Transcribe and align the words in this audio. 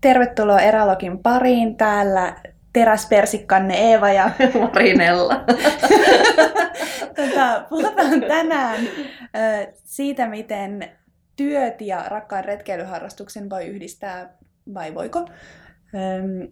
Tervetuloa 0.00 0.60
Eralogin 0.60 1.18
pariin. 1.18 1.76
Täällä 1.76 2.36
teräspersikkanne 2.72 3.74
Eeva 3.74 4.12
ja 4.12 4.30
Marinella. 4.60 5.34
tota, 7.16 7.66
puhutaan 7.68 8.20
tänään 8.20 8.80
ö, 8.84 9.72
siitä, 9.84 10.28
miten 10.28 10.90
työt 11.36 11.80
ja 11.80 12.04
rakkaan 12.06 12.44
retkeilyharrastuksen 12.44 13.50
voi 13.50 13.66
yhdistää 13.66 14.34
vai 14.74 14.94
voiko. 14.94 15.28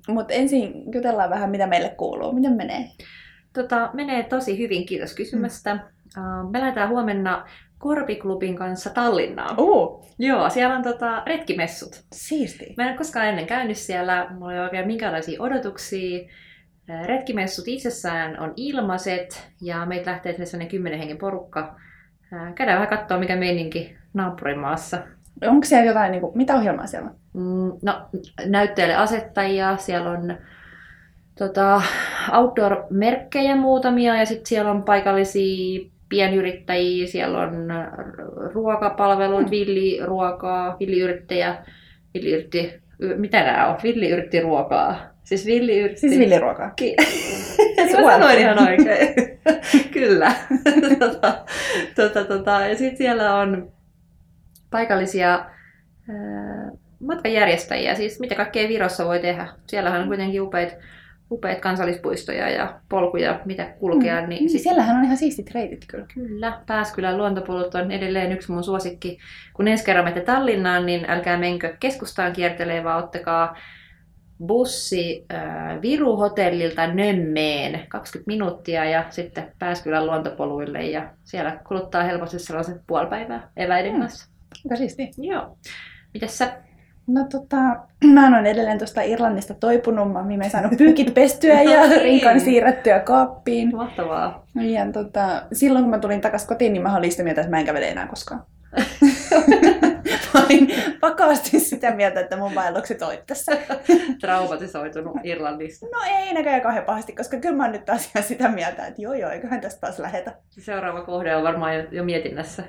Mutta 0.08 0.34
ensin 0.34 0.92
jutellaan 0.94 1.30
vähän, 1.30 1.50
mitä 1.50 1.66
meille 1.66 1.88
kuuluu. 1.88 2.32
Miten 2.32 2.52
menee? 2.52 2.90
Tota, 3.52 3.90
menee 3.92 4.22
tosi 4.22 4.58
hyvin, 4.58 4.86
kiitos 4.86 5.14
kysymästä. 5.14 5.74
Mm. 5.74 6.50
me 6.50 6.60
lähdetään 6.60 6.88
huomenna 6.88 7.46
Korpiklubin 7.78 8.56
kanssa 8.56 8.90
Tallinnaan. 8.90 9.60
Uh. 9.60 10.06
Joo, 10.18 10.50
siellä 10.50 10.76
on 10.76 10.82
tota, 10.82 11.22
retkimessut. 11.26 12.04
Siisti. 12.12 12.74
Mä 12.76 12.82
en 12.82 12.88
ole 12.88 12.98
koskaan 12.98 13.26
ennen 13.26 13.46
käynyt 13.46 13.76
siellä, 13.76 14.26
mulla 14.30 14.52
ei 14.52 14.58
ole 14.58 14.64
oikein 14.64 14.86
minkäänlaisia 14.86 15.42
odotuksia. 15.42 16.28
Retkimessut 17.04 17.68
itsessään 17.68 18.40
on 18.40 18.52
ilmaiset 18.56 19.52
ja 19.60 19.86
meitä 19.86 20.10
lähtee 20.10 20.32
sellainen 20.32 20.68
kymmenen 20.68 20.98
hengen 20.98 21.18
porukka. 21.18 21.76
Käydään 22.54 22.80
vähän 22.80 22.98
katsoa, 22.98 23.18
mikä 23.18 23.36
meininki 23.36 23.96
naapurimaassa. 24.14 24.98
Onko 25.42 25.64
siellä 25.64 25.86
jotain, 25.86 26.12
niin 26.12 26.20
kuin, 26.20 26.36
mitä 26.36 26.54
ohjelmaa 26.54 26.86
siellä 26.86 27.10
on? 27.10 27.16
Mm, 27.34 27.78
no, 27.82 28.08
näytteille 28.46 28.94
asettajia, 28.94 29.76
siellä 29.76 30.10
on 30.10 30.36
tota, 31.38 31.82
outdoor-merkkejä 32.32 33.56
muutamia 33.56 34.16
ja 34.16 34.26
sitten 34.26 34.46
siellä 34.46 34.70
on 34.70 34.82
paikallisia 34.82 35.90
pienyrittäjiä, 36.08 37.06
siellä 37.06 37.38
on 37.38 37.68
ruokapalveluita, 38.52 39.46
mm. 39.46 39.50
villiruokaa, 39.50 40.76
villiyrittäjä, 40.80 41.64
villiyritti, 42.14 42.82
mitä 43.16 43.42
nämä 43.42 43.68
on? 43.68 43.76
Villiyrittiruokaa. 43.82 45.16
Siis 45.24 45.46
villiyritti... 45.46 46.00
Siis 46.00 46.18
villiruokaa. 46.18 46.70
Ki- 46.70 46.96
Mä 48.04 48.12
sanoin 48.12 48.38
ihan 48.38 48.68
oikein. 48.68 49.14
Kyllä. 49.94 50.32
tota, 50.98 51.44
tota, 51.96 52.24
tota. 52.24 52.50
Ja 52.50 52.76
sitten 52.76 52.96
siellä 52.96 53.34
on 53.34 53.72
paikallisia 54.70 55.30
ää, 55.30 56.70
matkanjärjestäjiä, 57.00 57.94
siis 57.94 58.20
mitä 58.20 58.34
kaikkea 58.34 58.68
Virossa 58.68 59.04
voi 59.04 59.18
tehdä. 59.18 59.48
Siellähän 59.66 60.00
on 60.00 60.08
kuitenkin 60.08 60.42
upeita 60.42 60.74
upeat 61.30 61.60
kansallispuistoja 61.60 62.50
ja 62.50 62.80
polkuja, 62.88 63.40
mitä 63.44 63.64
kulkea. 63.64 64.22
Mm. 64.22 64.28
Niin, 64.28 64.50
siis 64.50 64.62
siellähän 64.62 64.96
on 64.96 65.04
ihan 65.04 65.16
siistit 65.16 65.50
reitit 65.54 65.84
kyllä. 65.88 66.06
Kyllä. 66.14 66.60
Pääskylän 66.66 67.18
luontopulut 67.18 67.74
on 67.74 67.90
edelleen 67.90 68.32
yksi 68.32 68.52
mun 68.52 68.64
suosikki. 68.64 69.18
Kun 69.54 69.68
ensi 69.68 69.84
kerran 69.84 70.04
menette 70.04 70.32
Tallinnaan, 70.32 70.86
niin 70.86 71.10
älkää 71.10 71.38
menkö 71.38 71.76
keskustaan 71.80 72.32
kiertelee, 72.32 72.84
vaan 72.84 73.04
ottakaa 73.04 73.56
bussi 74.46 75.24
äh, 75.34 75.82
Viru-hotellilta 75.82 76.86
Nömmeen 76.86 77.86
20 77.88 78.26
minuuttia 78.26 78.84
ja 78.84 79.04
sitten 79.10 79.52
Pääskylän 79.58 80.06
luontopoluille 80.06 80.82
ja 80.82 81.10
siellä 81.24 81.60
kuluttaa 81.68 82.02
helposti 82.02 82.38
sellaiset 82.38 82.76
puoli 82.86 83.06
päivää 83.06 83.50
eväiden 83.56 83.92
mm. 83.92 84.00
kanssa. 84.00 84.28
Mm. 84.64 85.24
Joo. 85.24 85.58
Mitäs 86.14 86.38
sä 86.38 86.65
No 87.06 87.24
tota, 87.32 87.56
mä 88.14 88.28
olen 88.28 88.46
edelleen 88.46 88.78
tuosta 88.78 89.02
Irlannista 89.02 89.54
toipunut. 89.54 90.12
Mä 90.12 90.44
en 90.44 90.50
saanut 90.50 90.78
pyykit 90.78 91.14
pestyä 91.14 91.62
ja 91.72 91.80
no 91.80 91.88
niin. 91.88 92.02
rinkan 92.02 92.40
siirrettyä 92.40 93.00
kaappiin. 93.00 93.76
Mahtavaa. 93.76 94.46
Ja 94.54 94.92
tota, 94.92 95.42
silloin 95.52 95.84
kun 95.84 95.90
mä 95.90 95.98
tulin 95.98 96.20
takaisin 96.20 96.48
kotiin, 96.48 96.72
niin 96.72 96.82
mä 96.82 96.96
olin 96.96 97.10
sitä 97.10 97.22
mieltä, 97.22 97.40
että 97.40 97.50
mä 97.50 97.58
en 97.58 97.66
kävele 97.66 97.88
enää 97.88 98.06
koskaan. 98.06 98.44
mä 100.34 100.44
olin 100.44 100.68
vakaasti 101.02 101.60
sitä 101.60 101.90
mieltä, 101.90 102.20
että 102.20 102.36
mun 102.36 102.54
vaellukset 102.54 103.02
oli 103.02 103.22
tässä. 103.26 103.52
Traumatisoitunut 104.20 105.16
Irlannista. 105.24 105.86
No 105.86 105.98
ei 106.18 106.34
näköjään 106.34 106.62
kauhean 106.62 106.84
pahasti, 106.84 107.12
koska 107.12 107.36
kyllä 107.36 107.56
mä 107.56 107.62
oon 107.62 107.72
nyt 107.72 107.84
taas 107.84 108.10
sitä 108.20 108.48
mieltä, 108.48 108.86
että 108.86 109.02
joo 109.02 109.14
joo, 109.14 109.30
eiköhän 109.30 109.60
tästä 109.60 109.80
taas 109.80 109.98
lähetä. 109.98 110.32
Seuraava 110.50 111.02
kohde 111.02 111.36
on 111.36 111.42
varmaan 111.42 111.76
jo, 111.76 111.82
jo 111.90 112.04
mietinnässä. 112.04 112.62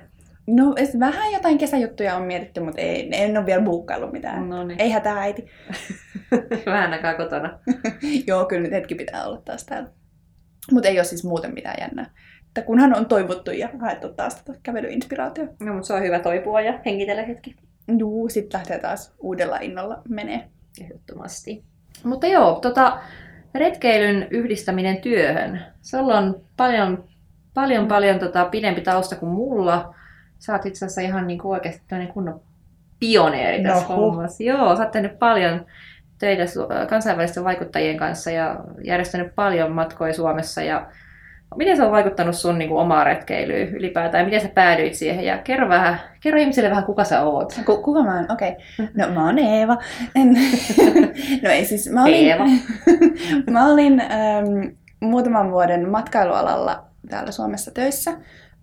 No 0.48 0.76
vähän 1.00 1.34
jotain 1.34 1.58
kesäjuttuja 1.58 2.16
on 2.16 2.24
mietitty, 2.24 2.60
mutta 2.60 2.82
ei, 2.82 3.10
en 3.14 3.38
ole 3.38 3.46
vielä 3.46 3.62
buukkaillut 3.62 4.12
mitään. 4.12 4.50
No 4.50 4.64
niin. 4.64 4.82
Ei 4.82 4.90
hätää 4.90 5.20
äiti. 5.20 5.46
vähän 6.66 6.92
näkää 6.92 7.14
kotona. 7.14 7.60
Joo, 8.28 8.46
kyllä 8.46 8.62
nyt 8.62 8.72
hetki 8.72 8.96
pitää 8.96 9.26
olla 9.26 9.42
taas 9.46 9.66
täällä. 9.66 9.90
Mutta 10.72 10.90
ei 10.90 11.00
ole 11.00 11.04
siis 11.04 11.24
muuten 11.24 11.54
mitään 11.54 11.76
jännää. 11.80 12.12
Että 12.48 12.62
kunhan 12.62 12.98
on 12.98 13.06
toivottu 13.06 13.52
ja 13.52 13.70
haettu 13.82 14.14
taas 14.14 14.36
tätä 14.36 14.60
kävelyinspiraatio. 14.64 15.48
No, 15.60 15.74
mutta 15.74 15.88
se 15.88 15.94
on 15.94 16.04
hyvä 16.04 16.20
toipua 16.20 16.62
ja 16.62 16.80
hengitellä 16.86 17.24
hetki. 17.24 17.56
Juu, 17.98 18.30
sitten 18.30 18.58
lähtee 18.58 18.80
taas 18.80 19.16
uudella 19.20 19.58
innolla 19.58 20.02
menee. 20.10 20.50
Ehdottomasti. 20.82 21.64
Mutta 22.04 22.28
joo, 22.28 22.60
tota, 22.60 23.00
retkeilyn 23.56 24.28
yhdistäminen 24.32 25.02
työhön. 25.02 25.62
Se 25.82 25.98
on 25.98 26.42
paljon, 26.58 27.04
paljon, 27.54 27.84
mm. 27.84 27.88
paljon 27.88 28.20
tota, 28.20 28.46
pidempi 28.46 28.82
tausta 28.82 29.16
kuin 29.16 29.32
mulla. 29.32 29.96
Sä 30.40 30.54
oot 30.54 30.66
itse 30.66 30.86
asiassa 30.86 31.02
ihan 31.02 31.28
niin 31.28 31.40
kuin 31.40 31.52
oikeasti 31.52 31.84
kunnon 32.14 32.42
pioneeri 33.00 33.64
tässä 33.64 33.86
no, 33.90 33.96
hommassa. 33.96 34.44
Joo, 34.44 34.76
sä 34.76 34.84
oot 34.84 34.92
tehnyt 34.92 35.20
paljon 35.20 35.66
töitä 36.20 36.44
kansainvälisten 36.90 37.44
vaikuttajien 37.44 37.98
kanssa 37.98 38.32
ja 38.32 38.60
järjestänyt 38.84 39.36
paljon 39.36 39.72
matkoja 39.72 40.14
Suomessa. 40.14 40.62
Ja 40.62 40.88
miten 41.56 41.78
se 41.78 41.84
on 41.84 41.92
vaikuttanut 41.92 42.36
sun 42.36 42.58
niin 42.58 42.70
kuin, 42.70 42.82
omaa 42.82 43.04
retkeilyyn 43.04 43.76
ylipäätään? 43.76 44.26
Miten 44.26 44.42
sä 44.42 44.50
päädyit 44.50 44.94
siihen? 44.94 45.26
Ja 45.26 45.38
kerro, 45.38 45.70
vähän, 45.70 46.00
kerro 46.20 46.40
ihmisille 46.40 46.70
vähän, 46.70 46.84
kuka 46.84 47.04
sä 47.04 47.22
oot. 47.22 47.54
Ku, 47.66 47.78
kuka 47.78 48.04
mä 48.04 48.16
oon? 48.16 48.32
Okei. 48.32 48.52
Okay. 48.52 48.88
No 48.96 49.14
mä 49.14 49.26
oon 49.26 49.40
Eeva. 49.40 49.78
En, 50.16 50.34
no 51.44 51.50
ei 51.50 51.66
siis, 51.66 51.90
mä 51.90 52.04
olin, 52.04 52.14
Eeva. 52.14 52.46
mä 53.52 53.68
olin 53.68 54.00
ähm, 54.00 54.76
muutaman 55.00 55.52
vuoden 55.52 55.90
matkailualalla 55.90 56.86
täällä 57.10 57.32
Suomessa 57.32 57.72
töissä. 57.72 58.12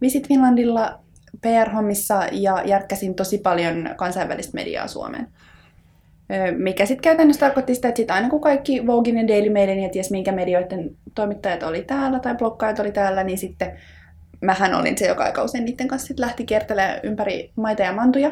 Visit 0.01 0.29
Finlandilla 0.29 1.04
PR-hommissa 1.45 2.23
ja 2.33 2.63
järkkäsin 2.65 3.15
tosi 3.15 3.39
paljon 3.39 3.91
kansainvälistä 3.97 4.55
mediaa 4.55 4.89
Suomeen. 4.89 5.29
Mikä 6.57 6.87
sitten 6.87 7.03
käytännössä 7.03 7.41
tarkoitti 7.41 7.75
sitä, 7.75 7.89
että 7.89 7.97
sit 7.97 8.11
aina 8.11 8.29
kun 8.29 8.41
kaikki 8.41 8.87
Voguein 8.87 9.19
ja 9.19 9.29
Daily 9.29 9.51
Mailen 9.51 9.79
ja 9.79 9.89
ties 9.89 10.11
minkä 10.11 10.33
medioiden 10.33 10.97
toimittajat 11.15 11.63
oli 11.63 11.83
täällä 11.83 12.19
tai 12.19 12.35
bloggaajat 12.35 12.79
oli 12.79 12.93
täällä, 12.93 13.25
niin 13.25 13.39
sitten 13.39 13.73
mähän 14.41 14.75
olin 14.75 14.99
se, 14.99 15.07
joka 15.07 15.25
aika 15.25 15.43
usein 15.43 15.65
niiden 15.65 15.89
kanssa 15.89 16.07
sit 16.07 16.19
lähti 16.19 16.45
kiertelemään 16.45 17.01
ympäri 17.03 17.51
maita 17.57 17.83
ja 17.83 17.93
mantuja. 17.93 18.31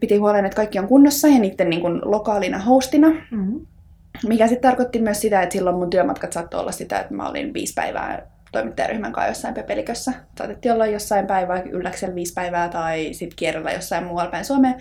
Piti 0.00 0.16
huolen, 0.16 0.44
että 0.44 0.56
kaikki 0.56 0.78
on 0.78 0.88
kunnossa 0.88 1.28
ja 1.28 1.38
niiden 1.38 1.70
niin 1.70 1.82
kuin 1.82 2.00
lokaalina 2.04 2.58
hostina. 2.58 3.08
Mm-hmm. 3.08 3.66
Mikä 4.26 4.46
sitten 4.46 4.70
tarkoitti 4.70 4.98
myös 4.98 5.20
sitä, 5.20 5.42
että 5.42 5.52
silloin 5.52 5.76
mun 5.76 5.90
työmatkat 5.90 6.32
saattoi 6.32 6.60
olla 6.60 6.72
sitä, 6.72 7.00
että 7.00 7.14
mä 7.14 7.28
olin 7.28 7.54
viisi 7.54 7.74
päivää 7.74 8.26
toimittajaryhmän 8.52 9.12
kanssa 9.12 9.30
jossain 9.30 9.54
pepelikössä. 9.54 10.12
Saatettiin 10.38 10.72
olla 10.72 10.86
jossain 10.86 11.26
päivää 11.26 11.62
ylläksellä 11.62 12.14
viisi 12.14 12.32
päivää 12.32 12.68
tai 12.68 13.08
sitten 13.12 13.36
kierrellä 13.36 13.72
jossain 13.72 14.04
muualla 14.04 14.30
päin 14.30 14.44
Suomeen. 14.44 14.74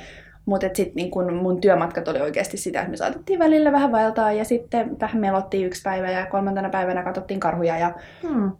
Mutta 0.45 0.67
sitten 0.67 0.95
niin 0.95 1.11
kun 1.11 1.33
mun 1.33 1.61
työmatkat 1.61 2.07
oli 2.07 2.21
oikeasti 2.21 2.57
sitä, 2.57 2.79
että 2.79 2.91
me 2.91 2.97
saatettiin 2.97 3.39
välillä 3.39 3.71
vähän 3.71 3.91
vaeltaa 3.91 4.31
ja 4.31 4.45
sitten 4.45 4.99
vähän 4.99 5.21
melottiin 5.21 5.65
yksi 5.65 5.81
päivä 5.81 6.11
ja 6.11 6.25
kolmantena 6.25 6.69
päivänä 6.69 7.03
katsottiin 7.03 7.39
karhuja 7.39 7.77
ja, 7.77 7.93
hmm. 8.27 8.51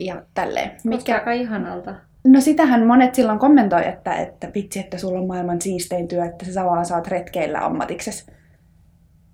ja 0.00 0.22
tälleen. 0.34 0.70
Mikä 0.84 1.14
aika 1.14 1.32
ihanalta. 1.32 1.94
No 2.26 2.40
sitähän 2.40 2.86
monet 2.86 3.14
silloin 3.14 3.38
kommentoi, 3.38 3.88
että, 3.88 4.14
että 4.14 4.50
vitsi, 4.54 4.80
että 4.80 4.98
sulla 4.98 5.18
on 5.18 5.26
maailman 5.26 5.60
siistein 5.60 6.08
työ, 6.08 6.24
että 6.24 6.44
sä 6.44 6.64
vaan 6.64 6.86
saat 6.86 7.08
retkeillä 7.08 7.58
ammatiksesi. 7.58 8.26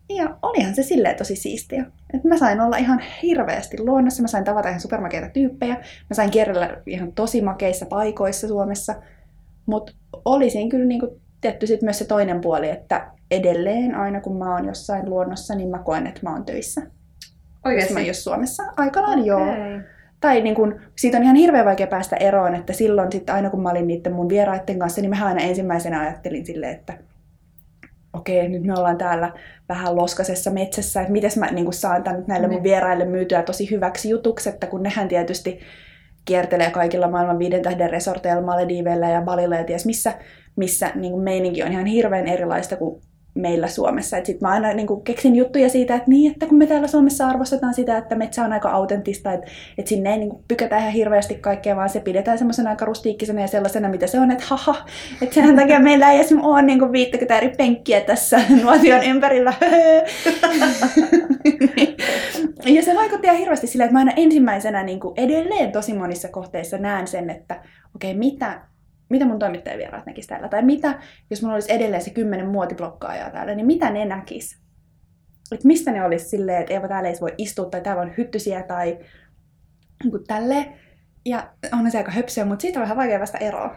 Ja 0.09 0.37
olihan 0.43 0.75
se 0.75 0.83
silleen 0.83 1.17
tosi 1.17 1.37
siistiä. 1.37 1.85
Et 2.15 2.25
mä 2.25 2.39
sain 2.39 2.61
olla 2.61 2.77
ihan 2.77 3.03
hirveästi 3.23 3.81
luonnossa, 3.81 4.23
mä 4.23 4.29
sain 4.29 4.45
tavata 4.45 4.69
ihan 4.69 4.81
supermakeita 4.81 5.29
tyyppejä, 5.29 5.75
mä 5.75 6.15
sain 6.15 6.31
kierrellä 6.31 6.77
ihan 6.87 7.13
tosi 7.13 7.41
makeissa 7.41 7.87
paikoissa 7.87 8.49
Suomessa. 8.49 8.95
Mutta 9.67 9.93
olisin 10.25 10.69
kyllä 10.69 10.85
niinku 10.87 11.21
tietty 11.41 11.67
sit 11.67 11.83
myös 11.83 11.99
se 11.99 12.05
toinen 12.05 12.41
puoli, 12.41 12.71
että 12.71 13.11
edelleen 13.31 13.95
aina 13.95 14.21
kun 14.21 14.37
mä 14.37 14.55
oon 14.55 14.67
jossain 14.67 15.11
luonnossa, 15.11 15.55
niin 15.55 15.69
mä 15.69 15.79
koen, 15.79 16.07
että 16.07 16.21
mä 16.23 16.33
oon 16.33 16.45
töissä. 16.45 16.83
Oikeasti? 17.65 17.93
Jos 17.93 18.01
mä 18.01 18.07
jos 18.07 18.25
Suomessa. 18.25 18.63
Aika 18.77 19.03
lailla 19.03 19.35
okay. 19.35 19.71
joo. 19.71 19.81
Tai 20.21 20.41
niin 20.41 20.55
kun, 20.55 20.81
siitä 20.97 21.17
on 21.17 21.23
ihan 21.23 21.37
hirveän 21.37 21.65
vaikea 21.65 21.87
päästä 21.87 22.17
eroon, 22.17 22.55
että 22.55 22.73
silloin 22.73 23.13
sitten 23.13 23.35
aina 23.35 23.51
kun 23.51 23.63
mä 23.63 23.71
olin 23.71 23.87
niiden 23.87 24.13
mun 24.13 24.29
vieraiden 24.29 24.79
kanssa, 24.79 25.01
niin 25.01 25.11
mä 25.11 25.27
aina 25.27 25.41
ensimmäisenä 25.41 26.01
ajattelin 26.01 26.47
silleen, 26.47 26.75
että 26.75 26.99
okei, 28.19 28.49
nyt 28.49 28.65
me 28.65 28.75
ollaan 28.79 28.99
täällä 28.99 29.33
vähän 29.69 29.97
loskasessa 29.97 30.51
metsässä, 30.51 31.01
että 31.01 31.13
miten 31.13 31.31
mä 31.37 31.47
niin 31.47 31.73
saan 31.73 32.05
tämän 32.05 32.25
näille 32.27 32.47
mun 32.47 32.55
niin. 32.55 32.63
vieraille 32.63 33.05
myytyä 33.05 33.43
tosi 33.43 33.71
hyväksi 33.71 34.11
jutuksi, 34.11 34.49
että 34.49 34.67
kun 34.67 34.83
nehän 34.83 35.09
tietysti 35.09 35.61
kiertelee 36.25 36.71
kaikilla 36.71 37.09
maailman 37.09 37.39
viiden 37.39 37.63
tähden 37.63 37.91
resorteilla, 37.91 38.43
Malediveillä 38.43 39.09
ja 39.09 39.23
Balilla 39.23 39.57
ja 39.57 39.65
ties 39.65 39.87
missä, 39.87 40.15
missä 40.57 40.91
niin 40.95 41.13
kuin 41.13 41.25
meininki 41.25 41.63
on 41.63 41.73
ihan 41.73 41.87
hirveän 41.87 42.27
erilaista 42.27 42.77
kuin 42.77 43.03
meillä 43.41 43.69
Suomessa. 43.69 44.17
Sitten 44.17 44.49
mä 44.49 44.49
aina 44.49 44.73
niin 44.73 45.03
keksin 45.05 45.37
juttuja 45.37 45.69
siitä, 45.69 45.95
että 45.95 46.11
niin, 46.11 46.33
että 46.33 46.47
kun 46.47 46.59
me 46.59 46.67
täällä 46.67 46.89
Suomessa 46.89 47.29
arvostetaan 47.29 47.75
sitä, 47.75 47.99
että 47.99 48.15
metsä 48.15 48.45
on 48.45 48.53
aika 48.53 48.71
autenttista, 48.71 49.33
että, 49.33 49.47
että 49.79 49.89
sinne 49.89 50.13
ei 50.13 50.19
niin 50.19 50.31
pykätä 50.49 50.79
ihan 50.79 50.93
hirveästi 50.93 51.35
kaikkea, 51.35 51.77
vaan 51.77 51.89
se 51.89 52.01
pidetään 52.01 52.39
semmoisena 52.39 52.71
aika 52.71 52.85
rustiikkisena 52.85 53.41
ja 53.41 53.47
sellaisena, 53.47 53.89
mitä 53.89 54.07
se 54.07 54.21
on, 54.21 54.31
että 54.31 54.45
haha, 54.49 54.77
että 55.23 55.35
sen 55.35 55.57
takia 55.57 55.81
meillä 55.81 56.13
ei 56.13 56.21
esimerkiksi 56.21 56.51
ole 56.51 56.63
niin 56.63 56.79
kuin 56.79 56.93
50 56.93 57.37
eri 57.37 57.53
penkkiä 57.57 58.01
tässä 58.01 58.41
nuotion 58.63 59.03
ympärillä. 59.03 59.53
ja 62.77 62.83
se 62.83 62.95
vaikutti 62.95 63.27
ihan 63.27 63.39
hirveästi 63.39 63.67
sillä, 63.67 63.85
että 63.85 63.93
mä 63.93 63.99
aina 63.99 64.13
ensimmäisenä 64.17 64.83
niin 64.83 65.01
edelleen 65.17 65.73
tosi 65.73 65.95
monissa 65.95 66.29
kohteissa 66.29 66.79
näen 66.79 67.07
sen, 67.07 67.31
että 67.31 67.55
okei, 67.95 68.11
okay, 68.11 68.19
mitä, 68.19 68.61
mitä 69.09 69.25
mun 69.25 69.39
toimittajavieraat 69.39 70.07
näkisi 70.07 70.29
täällä? 70.29 70.49
Tai 70.49 70.63
mitä, 70.63 70.99
jos 71.31 71.43
mulla 71.43 71.55
olisi 71.55 71.73
edelleen 71.73 72.03
se 72.03 72.11
kymmenen 72.11 72.49
muotiblokkaajaa 72.49 73.31
täällä, 73.31 73.55
niin 73.55 73.67
mitä 73.67 73.91
ne 73.91 74.05
näkis? 74.05 74.59
Että 75.53 75.67
mistä 75.67 75.93
ne 75.93 76.05
olisi 76.05 76.29
silleen, 76.29 76.61
että 76.61 76.75
Eeva 76.75 76.89
täällä 76.89 77.09
ei 77.09 77.15
voi 77.21 77.35
istua, 77.39 77.65
tai 77.65 77.81
täällä 77.81 78.03
on 78.03 78.13
hyttysiä, 78.19 78.63
tai 78.63 78.99
niin 80.05 80.25
tälle. 80.27 80.73
Ja 81.25 81.51
on 81.73 81.91
se 81.91 81.99
aika 81.99 82.11
höpsöä, 82.11 82.45
mutta 82.45 82.63
siitä 82.63 82.79
on 82.79 82.83
vähän 82.83 82.97
vaikea 82.97 83.21
vasta 83.21 83.39
eroa. 83.39 83.77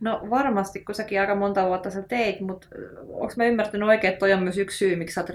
No 0.00 0.20
varmasti, 0.30 0.84
kun 0.84 0.94
säkin 0.94 1.20
aika 1.20 1.34
monta 1.34 1.66
vuotta 1.66 1.90
sä 1.90 2.02
teit, 2.02 2.40
mutta 2.40 2.66
onko 3.08 3.34
mä 3.36 3.44
ymmärtänyt 3.44 3.88
oikein, 3.88 4.12
että 4.12 4.18
toi 4.18 4.32
on 4.32 4.42
myös 4.42 4.58
yksi 4.58 4.78
syy, 4.78 4.96
miksi 4.96 5.14
sä 5.14 5.20
oot 5.20 5.30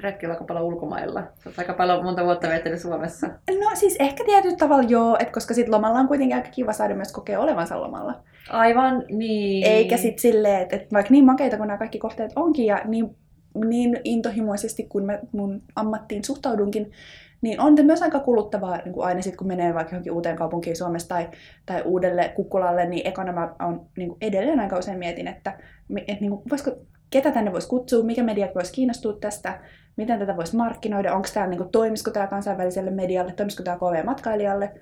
retkellä 0.00 0.32
aika 0.32 0.44
paljon 0.44 0.64
ulkomailla? 0.64 1.20
Sä 1.20 1.50
oot 1.50 1.58
aika 1.58 1.74
paljon 1.74 2.04
monta 2.04 2.24
vuotta 2.24 2.48
viettänyt 2.48 2.80
Suomessa. 2.80 3.26
No 3.60 3.70
siis 3.74 3.96
ehkä 3.98 4.24
tietyllä 4.24 4.56
tavalla 4.56 4.88
joo, 4.88 5.16
että 5.20 5.32
koska 5.32 5.54
sit 5.54 5.68
lomalla 5.68 5.98
on 5.98 6.08
kuitenkin 6.08 6.36
aika 6.36 6.50
kiva 6.50 6.72
saada 6.72 6.94
myös 6.94 7.12
kokea 7.12 7.40
olevansa 7.40 7.80
lomalla. 7.80 8.20
Aivan, 8.50 9.04
niin. 9.08 9.66
Eikä 9.66 9.96
sit 9.96 10.18
silleen, 10.18 10.62
että, 10.62 10.76
että 10.76 10.92
vaikka 10.92 11.10
niin 11.10 11.24
makeita 11.24 11.56
kuin 11.56 11.66
nämä 11.66 11.78
kaikki 11.78 11.98
kohteet 11.98 12.32
onkin 12.36 12.66
ja 12.66 12.80
niin, 12.84 13.16
niin 13.64 14.00
intohimoisesti 14.04 14.82
kuin 14.88 15.04
mä 15.04 15.18
mun 15.32 15.62
ammattiin 15.76 16.24
suhtaudunkin, 16.24 16.92
niin 17.40 17.60
on 17.60 17.76
se 17.76 17.82
myös 17.82 18.02
aika 18.02 18.20
kuluttavaa 18.20 18.76
niin 18.76 18.92
kuin 18.92 19.06
aina 19.06 19.22
sitten, 19.22 19.38
kun 19.38 19.46
menee 19.46 19.74
vaikka 19.74 19.94
johonkin 19.94 20.12
uuteen 20.12 20.36
kaupunkiin 20.36 20.76
Suomessa 20.76 21.08
tai, 21.08 21.28
tai 21.66 21.82
uudelle 21.82 22.32
kukkulalle, 22.34 22.86
niin 22.86 23.06
ekana 23.06 23.32
mä 23.32 23.54
on, 23.62 23.86
niin 23.96 24.08
kuin 24.08 24.18
edelleen 24.20 24.60
aika 24.60 24.78
usein 24.78 24.98
mietin, 24.98 25.28
että, 25.28 25.58
että 25.96 26.20
niin 26.20 26.30
kuin, 26.30 26.42
voisiko, 26.50 26.70
ketä 27.10 27.30
tänne 27.30 27.52
voisi 27.52 27.68
kutsua, 27.68 28.04
mikä 28.04 28.22
media 28.22 28.48
voisi 28.54 28.72
kiinnostua 28.72 29.12
tästä, 29.20 29.60
miten 29.96 30.18
tätä 30.18 30.36
voisi 30.36 30.56
markkinoida, 30.56 31.14
onko 31.14 31.28
tämä, 31.34 31.46
niin 31.46 31.58
kuin, 31.58 31.70
toimisiko 31.70 32.10
tämä 32.10 32.26
kansainväliselle 32.26 32.90
medialle, 32.90 33.32
toimisiko 33.32 33.62
tämä 33.62 33.76
KV-matkailijalle. 33.76 34.80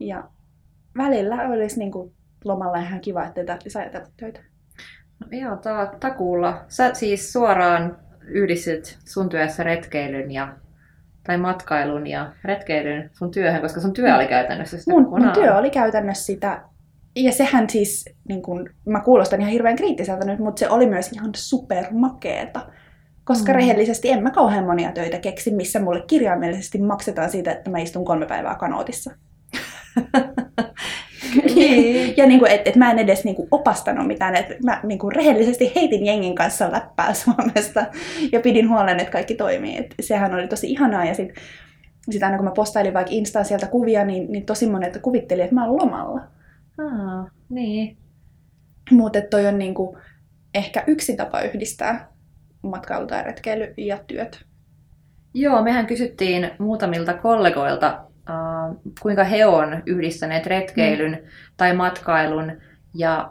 Ja 0.00 0.24
välillä 0.96 1.48
olisi 1.48 1.78
niin 1.78 1.92
kuin, 1.92 2.12
lomalla 2.44 2.78
ihan 2.78 3.00
kiva, 3.00 3.24
että 3.24 3.44
tarvitsisi 3.44 3.78
ajatella 3.78 4.06
töitä. 4.16 4.40
No 5.20 5.38
joo, 5.38 5.56
ta- 5.56 5.92
takuulla. 6.00 6.64
Sä 6.68 6.94
siis 6.94 7.32
suoraan 7.32 7.98
yhdistit 8.22 8.98
sun 9.04 9.28
työssä 9.28 9.62
retkeilyn 9.62 10.30
ja 10.30 10.56
tai 11.30 11.38
matkailun 11.38 12.06
ja 12.06 12.32
retkeilyn 12.44 13.10
sun 13.12 13.30
työhön, 13.30 13.62
koska 13.62 13.80
sun 13.80 13.92
työ 13.92 14.16
oli 14.16 14.26
käytännössä 14.26 14.78
sitä 14.78 14.90
mun, 14.90 15.08
mun 15.08 15.30
työ 15.34 15.56
oli 15.56 15.70
käytännössä 15.70 16.24
sitä. 16.24 16.62
Ja 17.16 17.32
sehän 17.32 17.70
siis, 17.70 18.04
niin 18.28 18.42
kun, 18.42 18.70
mä 18.86 19.00
kuulostan 19.00 19.40
ihan 19.40 19.52
hirveän 19.52 19.76
kriittiseltä 19.76 20.26
nyt, 20.26 20.38
mutta 20.38 20.60
se 20.60 20.68
oli 20.68 20.86
myös 20.86 21.12
ihan 21.12 21.30
supermakeeta. 21.34 22.66
Koska 23.24 23.52
mm. 23.52 23.56
rehellisesti 23.56 24.10
en 24.10 24.22
mä 24.22 24.30
kauhean 24.30 24.64
monia 24.64 24.92
töitä 24.92 25.18
keksi, 25.18 25.54
missä 25.54 25.80
mulle 25.80 26.04
kirjaimellisesti 26.06 26.78
maksetaan 26.78 27.30
siitä, 27.30 27.52
että 27.52 27.70
mä 27.70 27.78
istun 27.78 28.04
kolme 28.04 28.26
päivää 28.26 28.54
kanootissa. 28.54 29.10
Niin. 31.54 32.14
ja 32.16 32.26
niin 32.26 32.38
kuin, 32.40 32.50
et, 32.50 32.68
et 32.68 32.76
mä 32.76 32.90
en 32.90 32.98
edes 32.98 33.24
niin 33.24 33.36
kuin 33.36 33.48
opastanut 33.50 34.06
mitään, 34.06 34.36
että 34.36 34.54
mä 34.64 34.80
niin 34.82 34.98
kuin 34.98 35.14
rehellisesti 35.16 35.72
heitin 35.76 36.06
jengin 36.06 36.34
kanssa 36.34 36.72
läppää 36.72 37.14
Suomesta 37.14 37.86
ja 38.32 38.40
pidin 38.40 38.68
huolen, 38.68 39.00
että 39.00 39.12
kaikki 39.12 39.34
toimii. 39.34 39.76
Et 39.76 39.94
sehän 40.00 40.34
oli 40.34 40.48
tosi 40.48 40.70
ihanaa 40.70 41.04
ja 41.04 41.14
sitten 41.14 41.42
sit 42.10 42.22
aina 42.22 42.36
kun 42.36 42.46
mä 42.46 42.52
postailin 42.52 42.94
vaikka 42.94 43.12
Instaan 43.12 43.44
sieltä 43.44 43.66
kuvia, 43.66 44.04
niin, 44.04 44.32
niin 44.32 44.46
tosi 44.46 44.66
monet 44.66 44.98
kuvitteli, 45.02 45.42
että 45.42 45.54
mä 45.54 45.66
oon 45.66 45.76
lomalla. 45.76 46.20
Aa, 46.78 47.30
niin. 47.48 47.96
Mutta 48.90 49.20
toi 49.30 49.46
on 49.46 49.58
niin 49.58 49.74
kuin 49.74 49.96
ehkä 50.54 50.84
yksi 50.86 51.16
tapa 51.16 51.40
yhdistää 51.40 52.08
matkailu 52.62 53.06
tai 53.06 53.24
retkeily 53.24 53.74
ja 53.76 53.98
työt. 54.06 54.44
Joo, 55.34 55.62
mehän 55.62 55.86
kysyttiin 55.86 56.50
muutamilta 56.58 57.14
kollegoilta 57.14 58.04
kuinka 59.00 59.24
he 59.24 59.46
on 59.46 59.82
yhdistäneet 59.86 60.46
retkeilyn 60.46 61.12
mm. 61.12 61.28
tai 61.56 61.74
matkailun 61.74 62.52
ja 62.94 63.30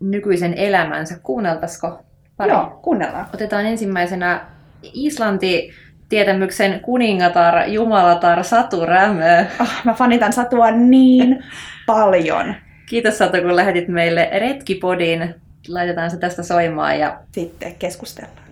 nykyisen 0.00 0.54
elämänsä. 0.54 1.18
Kuunneltaisiko 1.22 2.04
pari? 2.36 2.50
Joo, 2.50 2.80
kuunnellaan. 2.82 3.26
Otetaan 3.34 3.66
ensimmäisenä 3.66 4.46
Islanti 4.82 5.70
tietämyksen 6.08 6.80
kuningatar, 6.80 7.68
jumalatar 7.68 8.44
Satu 8.44 8.86
Rämö. 8.86 9.44
Oh, 9.60 9.68
mä 9.84 9.94
fanitan 9.94 10.32
Satua 10.32 10.70
niin 10.70 11.44
paljon. 11.86 12.54
Kiitos 12.86 13.18
Satu, 13.18 13.36
kun 13.36 13.56
lähetit 13.56 13.88
meille 13.88 14.30
Retkipodin. 14.32 15.34
Laitetaan 15.68 16.10
se 16.10 16.16
tästä 16.16 16.42
soimaan 16.42 16.98
ja 16.98 17.20
sitten 17.32 17.74
keskustellaan. 17.74 18.49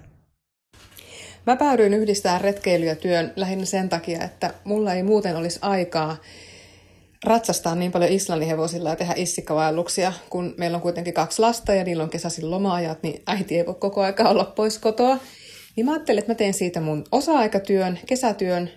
Mä 1.49 1.57
päädyin 1.57 1.95
yhdistää 1.95 2.39
retkeily 2.39 2.87
ja 2.87 2.97
työn 2.97 3.33
lähinnä 3.37 3.65
sen 3.65 3.89
takia, 3.89 4.25
että 4.25 4.55
mulla 4.65 4.95
ei 4.95 5.03
muuten 5.03 5.37
olisi 5.37 5.59
aikaa 5.63 6.17
ratsastaa 7.25 7.75
niin 7.75 7.93
paljon 7.93 8.13
Islannin 8.13 8.49
hevosilla 8.49 8.91
ja 8.91 8.97
tehdä 8.97 9.15
issikkavaelluksia, 9.17 10.13
kun 10.31 10.55
meillä 10.57 10.77
on 10.77 10.83
kuitenkin 10.83 11.15
kaksi 11.15 11.41
lasta 11.43 11.75
ja 11.75 11.85
niillä 11.85 12.03
on 12.03 12.11
kesäisin 12.11 12.51
loma-ajat, 12.51 13.03
niin 13.03 13.23
äiti 13.27 13.57
ei 13.57 13.67
voi 13.67 13.75
koko 13.75 14.03
aika 14.03 14.29
olla 14.29 14.45
pois 14.45 14.79
kotoa. 14.79 15.19
Niin 15.77 15.87
mä 15.87 15.93
ajattelin, 15.93 16.19
että 16.19 16.31
mä 16.33 16.37
teen 16.37 16.55
siitä 16.55 16.81
mun 16.81 17.05
osa-aikatyön, 17.13 17.99
kesätyön, 18.07 18.71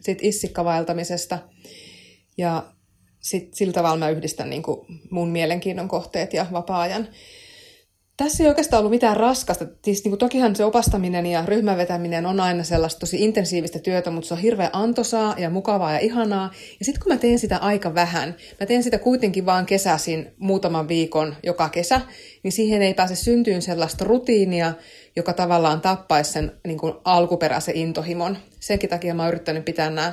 sit 0.00 0.18
issikkavaeltamisesta. 0.22 1.38
Ja 2.38 2.64
sit 3.20 3.54
sillä 3.54 3.72
tavalla 3.72 3.98
mä 3.98 4.10
yhdistän 4.10 4.50
niin 4.50 4.62
mun 5.10 5.28
mielenkiinnon 5.28 5.88
kohteet 5.88 6.34
ja 6.34 6.46
vapaa-ajan 6.52 7.08
tässä 8.16 8.42
ei 8.42 8.48
oikeastaan 8.48 8.78
ollut 8.78 8.90
mitään 8.90 9.16
raskasta. 9.16 9.66
Siis, 9.84 10.04
niin 10.04 10.10
kuin, 10.10 10.18
tokihan 10.18 10.56
se 10.56 10.64
opastaminen 10.64 11.26
ja 11.26 11.44
ryhmän 11.46 11.76
vetäminen 11.76 12.26
on 12.26 12.40
aina 12.40 12.64
sellaista 12.64 13.00
tosi 13.00 13.24
intensiivistä 13.24 13.78
työtä, 13.78 14.10
mutta 14.10 14.28
se 14.28 14.34
on 14.34 14.40
hirveän 14.40 14.70
antoisaa 14.72 15.34
ja 15.38 15.50
mukavaa 15.50 15.92
ja 15.92 15.98
ihanaa. 15.98 16.50
Ja 16.78 16.84
sitten 16.84 17.02
kun 17.02 17.12
mä 17.12 17.18
teen 17.18 17.38
sitä 17.38 17.56
aika 17.56 17.94
vähän, 17.94 18.36
mä 18.60 18.66
teen 18.66 18.82
sitä 18.82 18.98
kuitenkin 18.98 19.46
vaan 19.46 19.66
kesäsin 19.66 20.32
muutaman 20.38 20.88
viikon 20.88 21.36
joka 21.42 21.68
kesä, 21.68 22.00
niin 22.42 22.52
siihen 22.52 22.82
ei 22.82 22.94
pääse 22.94 23.16
syntyyn 23.16 23.62
sellaista 23.62 24.04
rutiinia, 24.04 24.72
joka 25.16 25.32
tavallaan 25.32 25.80
tappaisi 25.80 26.32
sen 26.32 26.52
niin 26.66 26.78
kuin 26.78 26.94
alkuperäisen 27.04 27.76
intohimon. 27.76 28.38
Senkin 28.60 28.90
takia 28.90 29.14
mä 29.14 29.22
oon 29.22 29.28
yrittänyt 29.28 29.64
pitää 29.64 29.90
nämä 29.90 30.12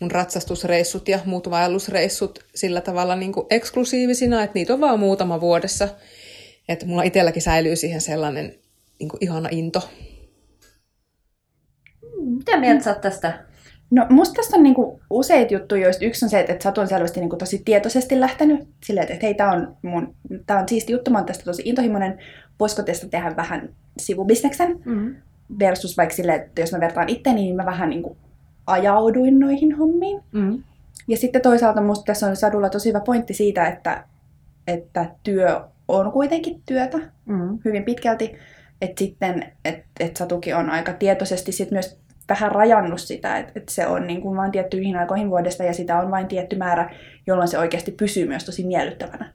mun 0.00 0.10
ratsastusreissut 0.10 1.08
ja 1.08 1.18
muut 1.24 1.50
vaellusreissut 1.50 2.38
sillä 2.54 2.80
tavalla 2.80 3.16
niin 3.16 3.32
kuin 3.32 3.46
eksklusiivisina, 3.50 4.42
että 4.42 4.54
niitä 4.54 4.74
on 4.74 4.80
vaan 4.80 5.00
muutama 5.00 5.40
vuodessa– 5.40 5.88
että 6.72 6.86
mulla 6.86 7.02
itselläkin 7.02 7.42
säilyy 7.42 7.76
siihen 7.76 8.00
sellainen 8.00 8.54
niin 8.98 9.08
kuin 9.08 9.18
ihana 9.20 9.48
into. 9.52 9.90
Mitä 12.20 12.60
mieltä 12.60 12.84
sä 12.84 12.94
tästä? 12.94 13.44
No 13.90 14.06
musta 14.10 14.34
tässä 14.34 14.56
on 14.56 14.62
niinku 14.62 15.00
useita 15.10 15.54
juttuja, 15.54 15.82
joista 15.82 16.04
yksi 16.04 16.24
on 16.24 16.28
se, 16.28 16.40
että 16.40 16.62
Satu 16.62 16.80
on 16.80 16.88
selvästi 16.88 17.20
niinku 17.20 17.36
tosi 17.36 17.62
tietoisesti 17.64 18.20
lähtenyt 18.20 18.68
silleen, 18.84 19.12
että 19.12 19.26
hei, 19.26 19.34
tämä 19.34 19.52
on, 19.52 19.76
mun, 19.82 20.14
tää 20.46 20.60
on 20.60 20.68
siisti 20.68 20.92
juttu, 20.92 21.10
mä 21.10 21.18
oon 21.18 21.26
tästä 21.26 21.44
tosi 21.44 21.62
intohimoinen, 21.64 22.18
voisiko 22.60 22.82
tästä 22.82 23.08
tehdä 23.08 23.36
vähän 23.36 23.68
sivubisneksen, 23.98 24.80
mm-hmm. 24.84 25.16
versus 25.58 25.96
vaikka 25.96 26.14
silleen, 26.14 26.40
että 26.40 26.60
jos 26.60 26.72
mä 26.72 26.80
vertaan 26.80 27.08
itteeni, 27.08 27.42
niin 27.42 27.56
mä 27.56 27.66
vähän 27.66 27.90
niinku 27.90 28.16
ajauduin 28.66 29.38
noihin 29.38 29.76
hommiin. 29.76 30.22
Mm-hmm. 30.32 30.62
Ja 31.08 31.16
sitten 31.16 31.42
toisaalta 31.42 31.80
musta 31.80 32.04
tässä 32.04 32.26
on 32.26 32.36
Sadulla 32.36 32.68
tosi 32.68 32.88
hyvä 32.88 33.00
pointti 33.00 33.34
siitä, 33.34 33.66
että, 33.66 34.04
että 34.66 35.14
työ 35.22 35.60
on 35.98 36.12
kuitenkin 36.12 36.62
työtä 36.66 36.98
mm. 37.26 37.58
hyvin 37.64 37.84
pitkälti. 37.84 38.36
Että 38.80 38.98
sitten, 38.98 39.52
että 39.64 39.84
et 40.00 40.16
Satuki 40.16 40.52
on 40.52 40.70
aika 40.70 40.92
tietoisesti 40.92 41.52
sit 41.52 41.70
myös 41.70 42.00
vähän 42.28 42.52
rajannut 42.52 43.00
sitä, 43.00 43.38
että 43.38 43.52
et 43.56 43.68
se 43.68 43.86
on 43.86 44.06
niin 44.06 44.22
kuin 44.22 44.36
vain 44.36 44.52
tiettyihin 44.52 44.96
aikoihin 44.96 45.30
vuodesta 45.30 45.64
ja 45.64 45.72
sitä 45.72 45.98
on 45.98 46.10
vain 46.10 46.28
tietty 46.28 46.56
määrä, 46.56 46.90
jolloin 47.26 47.48
se 47.48 47.58
oikeasti 47.58 47.90
pysyy 47.90 48.28
myös 48.28 48.44
tosi 48.44 48.66
miellyttävänä. 48.66 49.32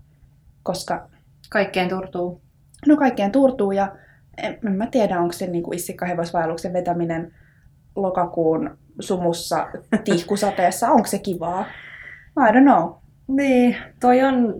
Koska... 0.63 1.09
Kaikkeen 1.49 1.89
turtuu. 1.89 2.41
No 2.87 2.97
kaikkeen 2.97 3.31
turtuu 3.31 3.71
ja 3.71 3.95
en, 4.37 4.57
en 4.67 4.73
mä 4.73 4.87
tiedä, 4.87 5.19
onko 5.19 5.33
se 5.33 5.47
niin 5.47 5.63
kuin 5.63 5.79
vetäminen 6.73 7.31
lokakuun 7.95 8.77
sumussa 8.99 9.67
tihkusateessa, 10.05 10.89
onko 10.89 11.07
se 11.07 11.19
kivaa? 11.19 11.65
I 12.49 12.51
don't 12.51 12.61
know. 12.61 12.93
Niin, 13.27 13.75
toi 13.99 14.23
on 14.23 14.55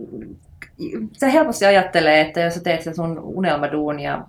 se 1.14 1.34
helposti 1.34 1.66
ajattelee, 1.66 2.22
että 2.22 2.40
jos 2.40 2.54
sä 2.54 2.64
teet 2.64 2.82
sen 2.82 2.96
sun 2.96 3.20
unelmaduunia 3.20 4.22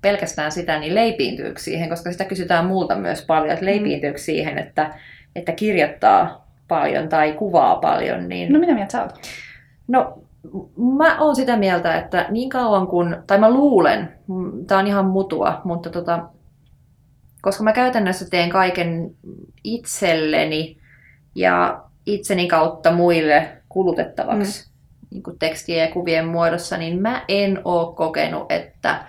pelkästään 0.00 0.52
sitä, 0.52 0.78
niin 0.78 0.94
leipiintyykö 0.94 1.60
siihen, 1.60 1.88
koska 1.88 2.12
sitä 2.12 2.24
kysytään 2.24 2.66
multa 2.66 2.96
myös 2.96 3.24
paljon, 3.26 3.50
että 3.50 3.64
mm. 3.64 3.70
leipiintyykö 3.70 4.18
siihen, 4.18 4.58
että, 4.58 4.94
että 5.36 5.52
kirjoittaa 5.52 6.46
paljon 6.68 7.08
tai 7.08 7.32
kuvaa 7.32 7.76
paljon. 7.76 8.28
Niin... 8.28 8.52
No 8.52 8.58
mitä 8.58 8.74
mieltä 8.74 8.92
sä 8.92 9.02
oot? 9.02 9.12
No 9.88 10.18
mä 10.98 11.20
oon 11.20 11.36
sitä 11.36 11.56
mieltä, 11.56 11.98
että 11.98 12.26
niin 12.30 12.48
kauan 12.48 12.86
kun, 12.86 13.22
tai 13.26 13.38
mä 13.38 13.50
luulen, 13.50 14.12
tämä 14.66 14.80
on 14.80 14.86
ihan 14.86 15.04
mutua, 15.04 15.60
mutta 15.64 15.90
tota, 15.90 16.28
koska 17.42 17.64
mä 17.64 17.72
käytännössä 17.72 18.30
teen 18.30 18.50
kaiken 18.50 19.10
itselleni 19.64 20.78
ja 21.34 21.84
itseni 22.06 22.48
kautta 22.48 22.92
muille 22.92 23.48
kulutettavaksi 23.68 24.64
mm. 24.64 24.69
Niin 25.10 25.22
kuin 25.22 25.38
tekstien 25.38 25.88
ja 25.88 25.92
kuvien 25.92 26.26
muodossa, 26.26 26.76
niin 26.76 27.02
mä 27.02 27.24
en 27.28 27.60
oo 27.64 27.92
kokenut, 27.92 28.52
että 28.52 29.04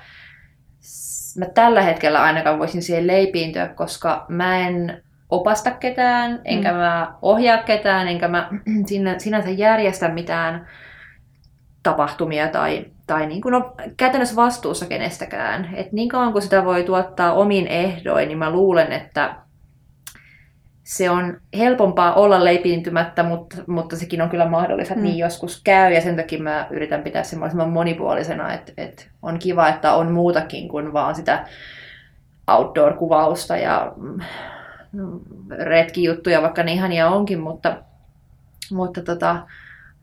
mä 1.38 1.46
tällä 1.46 1.81
hetkellä 1.81 2.24
ainakaan 2.24 2.60
voisin 2.60 2.81
siihen 2.81 3.08
leipiintyä, 3.08 3.67
koska 3.67 4.25
mä 4.29 4.67
en 4.67 5.03
opasta 5.29 5.72
ketään, 5.72 6.41
enkä 6.46 6.72
mm. 6.72 6.77
mä 6.77 7.15
ohjaa 7.22 7.58
ketään, 7.58 8.08
enkä 8.08 8.27
mä 8.27 8.50
sinänsä 9.17 9.50
järjestä 9.50 10.10
mitään 10.10 10.67
tapahtumia 11.84 12.48
tai, 12.48 12.86
tai 13.08 13.25
niin 13.25 13.41
kuin 13.41 13.51
no, 13.51 13.75
käytännössä 13.98 14.36
vastuussa 14.36 14.86
kenestäkään. 14.86 15.70
Et 15.74 15.91
niin 15.91 16.10
kauan 16.10 16.31
kuin 16.31 16.41
sitä 16.41 16.65
voi 16.65 16.84
tuottaa 16.84 17.34
omin 17.34 17.67
ehdoin, 17.67 18.27
niin 18.27 18.38
mä 18.38 18.51
luulen, 18.51 18.91
että 18.91 19.36
se 20.83 21.09
on 21.09 21.38
helpompaa 21.57 22.13
olla 22.13 22.43
leipiintymättä, 22.43 23.23
mutta, 23.23 23.57
mutta 23.67 23.95
sekin 23.95 24.21
on 24.21 24.29
kyllä 24.29 24.50
mahdollista, 24.50 24.93
että 24.93 25.05
mm. 25.05 25.09
niin 25.09 25.17
joskus 25.17 25.61
käy, 25.63 25.93
ja 25.93 26.01
sen 26.01 26.15
takia 26.15 26.43
mä 26.43 26.67
yritän 26.69 27.01
pitää 27.01 27.23
sen 27.23 27.39
mahdollisimman 27.39 27.73
monipuolisena, 27.73 28.53
että, 28.53 28.73
että 28.77 29.03
on 29.21 29.39
kiva, 29.39 29.69
että 29.69 29.93
on 29.93 30.11
muutakin 30.11 30.69
kuin 30.69 30.93
vaan 30.93 31.15
sitä 31.15 31.45
outdoor-kuvausta 32.47 33.57
ja 33.57 33.93
mm, 33.97 34.19
retkijuttuja, 35.50 36.41
vaikka 36.41 36.63
ne 36.63 36.71
ihania 36.71 37.09
onkin, 37.09 37.39
mutta, 37.39 37.75
mutta 38.71 39.01
tota, 39.01 39.38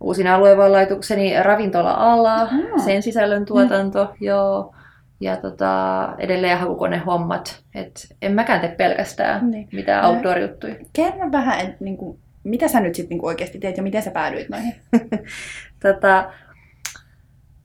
uusin 0.00 0.26
aluevallaitukseni 0.26 1.42
ravintola-ala, 1.42 2.44
mm. 2.44 2.80
sen 2.84 3.02
sisällön 3.02 3.44
tuotanto, 3.44 4.04
mm. 4.04 4.26
joo, 4.26 4.74
ja 5.20 5.36
tota, 5.36 6.14
edelleen 6.18 6.58
hakukonehommat. 6.58 7.62
Et 7.74 8.16
en 8.22 8.32
mäkään 8.32 8.60
tee 8.60 8.74
pelkästään 8.78 9.50
niin. 9.50 9.68
mitään 9.72 10.04
outdoor-juttuja. 10.04 10.74
Kerro 10.92 11.32
vähän, 11.32 11.60
et, 11.60 11.80
niin 11.80 11.96
kuin, 11.96 12.18
mitä 12.44 12.68
sä 12.68 12.80
nyt 12.80 12.94
sitten 12.94 13.16
niin 13.16 13.26
oikeasti 13.26 13.58
teet 13.58 13.76
ja 13.76 13.82
miten 13.82 14.02
sä 14.02 14.10
päädyit 14.10 14.48
noihin? 14.48 14.74
tota, 15.82 16.30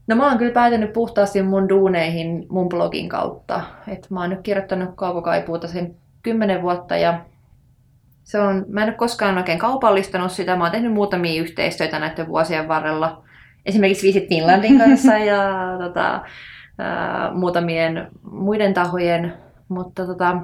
no 0.08 0.16
mä 0.16 0.28
oon 0.28 0.38
kyllä 0.38 0.54
päätynyt 0.54 0.94
puhtaasti 0.94 1.42
mun 1.42 1.70
duuneihin 1.70 2.46
mun 2.50 2.70
blogin 2.70 3.10
kautta. 3.10 3.62
Et 3.88 4.10
mä 4.10 4.22
oon 4.22 4.30
nyt 4.30 4.42
kirjoittanut 4.42 4.90
kaukokaipuuta 4.96 5.68
sen 5.68 5.96
kymmenen 6.24 6.62
vuotta 6.62 6.98
ja 6.98 7.26
se 8.24 8.40
on, 8.40 8.66
mä 8.68 8.84
en 8.84 8.90
ole 8.90 8.96
koskaan 8.96 9.38
oikein 9.38 9.60
kaupallistanut 9.60 10.32
sitä. 10.32 10.56
Mä 10.56 10.64
oon 10.64 10.72
tehnyt 10.72 10.94
muutamia 10.94 11.42
yhteistyötä 11.42 12.00
näiden 12.00 12.28
vuosien 12.28 12.68
varrella. 12.68 13.24
Esimerkiksi 13.66 14.08
Visit 14.08 14.30
Finlandin 14.30 14.78
kanssa 14.78 15.18
ja 15.34 15.44
tota, 15.80 16.22
ää, 16.77 17.32
muutamien 17.34 18.08
muiden 18.32 18.74
tahojen. 18.74 19.34
Mutta 19.68 20.06
tota, 20.06 20.38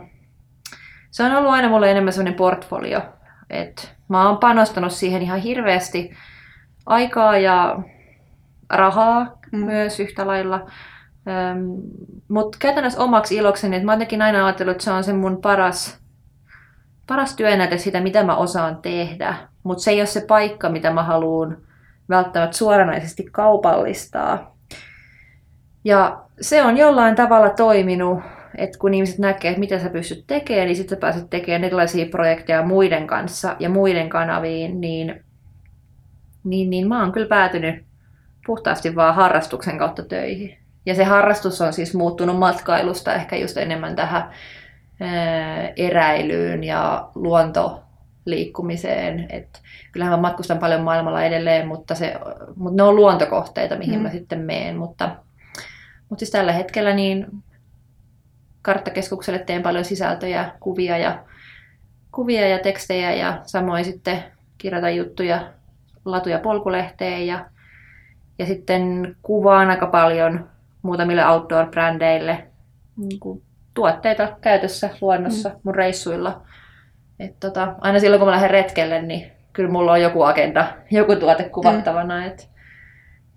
se 1.12 1.24
on 1.24 1.36
ollut 1.36 1.52
aina 1.52 1.70
mulle 1.70 1.92
enemmän 1.92 2.14
sellainen 2.14 2.38
portfolio. 2.38 3.02
Et 3.50 3.96
mä 4.08 4.28
oon 4.28 4.38
panostanut 4.38 4.92
siihen 4.92 5.22
ihan 5.22 5.40
hirveästi 5.40 6.14
aikaa 6.86 7.38
ja 7.38 7.80
rahaa 8.70 9.38
mm. 9.52 9.60
myös 9.60 10.00
yhtä 10.00 10.28
lailla. 10.28 10.56
Ähm, 11.28 11.60
Mutta 12.28 12.58
käytännössä 12.62 13.02
omaksi 13.02 13.36
ilokseni, 13.36 13.76
että 13.76 13.86
mä 13.86 13.92
oon 13.92 14.22
aina 14.22 14.46
ajatellut, 14.46 14.72
että 14.72 14.84
se 14.84 14.92
on 14.92 15.04
se 15.04 15.14
mun 15.14 15.42
paras 15.42 16.00
paras 17.10 17.36
työnäyte 17.36 17.78
sitä, 17.78 18.02
mitä 18.02 18.24
mä 18.24 18.36
osaan 18.36 18.78
tehdä, 18.82 19.36
mutta 19.64 19.84
se 19.84 19.92
ei 19.92 20.00
ole 20.00 20.06
se 20.06 20.26
paikka, 20.28 20.70
mitä 20.70 20.94
mä 20.94 21.04
haluan 21.04 21.58
välttämättä 22.10 22.58
suoranaisesti 22.58 23.24
kaupallistaa. 23.32 24.56
Ja 25.84 26.22
se 26.42 26.64
on 26.64 26.78
jollain 26.78 27.16
tavalla 27.16 27.50
toiminut, 27.50 28.20
että 28.58 28.80
kun 28.80 28.94
ihmiset 28.94 29.20
näkee, 29.20 29.50
että 29.50 29.60
mitä 29.60 29.80
sä 29.80 29.90
pystyt 29.90 30.24
tekemään, 30.28 30.68
niin 30.68 30.76
sitten 30.76 30.98
pääset 30.98 31.30
tekemään 31.30 31.64
erilaisia 31.64 32.06
projekteja 32.06 32.66
muiden 32.66 33.08
kanssa 33.08 33.56
ja 33.60 33.70
muiden 33.70 34.10
kanaviin, 34.10 34.82
niin, 34.82 35.24
niin, 36.44 36.70
niin 36.70 36.88
mä 36.88 37.02
oon 37.02 37.12
kyllä 37.12 37.28
päätynyt 37.28 37.86
puhtaasti 38.46 38.96
vaan 38.96 39.16
harrastuksen 39.16 39.78
kautta 39.78 40.04
töihin. 40.04 40.58
Ja 40.86 40.96
se 40.96 41.04
harrastus 41.04 41.62
on 41.62 41.74
siis 41.74 41.96
muuttunut 41.96 42.40
matkailusta 42.40 43.14
ehkä 43.14 43.36
just 43.36 43.58
enemmän 43.58 43.96
tähän 43.96 44.30
eräilyyn 45.76 46.64
ja 46.64 47.10
luontoliikkumiseen. 47.16 49.26
Et 49.30 49.62
kyllähän 49.92 50.14
mä 50.14 50.22
matkustan 50.22 50.58
paljon 50.58 50.82
maailmalla 50.82 51.24
edelleen, 51.24 51.68
mutta, 51.68 51.96
se, 51.96 52.16
mutta 52.56 52.76
ne 52.76 52.84
on 52.84 52.96
luontokohteita, 52.96 53.78
mihin 53.78 53.96
mm. 53.96 54.02
mä 54.02 54.10
sitten 54.10 54.40
meen. 54.40 54.78
Mutta, 54.78 55.16
mutta 56.10 56.20
siis 56.20 56.32
tällä 56.32 56.52
hetkellä 56.52 56.94
niin 56.94 57.28
karttakeskukselle 58.62 59.40
teen 59.40 59.64
paljon 59.64 59.86
sisältöjä, 59.86 60.52
kuvia 60.60 60.98
ja, 60.98 61.24
kuvia 62.12 62.48
ja 62.48 62.60
tekstejä 62.60 63.14
ja 63.14 63.42
samoin 63.44 63.86
sitten 63.86 64.24
kirjoitan 64.58 64.96
juttuja 64.96 65.54
latuja 66.06 66.40
polkulehteen 66.40 67.28
ja, 67.28 67.46
ja 68.40 68.46
sitten 68.46 69.16
kuvaan 69.22 69.70
aika 69.70 69.88
paljon 69.88 70.50
muutamille 70.82 71.22
outdoor-brändeille 71.26 72.38
niin 72.98 73.20
kuin 73.20 73.44
tuotteita 73.74 74.38
käytössä 74.42 74.90
luonnossa 75.02 75.50
mm. 75.50 75.56
mun 75.64 75.76
reissuilla. 75.76 76.42
Et 77.20 77.40
tota, 77.40 77.76
aina 77.82 78.00
silloin 78.00 78.20
kun 78.20 78.28
mä 78.28 78.32
lähden 78.32 78.50
retkelle, 78.50 79.02
niin 79.02 79.32
kyllä 79.54 79.72
mulla 79.72 79.92
on 79.92 80.02
joku 80.02 80.24
agenda, 80.24 80.68
joku 80.92 81.16
tuote 81.16 81.44
kuvattavana. 81.44 82.20
Mm. 82.20 82.28
Et, 82.28 82.50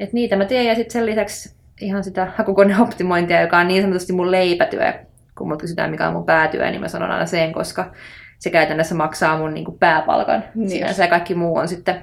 et 0.01 0.13
niitä 0.13 0.37
mä 0.37 0.45
teen 0.45 0.67
ja 0.67 0.75
sitten 0.75 0.93
sen 0.93 1.07
lisäksi 1.07 1.62
ihan 1.83 2.05
sitä 2.05 2.33
hakukoneoptimointia, 2.37 3.41
joka 3.41 3.59
on 3.59 3.69
niin 3.69 3.83
sanotusti 3.83 4.13
mun 4.13 4.31
leipätyö. 4.31 4.93
Kun 5.39 5.49
mut 5.49 5.61
kysytään 5.61 5.91
mikä 5.91 6.09
on 6.09 6.15
mun 6.15 6.27
päätyö, 6.27 6.71
niin 6.71 6.81
mä 6.81 6.89
sanon 6.89 7.11
aina 7.11 7.27
sen, 7.27 7.53
koska 7.53 7.93
se 8.39 8.51
käytännössä 8.51 8.95
maksaa 8.95 9.39
mun 9.39 9.55
niin 9.55 9.65
kuin 9.65 9.79
pääpalkan. 9.79 10.45
Niin. 10.55 10.71
Sinänsä 10.71 11.07
kaikki 11.07 11.35
muu 11.35 11.57
on 11.57 11.69
sitten 11.69 12.03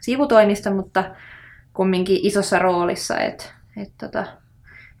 sivutoimista, 0.00 0.70
mutta 0.70 1.04
kumminkin 1.72 2.18
isossa 2.22 2.58
roolissa. 2.58 3.18
Et, 3.18 3.54
et 3.76 3.92
tota, 4.00 4.26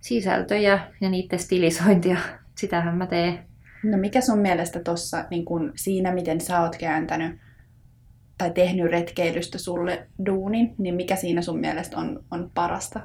sisältöjä 0.00 0.80
ja 1.00 1.10
niiden 1.10 1.38
stilisointia. 1.38 2.16
Sitähän 2.54 2.96
mä 2.96 3.06
teen. 3.06 3.38
No 3.82 3.98
mikä 3.98 4.20
sun 4.20 4.38
mielestä 4.38 4.80
tuossa 4.80 5.24
niin 5.30 5.44
kun 5.44 5.72
siinä, 5.76 6.12
miten 6.12 6.40
sä 6.40 6.60
oot 6.60 6.76
kääntänyt 6.76 7.40
tai 8.38 8.50
tehnyt 8.50 8.90
retkeilystä 8.90 9.58
sulle 9.58 10.06
duunin, 10.26 10.74
niin 10.78 10.94
mikä 10.94 11.16
siinä 11.16 11.42
sun 11.42 11.60
mielestä 11.60 11.96
on, 11.96 12.24
on 12.30 12.50
parasta? 12.54 13.00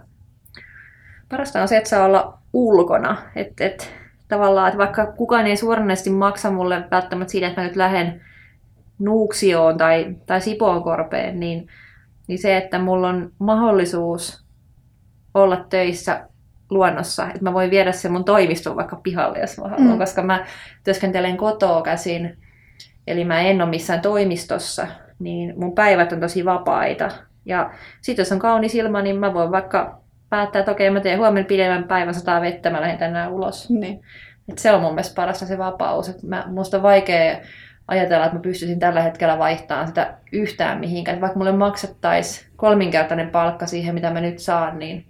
Parasta 1.29 1.61
on 1.61 1.67
se, 1.67 1.77
että 1.77 1.89
saa 1.89 2.05
olla 2.05 2.39
ulkona. 2.53 3.17
Että 3.35 3.65
et, 3.65 3.93
tavallaan, 4.27 4.67
että 4.67 4.77
vaikka 4.77 5.05
kukaan 5.05 5.47
ei 5.47 5.57
suoranaisesti 5.57 6.09
maksa 6.09 6.51
mulle 6.51 6.83
välttämättä 6.91 7.31
siitä, 7.31 7.47
että 7.47 7.61
mä 7.61 7.67
nyt 7.67 7.75
lähden 7.75 8.21
Nuuksioon 8.99 9.77
tai, 9.77 10.15
tai 10.25 10.41
Sipoonkorpeen, 10.41 11.39
niin, 11.39 11.67
niin 12.27 12.39
se, 12.39 12.57
että 12.57 12.79
mulla 12.79 13.09
on 13.09 13.31
mahdollisuus 13.39 14.45
olla 15.33 15.65
töissä 15.69 16.27
luonnossa, 16.69 17.25
että 17.25 17.43
mä 17.43 17.53
voin 17.53 17.71
viedä 17.71 17.91
sen 17.91 18.11
mun 18.11 18.25
toimiston 18.25 18.75
vaikka 18.75 18.95
pihalle, 18.95 19.39
jos 19.39 19.57
mä 19.57 19.67
haluan, 19.67 19.91
mm. 19.91 19.97
koska 19.97 20.21
mä 20.21 20.45
työskentelen 20.83 21.37
kotoa 21.37 21.81
käsin, 21.81 22.37
eli 23.07 23.25
mä 23.25 23.41
en 23.41 23.61
ole 23.61 23.69
missään 23.69 24.01
toimistossa, 24.01 24.87
niin 25.19 25.53
mun 25.57 25.75
päivät 25.75 26.11
on 26.11 26.19
tosi 26.19 26.45
vapaita. 26.45 27.09
Ja 27.45 27.71
sitten 28.01 28.21
jos 28.23 28.31
on 28.31 28.39
kaunis 28.39 28.75
ilma, 28.75 29.01
niin 29.01 29.15
mä 29.15 29.33
voin 29.33 29.51
vaikka 29.51 30.01
päättää, 30.29 30.59
että 30.59 30.71
okei, 30.71 30.89
mä 30.89 30.99
teen 30.99 31.19
huomenna 31.19 31.47
pidemmän 31.47 31.83
päivän, 31.83 32.13
sataa 32.13 32.41
vettä, 32.41 32.69
mä 32.69 32.81
lähden 32.81 32.97
tänään 32.97 33.31
ulos. 33.31 33.69
Niin. 33.69 34.01
Et 34.49 34.57
se 34.57 34.71
on 34.71 34.81
mun 34.81 34.91
mielestä 34.91 35.15
parasta 35.15 35.45
se 35.45 35.57
vapaus. 35.57 36.09
Et 36.09 36.23
mä, 36.23 36.43
musta 36.47 36.77
on 36.77 36.83
vaikea 36.83 37.37
ajatella, 37.87 38.25
että 38.25 38.37
mä 38.37 38.41
pystyisin 38.41 38.79
tällä 38.79 39.01
hetkellä 39.01 39.37
vaihtamaan 39.37 39.87
sitä 39.87 40.13
yhtään 40.31 40.79
mihinkään. 40.79 41.15
Et 41.15 41.21
vaikka 41.21 41.39
mulle 41.39 41.51
maksettaisiin 41.51 42.51
kolminkertainen 42.55 43.29
palkka 43.29 43.65
siihen, 43.65 43.93
mitä 43.93 44.11
mä 44.11 44.21
nyt 44.21 44.39
saan, 44.39 44.79
niin 44.79 45.05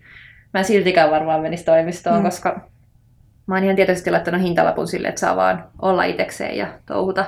mä 0.53 0.59
en 0.59 0.65
siltikään 0.65 1.11
varmaan 1.11 1.41
menisi 1.41 1.65
toimistoon, 1.65 2.17
mm. 2.17 2.23
koska 2.23 2.69
mä 3.47 3.55
oon 3.55 3.63
ihan 3.63 3.75
tietoisesti 3.75 4.11
laittanut 4.11 4.41
hintalapun 4.41 4.87
sille, 4.87 5.07
että 5.07 5.21
saa 5.21 5.35
vaan 5.35 5.65
olla 5.81 6.03
itsekseen 6.03 6.57
ja 6.57 6.67
touhuta. 6.85 7.25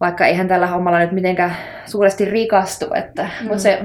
Vaikka 0.00 0.26
eihän 0.26 0.48
tällä 0.48 0.66
hommalla 0.66 0.98
nyt 0.98 1.12
mitenkään 1.12 1.56
suuresti 1.84 2.24
rikastu, 2.24 2.86
että, 2.94 3.22
mm. 3.22 3.46
mutta 3.46 3.62
se, 3.62 3.80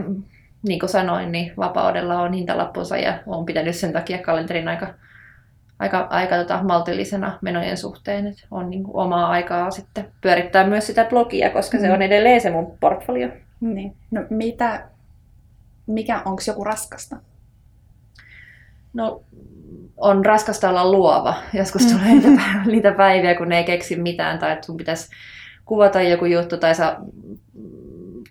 niin 0.63 0.79
kuin 0.79 0.89
sanoin, 0.89 1.31
niin 1.31 1.53
vapaudella 1.57 2.21
on 2.21 2.33
hintalappunsa 2.33 2.97
ja 2.97 3.19
on 3.25 3.45
pitänyt 3.45 3.75
sen 3.75 3.93
takia 3.93 4.17
kalenterin 4.17 4.67
aika, 4.67 4.93
aika, 5.79 6.07
aika 6.09 6.35
tota, 6.35 6.63
maltillisena 6.63 7.37
menojen 7.41 7.77
suhteen. 7.77 8.27
Että 8.27 8.47
on 8.51 8.69
niin 8.69 8.83
kuin 8.83 8.95
omaa 8.95 9.29
aikaa 9.29 9.71
sitten 9.71 10.07
pyörittää 10.21 10.67
myös 10.67 10.87
sitä 10.87 11.05
blogia, 11.05 11.49
koska 11.49 11.77
mm. 11.77 11.81
se 11.81 11.91
on 11.91 12.01
edelleen 12.01 12.41
se 12.41 12.51
mun 12.51 12.77
portfolio. 12.79 13.29
Niin. 13.61 13.95
No 14.11 14.21
mitä, 14.29 14.87
mikä, 15.87 16.21
onko 16.25 16.41
joku 16.47 16.63
raskasta? 16.63 17.17
No, 18.93 19.23
on 19.97 20.25
raskasta 20.25 20.69
olla 20.69 20.91
luova. 20.91 21.35
Joskus 21.53 21.85
mm. 21.85 21.99
tulee 21.99 22.13
niitä, 22.13 22.41
niitä 22.65 22.91
päiviä, 22.91 23.35
kun 23.35 23.51
ei 23.51 23.63
keksi 23.63 23.95
mitään, 23.95 24.39
tai 24.39 24.51
että 24.51 24.65
sun 24.65 24.77
pitäisi 24.77 25.09
kuvata 25.65 26.01
joku 26.01 26.25
juttu, 26.25 26.57
tai 26.57 26.75
sä 26.75 26.97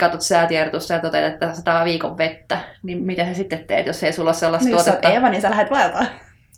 katsot 0.01 0.21
säätiedotusta 0.21 0.93
ja 0.93 1.01
toteat, 1.01 1.33
että 1.33 1.55
sataa 1.55 1.85
viikon 1.85 2.19
vettä, 2.19 2.59
niin 2.83 3.03
mitä 3.03 3.25
sä 3.25 3.35
sitten 3.35 3.65
teet, 3.65 3.87
jos 3.87 4.03
ei 4.03 4.13
sulla 4.13 4.31
ole 4.31 4.35
sellaista 4.35 4.69
no, 4.69 4.77
tuotetta? 4.77 5.09
Jos 5.09 5.15
Eeva, 5.15 5.29
niin 5.29 5.43
sä 5.43 5.51
lähdet 5.51 5.71
vaeltaa. 5.71 6.05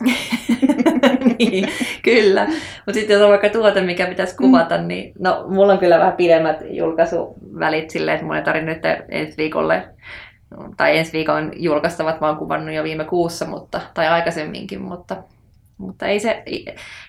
niin, 1.39 1.69
kyllä. 2.03 2.45
Mutta 2.85 2.93
sitten 2.93 3.13
jos 3.13 3.23
on 3.23 3.29
vaikka 3.29 3.49
tuote, 3.49 3.81
mikä 3.81 4.07
pitäisi 4.07 4.35
kuvata, 4.35 4.77
mm. 4.77 4.87
niin 4.87 5.13
no, 5.19 5.45
mulla 5.47 5.73
on 5.73 5.79
kyllä 5.79 5.99
vähän 5.99 6.13
pidemmät 6.13 6.57
julkaisuvälit 6.69 7.89
silleen, 7.89 8.15
että 8.15 8.25
mun 8.25 8.35
ei 8.35 8.43
tarvitse 8.43 8.73
nyt 8.73 9.05
ensi 9.09 9.37
viikolle 9.37 9.83
tai 10.77 10.97
ensi 10.97 11.13
viikon 11.13 11.51
julkaistavat 11.55 12.21
mä 12.21 12.27
oon 12.27 12.37
kuvannut 12.37 12.75
jo 12.75 12.83
viime 12.83 13.05
kuussa, 13.05 13.45
mutta, 13.45 13.81
tai 13.93 14.07
aikaisemminkin, 14.07 14.81
mutta, 14.81 15.23
mutta 15.77 16.07
ei, 16.07 16.19
se, 16.19 16.43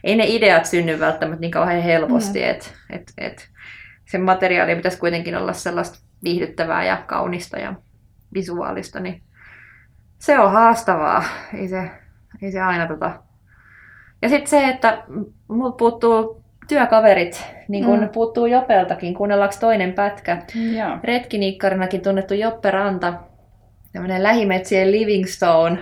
ei 0.05 0.17
ne 0.17 0.25
ideat 0.26 0.67
synny 0.67 1.00
välttämättä 1.00 1.41
niin 1.41 1.50
kauhean 1.50 1.83
helposti, 1.83 2.38
mm. 2.38 2.50
että 2.50 2.67
et, 2.91 3.12
et, 3.19 3.49
sen 4.05 4.23
materiaali 4.23 4.76
pitäisi 4.76 4.99
kuitenkin 4.99 5.37
olla 5.37 5.53
sellaista 5.53 5.99
viihdyttävää 6.25 6.85
ja 6.85 6.97
kaunista 7.07 7.59
ja 7.59 7.75
visuaalista, 8.35 9.00
niin 9.00 9.23
se 10.19 10.38
on 10.38 10.52
haastavaa. 10.52 11.25
Ei 11.54 11.69
se, 11.69 11.90
ei 12.43 12.52
se 12.52 12.61
aina 12.61 12.87
tota... 12.87 13.21
Ja 14.23 14.28
sitten 14.28 14.50
se, 14.50 14.69
että 14.69 15.02
multa 15.49 15.76
puuttuu 15.76 16.45
työkaverit, 16.69 17.47
niin 17.69 17.85
kuin 17.85 18.00
mm. 18.00 18.09
puuttuu 18.09 18.47
Jopeltakin, 18.47 19.14
kuunnellaanko 19.14 19.57
toinen 19.61 19.93
pätkä. 19.93 20.43
Joo. 20.76 20.99
Retkiniikkarinakin 21.04 22.00
tunnettu 22.00 22.35
Joppe 22.35 22.71
Ranta, 22.71 23.14
tämmöinen 23.93 24.23
lähimetsien 24.23 24.93
Livingstone, 24.93 25.78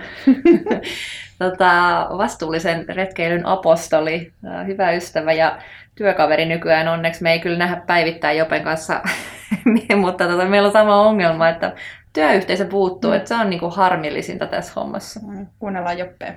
tota, 1.39 1.71
vastuullisen 2.17 2.85
retkeilyn 2.89 3.45
apostoli, 3.45 4.33
hyvä 4.67 4.91
ystävä 4.91 5.33
ja 5.33 5.57
työkaveri 5.95 6.45
nykyään 6.45 6.87
onneksi. 6.87 7.23
Me 7.23 7.31
ei 7.31 7.39
kyllä 7.39 7.57
nähdä 7.57 7.81
päivittäin 7.87 8.37
Jopen 8.37 8.63
kanssa, 8.63 9.01
mutta 10.01 10.27
tota, 10.27 10.45
meillä 10.45 10.67
on 10.67 10.73
sama 10.73 11.01
ongelma, 11.01 11.49
että 11.49 11.75
työyhteisö 12.13 12.65
puuttuu, 12.65 13.11
mm. 13.11 13.17
että 13.17 13.27
se 13.27 13.35
on 13.35 13.49
niinku 13.49 13.69
harmillisinta 13.69 14.47
tässä 14.47 14.73
hommassa. 14.75 15.19
Mm. 15.19 15.47
Kuunnellaan 15.59 15.97
Joppea. 15.97 16.33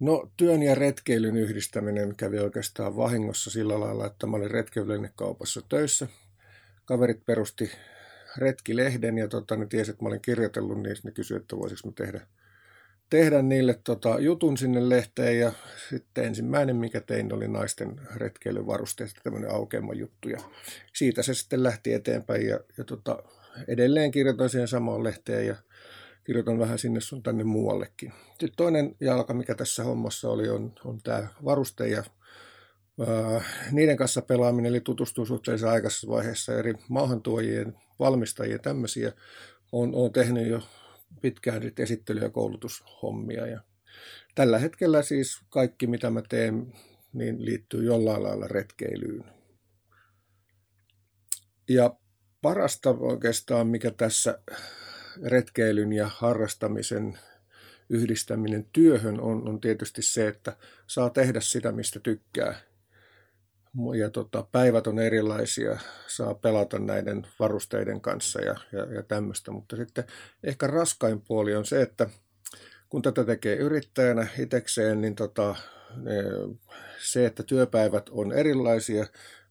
No 0.00 0.30
työn 0.36 0.62
ja 0.62 0.74
retkeilyn 0.74 1.36
yhdistäminen 1.36 2.16
kävi 2.16 2.38
oikeastaan 2.38 2.96
vahingossa 2.96 3.50
sillä 3.50 3.80
lailla, 3.80 4.06
että 4.06 4.26
mä 4.26 4.36
olin 4.36 4.50
retkeilykaupassa 4.50 5.60
töissä. 5.68 6.06
Kaverit 6.84 7.26
perusti 7.26 7.70
retkilehden 8.36 9.18
ja 9.18 9.28
tota, 9.28 9.56
ne 9.56 9.66
tiesi, 9.66 9.90
että 9.90 10.04
mä 10.04 10.08
olin 10.08 10.20
kirjoitellut 10.20 10.82
niin 10.82 10.96
ne 11.04 11.10
kysyi, 11.10 11.36
että 11.36 11.56
voisiko 11.56 11.88
mä 11.88 11.92
tehdä, 11.96 12.20
tehdä 13.10 13.42
niille 13.42 13.80
tota, 13.84 14.18
jutun 14.18 14.56
sinne 14.56 14.88
lehteen 14.88 15.40
ja 15.40 15.52
sitten 15.88 16.24
ensimmäinen, 16.24 16.76
mikä 16.76 17.00
tein, 17.00 17.34
oli 17.34 17.48
naisten 17.48 18.00
retkeilyvarusteista 18.16 19.20
tämmöinen 19.24 19.50
aukeama 19.50 19.94
juttu 19.94 20.28
ja 20.28 20.40
siitä 20.92 21.22
se 21.22 21.34
sitten 21.34 21.62
lähti 21.62 21.92
eteenpäin 21.92 22.46
ja, 22.46 22.60
ja 22.78 22.84
tota, 22.84 23.22
edelleen 23.68 24.10
kirjoitan 24.10 24.50
siihen 24.50 24.68
samaan 24.68 25.04
lehteen 25.04 25.46
ja 25.46 25.56
kirjoitan 26.24 26.58
vähän 26.58 26.78
sinne 26.78 27.00
sun 27.00 27.22
tänne 27.22 27.44
muuallekin. 27.44 28.12
Sitten 28.28 28.50
toinen 28.56 28.96
jalka, 29.00 29.34
mikä 29.34 29.54
tässä 29.54 29.84
hommassa 29.84 30.28
oli, 30.30 30.48
on, 30.48 30.72
on 30.84 31.00
tämä 31.02 31.28
varuste 31.44 31.88
ja 31.88 32.04
ää, 33.06 33.42
niiden 33.72 33.96
kanssa 33.96 34.22
pelaaminen, 34.22 34.68
eli 34.68 34.80
tutustuu 34.80 35.26
suhteellisen 35.26 35.68
aikaisessa 35.68 36.08
vaiheessa 36.08 36.54
eri 36.58 36.74
maahantuojien, 36.88 37.76
valmistajia 37.98 38.58
tämmöisiä. 38.58 39.12
Olen 39.72 40.12
tehnyt 40.12 40.46
jo 40.46 40.62
pitkään 41.20 41.62
esittely- 41.78 42.22
ja 42.22 42.30
koulutushommia 42.30 43.46
ja 43.46 43.60
tällä 44.34 44.58
hetkellä 44.58 45.02
siis 45.02 45.40
kaikki, 45.48 45.86
mitä 45.86 46.10
mä 46.10 46.22
teen, 46.28 46.72
niin 47.12 47.44
liittyy 47.44 47.84
jollain 47.84 48.22
lailla 48.22 48.48
retkeilyyn. 48.48 49.24
Ja 51.68 51.96
parasta 52.42 52.90
oikeastaan, 52.90 53.66
mikä 53.66 53.90
tässä 53.90 54.38
retkeilyn 55.24 55.92
ja 55.92 56.08
harrastamisen 56.08 57.18
yhdistäminen 57.88 58.66
työhön 58.72 59.20
on, 59.20 59.48
on 59.48 59.60
tietysti 59.60 60.02
se, 60.02 60.28
että 60.28 60.56
saa 60.86 61.10
tehdä 61.10 61.40
sitä, 61.40 61.72
mistä 61.72 62.00
tykkää. 62.00 62.67
Ja 63.98 64.10
tota, 64.10 64.46
päivät 64.52 64.86
on 64.86 64.98
erilaisia, 64.98 65.78
saa 66.06 66.34
pelata 66.34 66.78
näiden 66.78 67.26
varusteiden 67.38 68.00
kanssa 68.00 68.40
ja, 68.40 68.54
ja, 68.72 68.94
ja 68.94 69.02
tämmöistä. 69.02 69.50
Mutta 69.50 69.76
sitten 69.76 70.04
ehkä 70.42 70.66
raskain 70.66 71.20
puoli 71.20 71.54
on 71.54 71.66
se, 71.66 71.82
että 71.82 72.10
kun 72.88 73.02
tätä 73.02 73.24
tekee 73.24 73.56
yrittäjänä 73.56 74.26
itsekseen, 74.38 75.00
niin 75.00 75.14
tota, 75.14 75.54
se, 77.02 77.26
että 77.26 77.42
työpäivät 77.42 78.08
on 78.08 78.32
erilaisia, 78.32 79.06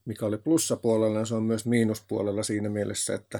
mikä 0.05 0.25
oli 0.25 0.37
plussapuolella, 0.37 1.25
se 1.25 1.35
on 1.35 1.43
myös 1.43 1.65
miinuspuolella 1.65 2.43
siinä 2.43 2.69
mielessä, 2.69 3.15
että 3.15 3.39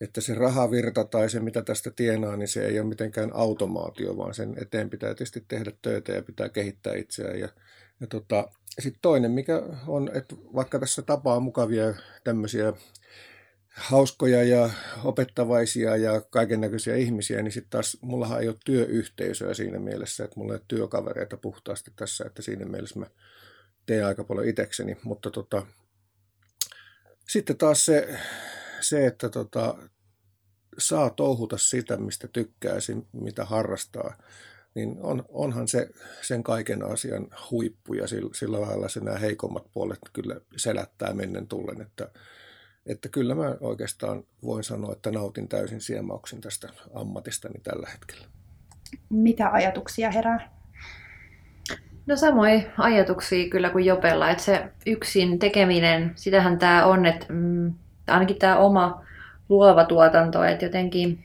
että 0.00 0.20
se 0.20 0.34
rahavirta 0.34 1.04
tai 1.04 1.30
se, 1.30 1.40
mitä 1.40 1.62
tästä 1.62 1.90
tienaa, 1.90 2.36
niin 2.36 2.48
se 2.48 2.66
ei 2.66 2.80
ole 2.80 2.88
mitenkään 2.88 3.30
automaatio, 3.34 4.16
vaan 4.16 4.34
sen 4.34 4.54
eteen 4.60 4.90
pitää 4.90 5.14
tietysti 5.14 5.44
tehdä 5.48 5.72
töitä 5.82 6.12
ja 6.12 6.22
pitää 6.22 6.48
kehittää 6.48 6.94
itseään. 6.94 7.40
Ja, 7.40 7.48
ja 8.00 8.06
tota, 8.06 8.48
sitten 8.78 9.02
toinen, 9.02 9.30
mikä 9.30 9.62
on, 9.86 10.10
että 10.14 10.36
vaikka 10.54 10.78
tässä 10.78 11.02
tapaa 11.02 11.40
mukavia 11.40 11.94
tämmöisiä 12.24 12.72
hauskoja 13.68 14.42
ja 14.42 14.70
opettavaisia 15.04 15.96
ja 15.96 16.20
kaiken 16.20 16.60
näköisiä 16.60 16.96
ihmisiä, 16.96 17.42
niin 17.42 17.52
sitten 17.52 17.70
taas 17.70 17.96
mullahan 18.00 18.40
ei 18.40 18.48
ole 18.48 18.56
työyhteisöä 18.64 19.54
siinä 19.54 19.78
mielessä, 19.78 20.24
että 20.24 20.40
mulla 20.40 20.52
ei 20.52 20.56
ole 20.56 20.64
työkavereita 20.68 21.36
puhtaasti 21.36 21.92
tässä, 21.96 22.24
että 22.26 22.42
siinä 22.42 22.64
mielessä 22.64 22.98
mä 22.98 23.06
teen 23.86 24.06
aika 24.06 24.24
paljon 24.24 24.48
itekseni, 24.48 24.96
mutta 25.04 25.30
tota, 25.30 25.66
sitten 27.28 27.56
taas 27.56 27.84
se 27.84 28.18
se, 28.80 29.06
että 29.06 29.28
tota, 29.28 29.74
saa 30.78 31.10
touhuta 31.10 31.58
sitä, 31.58 31.96
mistä 31.96 32.28
tykkäisi, 32.28 32.96
mitä 33.12 33.44
harrastaa, 33.44 34.16
niin 34.74 34.96
on, 35.00 35.24
onhan 35.28 35.68
se 35.68 35.88
sen 36.22 36.42
kaiken 36.42 36.84
asian 36.84 37.26
huippu 37.50 37.94
ja 37.94 38.06
sillä, 38.06 38.30
sillä 38.34 38.60
lailla 38.60 38.88
se 38.88 39.00
nämä 39.00 39.18
heikommat 39.18 39.66
puolet 39.72 39.98
kyllä 40.12 40.36
selättää 40.56 41.14
mennen 41.14 41.46
tullen, 41.46 41.80
että, 41.80 42.08
että 42.86 43.08
kyllä 43.08 43.34
mä 43.34 43.56
oikeastaan 43.60 44.24
voin 44.44 44.64
sanoa, 44.64 44.92
että 44.92 45.10
nautin 45.10 45.48
täysin 45.48 45.80
siemauksin 45.80 46.40
tästä 46.40 46.68
ammatistani 46.94 47.60
tällä 47.62 47.88
hetkellä. 47.92 48.26
Mitä 49.10 49.50
ajatuksia 49.50 50.10
herää? 50.10 50.58
No 52.06 52.16
samoin 52.16 52.66
ajatuksia 52.78 53.50
kyllä 53.50 53.70
kuin 53.70 53.84
Jopella, 53.84 54.30
että 54.30 54.42
se 54.42 54.68
yksin 54.86 55.38
tekeminen, 55.38 56.12
sitähän 56.14 56.58
tämä 56.58 56.86
on, 56.86 57.06
että 57.06 57.26
mm, 57.28 57.74
ainakin 58.06 58.38
tämä 58.38 58.56
oma 58.56 59.04
luova 59.48 59.84
tuotanto, 59.84 60.44
että 60.44 60.64
jotenkin 60.64 61.24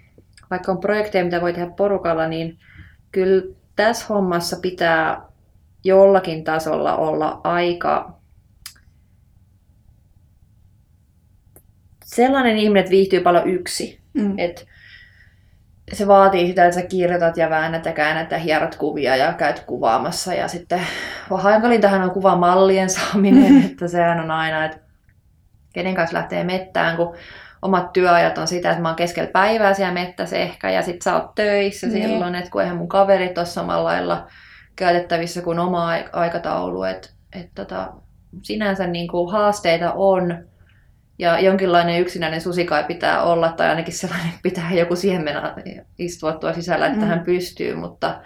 vaikka 0.50 0.72
on 0.72 0.80
projekteja, 0.80 1.26
mitä 1.26 1.42
voi 1.42 1.54
tehdä 1.54 1.72
porukalla, 1.78 2.28
niin 2.28 2.60
kyllä 3.14 3.44
tässä 3.76 4.06
hommassa 4.10 4.58
pitää 4.62 5.22
jollakin 5.84 6.44
tasolla 6.44 6.96
olla 6.96 7.42
aika 7.44 8.20
sellainen 12.04 12.58
ihminen, 12.58 12.82
että 12.82 12.92
viihtyy 12.92 13.20
paljon 13.20 13.50
yksi. 13.50 14.02
Mm. 14.14 14.40
Et 14.40 14.68
se 15.94 16.08
vaatii 16.08 16.48
sitä, 16.48 16.66
että 16.66 16.82
sä 16.82 16.88
kirjoitat 16.88 17.38
ja 17.38 17.50
väännät 17.50 17.86
ja 17.86 17.94
käännät 17.94 18.32
ja 18.32 18.38
hierot 18.38 18.76
kuvia 18.76 19.16
ja 19.16 19.34
käyt 19.34 19.60
kuvaamassa. 19.60 20.34
Ja 20.34 20.48
sitten 20.48 20.82
hankalintahan 21.30 22.04
on 22.04 22.12
kuvamallien 22.12 22.90
saaminen, 22.90 23.66
että 23.66 23.88
sehän 23.88 24.20
on 24.20 24.32
aina, 24.32 24.66
että 24.66 24.80
kenen 25.74 25.96
kanssa 25.96 26.18
lähtee 26.18 26.44
mettään, 26.44 26.98
kun 26.98 27.16
omat 27.64 27.94
työajat 27.94 28.38
on 28.38 28.48
sitä, 28.48 28.70
että 28.70 28.82
mä 28.82 28.90
oon 28.90 28.96
keskellä 28.96 29.32
päivää 29.32 29.74
siellä 29.74 29.94
mettässä 29.94 30.38
ehkä, 30.38 30.70
ja 30.70 30.82
sit 30.82 31.02
sä 31.02 31.16
oot 31.16 31.36
töissä 31.36 31.88
niin. 31.88 32.10
silloin, 32.10 32.36
että 32.36 32.50
kun 32.50 32.62
eihän 32.62 32.78
mun 32.78 32.90
kaverit 32.90 33.38
ole 33.38 33.46
samalla 33.46 33.84
lailla 33.84 34.28
käytettävissä 34.76 35.42
kuin 35.42 35.60
oma 35.60 35.90
aikataulu, 36.14 36.84
että 36.84 37.10
et 37.34 37.50
tota, 37.56 37.94
sinänsä 38.42 38.88
niin 38.88 39.08
kuin 39.08 39.32
haasteita 39.32 39.94
on, 39.94 40.46
ja 41.20 41.40
jonkinlainen 41.40 42.02
yksinäinen 42.02 42.42
susikai 42.42 42.84
pitää 42.84 43.24
olla, 43.24 43.52
tai 43.52 43.70
ainakin 43.70 43.94
sellainen 43.94 44.34
pitää 44.44 44.74
joku 44.74 44.96
siemen 44.96 45.36
istua 46.00 46.34
tuo 46.34 46.54
sisällä, 46.54 46.88
että 46.88 47.00
mm. 47.00 47.08
hän 47.08 47.24
pystyy, 47.24 47.76
mutta 47.76 48.22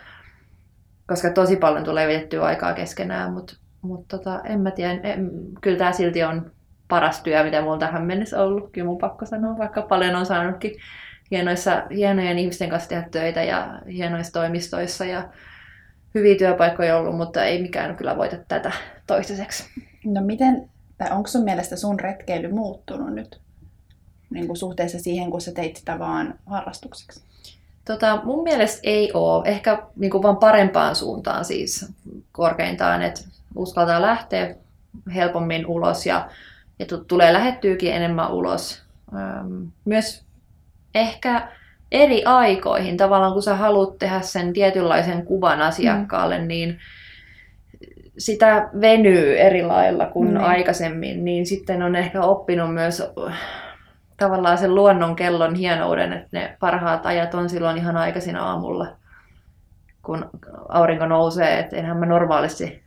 koska 1.07 1.29
tosi 1.29 1.55
paljon 1.55 1.83
tulee 1.83 2.07
vietettyä 2.07 2.43
aikaa 2.43 2.73
keskenään, 2.73 3.33
mutta, 3.33 3.55
mutta 3.81 4.17
tota, 4.17 4.41
en 4.41 4.59
mä 4.59 4.71
tiedä, 4.71 4.93
en, 5.03 5.31
kyllä 5.61 5.77
tämä 5.77 5.91
silti 5.91 6.23
on 6.23 6.51
paras 6.87 7.21
työ, 7.21 7.43
mitä 7.43 7.61
mulla 7.61 7.77
tähän 7.77 8.05
mennessä 8.05 8.41
ollut. 8.41 8.71
Kyllä 8.71 8.87
mun 8.87 8.97
pakko 8.97 9.25
sanoa, 9.25 9.57
vaikka 9.57 9.81
paljon 9.81 10.15
on 10.15 10.25
saanutkin 10.25 10.75
hienoissa, 11.31 11.83
hienojen 11.95 12.39
ihmisten 12.39 12.69
kanssa 12.69 12.89
tehdä 12.89 13.07
töitä 13.11 13.43
ja 13.43 13.81
hienoissa 13.87 14.33
toimistoissa 14.33 15.05
ja 15.05 15.29
hyviä 16.15 16.35
työpaikkoja 16.35 16.97
ollut, 16.97 17.17
mutta 17.17 17.45
ei 17.45 17.61
mikään 17.61 17.95
kyllä 17.95 18.17
voita 18.17 18.37
tätä 18.47 18.71
toistaiseksi. 19.07 19.63
No 20.05 20.21
miten, 20.21 20.69
tai 20.97 21.11
onko 21.11 21.27
sun 21.27 21.43
mielestä 21.43 21.75
sun 21.75 21.99
retkeily 21.99 22.51
muuttunut 22.51 23.13
nyt 23.13 23.39
niin 24.29 24.47
kuin 24.47 24.57
suhteessa 24.57 24.99
siihen, 24.99 25.31
kun 25.31 25.41
sä 25.41 25.51
teit 25.51 25.75
sitä 25.75 25.99
vaan 25.99 26.39
harrastukseksi? 26.45 27.21
Tota, 27.85 28.21
mun 28.23 28.43
mielestä 28.43 28.79
ei 28.83 29.11
ole. 29.13 29.47
Ehkä 29.47 29.83
niin 29.95 30.11
kuin 30.11 30.23
vaan 30.23 30.37
parempaan 30.37 30.95
suuntaan 30.95 31.45
siis 31.45 31.93
korkeintaan, 32.31 33.01
että 33.01 33.21
uskaltaa 33.55 34.01
lähteä 34.01 34.55
helpommin 35.15 35.65
ulos 35.65 36.05
ja 36.05 36.29
ja 36.79 36.85
tulee 37.07 37.33
lähettyykin 37.33 37.93
enemmän 37.93 38.31
ulos. 38.31 38.83
Myös 39.85 40.25
ehkä 40.95 41.47
eri 41.91 42.25
aikoihin, 42.25 42.97
tavallaan 42.97 43.33
kun 43.33 43.43
sä 43.43 43.55
haluat 43.55 43.97
tehdä 43.97 44.21
sen 44.21 44.53
tietynlaisen 44.53 45.25
kuvan 45.25 45.61
asiakkaalle, 45.61 46.39
mm. 46.39 46.47
niin 46.47 46.79
sitä 48.17 48.69
venyy 48.81 49.39
eri 49.39 49.63
lailla 49.63 50.05
kuin 50.05 50.27
Niin. 50.27 50.37
aikaisemmin, 50.37 51.25
niin 51.25 51.45
sitten 51.45 51.83
on 51.83 51.95
ehkä 51.95 52.21
oppinut 52.21 52.73
myös 52.73 53.03
tavallaan 54.17 54.57
sen 54.57 54.75
luonnon 54.75 55.15
kellon 55.15 55.55
hienouden, 55.55 56.13
että 56.13 56.27
ne 56.31 56.57
parhaat 56.59 57.05
ajat 57.05 57.33
on 57.33 57.49
silloin 57.49 57.77
ihan 57.77 57.97
aikaisin 57.97 58.35
aamulla, 58.35 58.87
kun 60.01 60.29
aurinko 60.69 61.05
nousee. 61.05 61.59
Että 61.59 61.75
enhän 61.75 61.97
mä 61.97 62.05
normaalisti 62.05 62.86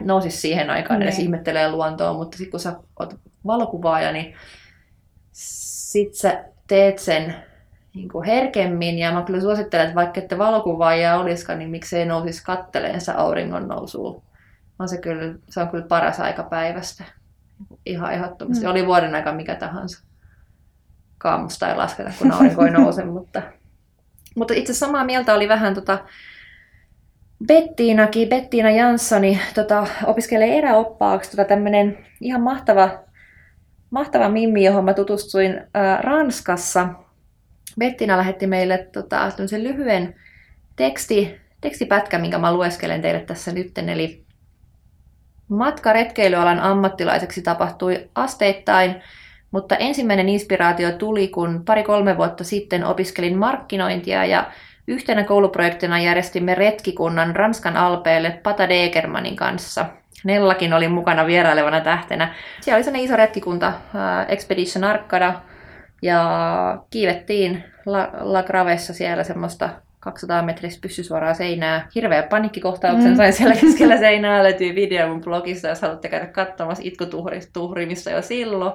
nousisi 0.00 0.36
siihen 0.38 0.70
aikaan 0.70 1.02
edes 1.02 1.16
Niin. 1.16 1.24
ihmettelee 1.24 1.70
luontoa, 1.70 2.12
mutta 2.12 2.36
sitten 2.36 2.50
kun 2.50 2.60
sä 2.60 2.76
oot 2.98 3.14
valokuvaaja, 3.46 4.12
niin 4.12 4.34
sit 5.32 6.14
sä 6.14 6.44
teet 6.66 6.98
sen 6.98 7.34
niin 7.94 8.08
kuin 8.08 8.26
herkemmin. 8.26 8.98
Ja 8.98 9.12
mä 9.12 9.22
kyllä 9.22 9.40
suosittelen, 9.40 9.84
että 9.86 9.94
vaikka 9.94 10.20
ette 10.20 10.38
valokuvaajia 10.38 11.16
olisikaan, 11.18 11.58
niin 11.58 11.70
miksei 11.70 12.06
nousisi 12.06 12.44
katteleensa 12.44 13.12
auringon 13.12 13.68
nousua. 13.68 14.22
On 14.78 14.88
se, 14.88 14.98
kyllä, 14.98 15.34
se 15.48 15.60
on 15.60 15.68
kyllä 15.68 15.86
paras 15.86 16.20
aika 16.20 16.42
päivästä. 16.42 17.04
Ihan 17.86 18.12
ehdottomasti. 18.12 18.64
Mm. 18.64 18.70
Oli 18.70 18.86
vuoden 18.86 19.14
aika 19.14 19.32
mikä 19.32 19.54
tahansa. 19.54 20.04
Kaamusta 21.18 21.68
ei 21.68 21.76
lasketa, 21.76 22.10
kun 22.18 22.32
aurinko 22.32 22.64
ei 22.64 22.70
nouse. 22.70 23.04
mutta, 23.14 23.42
mutta 24.36 24.54
itse 24.54 24.74
samaa 24.74 25.04
mieltä 25.04 25.34
oli 25.34 25.48
vähän 25.48 25.74
tota, 25.74 25.98
Bettiinakin, 27.46 28.28
Bettiina 28.28 28.70
Janssoni 28.70 29.40
tota, 29.54 29.86
opiskelee 30.06 30.58
eräoppaaksi 30.58 31.30
tota, 31.30 31.44
tämmöinen 31.44 32.06
ihan 32.20 32.40
mahtava, 32.40 32.90
mahtava 33.90 34.28
mimmi, 34.28 34.64
johon 34.64 34.84
mä 34.84 34.94
tutustuin 34.94 35.60
ää, 35.74 35.96
Ranskassa. 36.02 36.88
Bettina 37.78 38.16
lähetti 38.16 38.46
meille 38.46 38.88
tota, 38.92 39.32
lyhyen 39.58 40.14
teksti, 40.76 41.40
tekstipätkän, 41.60 42.20
minkä 42.20 42.38
mä 42.38 42.54
lueskelen 42.54 43.02
teille 43.02 43.20
tässä 43.20 43.52
nyt. 43.52 43.78
Eli 43.78 44.24
matka 45.48 45.92
retkeilyalan 45.92 46.60
ammattilaiseksi 46.60 47.42
tapahtui 47.42 48.10
asteittain, 48.14 49.02
mutta 49.50 49.76
ensimmäinen 49.76 50.28
inspiraatio 50.28 50.92
tuli, 50.92 51.28
kun 51.28 51.62
pari-kolme 51.64 52.16
vuotta 52.16 52.44
sitten 52.44 52.84
opiskelin 52.84 53.38
markkinointia 53.38 54.24
ja 54.24 54.50
Yhtenä 54.88 55.24
kouluprojektina 55.24 56.00
järjestimme 56.00 56.54
retkikunnan 56.54 57.36
Ranskan 57.36 57.76
alpeille 57.76 58.40
Pata 58.42 58.68
Degermanin 58.68 59.36
kanssa. 59.36 59.86
Nellakin 60.24 60.72
oli 60.74 60.88
mukana 60.88 61.26
vierailevana 61.26 61.80
tähtenä. 61.80 62.34
Siellä 62.60 62.76
oli 62.76 62.84
sellainen 62.84 63.04
iso 63.04 63.16
retkikunta, 63.16 63.66
äh, 63.66 64.26
Expedition 64.28 64.84
Arcada, 64.84 65.34
ja 66.02 66.78
kiivettiin 66.90 67.64
La, 67.86 68.08
La 68.20 68.42
Gravessa 68.42 68.94
siellä 68.94 69.24
semmoista 69.24 69.68
200 70.00 70.42
metristä 70.42 70.80
pyssysuoraa 70.82 71.34
seinää. 71.34 71.88
Hirveä 71.94 72.22
paniikkikohtauksen 72.22 73.10
Mm. 73.10 73.16
sain 73.16 73.32
siellä 73.32 73.54
keskellä 73.60 73.96
seinää. 73.96 74.42
Löytyy 74.42 74.74
video 74.74 75.08
mun 75.08 75.20
blogista, 75.20 75.68
jos 75.68 75.82
haluatte 75.82 76.08
käydä 76.08 76.26
katsomassa 76.26 76.82
itkutuhrimissa 76.86 78.10
jo 78.10 78.22
silloin. 78.22 78.72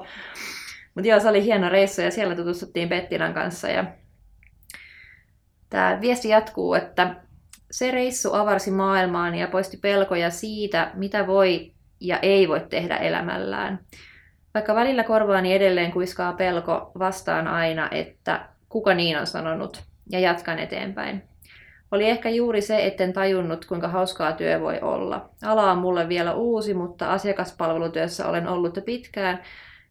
Mutta 0.96 1.10
joo, 1.10 1.20
se 1.20 1.30
oli 1.30 1.44
hieno 1.44 1.70
reissu 1.70 2.02
ja 2.02 2.12
siellä 2.12 2.36
tutustuttiin 2.36 2.90
Bettinan 2.90 3.34
kanssa. 3.34 3.68
Ja 3.70 3.86
Tämä 5.70 5.98
viesti 6.02 6.30
jatkuu, 6.30 6.74
että 6.74 7.16
se 7.72 7.92
reissu 7.92 8.34
avarsi 8.34 8.72
maailmaan 8.72 9.36
ja 9.36 9.48
poisti 9.48 9.78
pelkoja 9.78 10.30
siitä, 10.30 10.92
mitä 10.94 11.28
voi 11.28 11.72
ja 12.00 12.20
ei 12.20 12.48
voi 12.48 12.66
tehdä 12.70 12.98
elämällään. 12.98 13.80
Vaikka 14.54 14.76
välillä 14.76 15.04
korvaani 15.04 15.54
edelleen 15.54 15.92
kuiskaa 15.92 16.34
pelko, 16.34 16.92
vastaan 17.00 17.48
aina, 17.48 17.90
että 17.92 18.46
kuka 18.70 18.94
niin 18.94 19.18
on 19.18 19.28
sanonut, 19.28 19.84
ja 20.12 20.20
jatkan 20.20 20.60
eteenpäin. 20.60 21.24
Oli 21.92 22.10
ehkä 22.10 22.30
juuri 22.30 22.62
se, 22.62 22.86
etten 22.86 23.14
tajunnut, 23.14 23.66
kuinka 23.66 23.88
hauskaa 23.88 24.32
työ 24.34 24.60
voi 24.60 24.80
olla. 24.82 25.30
Ala 25.44 25.72
on 25.72 25.78
mulle 25.78 26.10
vielä 26.10 26.34
uusi, 26.34 26.74
mutta 26.74 27.12
asiakaspalvelutyössä 27.12 28.28
olen 28.28 28.48
ollut 28.48 28.76
jo 28.76 28.82
pitkään, 28.82 29.40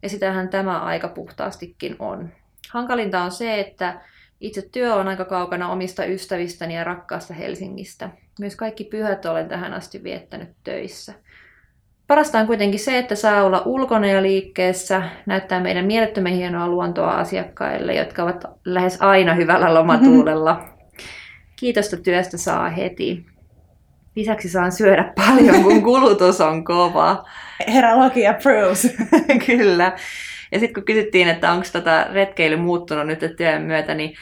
ja 0.02 0.08
sitähän 0.08 0.48
tämä 0.48 0.80
aika 0.80 1.08
puhtaastikin 1.08 1.96
on. 1.98 2.28
Hankalinta 2.70 3.22
on 3.22 3.30
se, 3.30 3.60
että 3.60 4.00
itse 4.40 4.62
työ 4.62 4.94
on 4.94 5.08
aika 5.08 5.24
kaukana 5.24 5.72
omista 5.72 6.04
ystävistäni 6.04 6.76
ja 6.76 6.84
rakkaasta 6.84 7.34
Helsingistä. 7.34 8.10
Myös 8.40 8.56
kaikki 8.56 8.84
pyhät 8.84 9.24
olen 9.24 9.48
tähän 9.48 9.74
asti 9.74 10.02
viettänyt 10.02 10.48
töissä. 10.64 11.14
Parasta 12.06 12.38
on 12.38 12.46
kuitenkin 12.46 12.80
se, 12.80 12.98
että 12.98 13.14
saa 13.14 13.44
olla 13.44 13.62
ulkona 13.64 14.06
ja 14.06 14.22
liikkeessä, 14.22 15.02
näyttää 15.26 15.60
meidän 15.60 15.84
mielettömän 15.84 16.32
hienoa 16.32 16.68
luontoa 16.68 17.10
asiakkaille, 17.10 17.94
jotka 17.94 18.22
ovat 18.22 18.44
lähes 18.64 19.02
aina 19.02 19.34
hyvällä 19.34 19.74
lomatuulella. 19.74 20.64
Kiitosta 21.60 21.96
työstä 21.96 22.36
saa 22.36 22.68
heti. 22.68 23.26
Lisäksi 24.16 24.48
saan 24.48 24.72
syödä 24.72 25.12
paljon, 25.16 25.62
kun 25.62 25.82
kulutus 25.82 26.40
on 26.40 26.64
kova. 26.64 27.24
Heralogi 27.68 28.26
approves. 28.26 28.96
Kyllä. 29.46 29.92
Ja 30.52 30.58
sitten 30.58 30.74
kun 30.74 30.84
kysyttiin, 30.84 31.28
että 31.28 31.52
onko 31.52 31.66
tota 31.72 32.04
retkeily 32.12 32.56
muuttunut 32.56 33.06
nyt 33.06 33.36
työn 33.36 33.62
myötä, 33.62 33.94
niin 33.94 34.14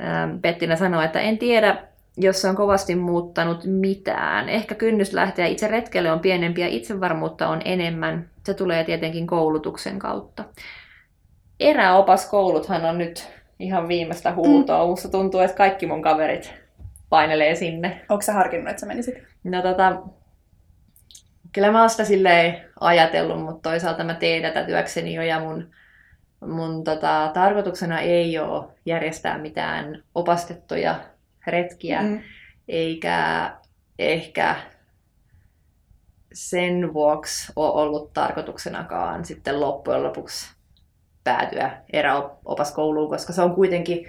ähm, 0.00 0.36
Bettina 0.38 0.76
sanoi, 0.76 1.04
että 1.04 1.20
en 1.20 1.38
tiedä, 1.38 1.76
jos 2.16 2.40
se 2.40 2.48
on 2.48 2.56
kovasti 2.56 2.94
muuttanut 2.94 3.64
mitään. 3.64 4.48
Ehkä 4.48 4.74
kynnys 4.74 5.12
lähteä 5.12 5.46
itse 5.46 5.68
retkeille 5.68 6.12
on 6.12 6.20
pienempi 6.20 6.60
ja 6.60 6.68
itsevarmuutta 6.68 7.48
on 7.48 7.62
enemmän. 7.64 8.28
Se 8.44 8.54
tulee 8.54 8.84
tietenkin 8.84 9.26
koulutuksen 9.26 9.98
kautta. 9.98 10.44
Eräopaskouluthan 11.60 12.84
on 12.84 12.98
nyt 12.98 13.28
ihan 13.58 13.88
viimeistä 13.88 14.32
huutoa. 14.32 14.86
Musta 14.86 15.08
tuntuu, 15.08 15.40
että 15.40 15.56
kaikki 15.56 15.86
mun 15.86 16.02
kaverit 16.02 16.54
painelee 17.08 17.54
sinne. 17.54 18.00
Onko 18.08 18.22
sä 18.22 18.32
harkinnut, 18.32 18.70
että 18.70 18.80
sä 18.80 18.86
menisit? 18.86 19.14
No 19.44 19.62
tota, 19.62 20.02
kyllä 21.54 21.72
mä 21.72 21.80
oon 21.80 21.90
sitä 21.90 22.04
silleen 22.04 22.70
ajatellut, 22.80 23.42
mutta 23.42 23.70
toisaalta 23.70 24.04
mä 24.04 24.14
teen 24.14 24.42
tätä 24.42 24.64
työkseni 24.64 25.14
jo 25.14 25.22
ja 25.22 25.40
mun, 25.40 25.70
mun 26.46 26.84
tota, 26.84 27.30
tarkoituksena 27.34 28.00
ei 28.00 28.38
ole 28.38 28.64
järjestää 28.86 29.38
mitään 29.38 30.02
opastettuja 30.14 31.00
retkiä, 31.46 32.02
mm. 32.02 32.20
Eikä 32.68 33.50
ehkä 33.98 34.56
sen 36.32 36.94
vuoksi 36.94 37.52
ole 37.56 37.82
ollut 37.82 38.12
tarkoituksenakaan 38.12 39.24
sitten 39.24 39.60
loppujen 39.60 40.02
lopuksi 40.02 40.54
päätyä 41.24 41.82
eräopaskouluun, 41.92 43.10
koska 43.10 43.32
se 43.32 43.42
on 43.42 43.54
kuitenkin 43.54 44.08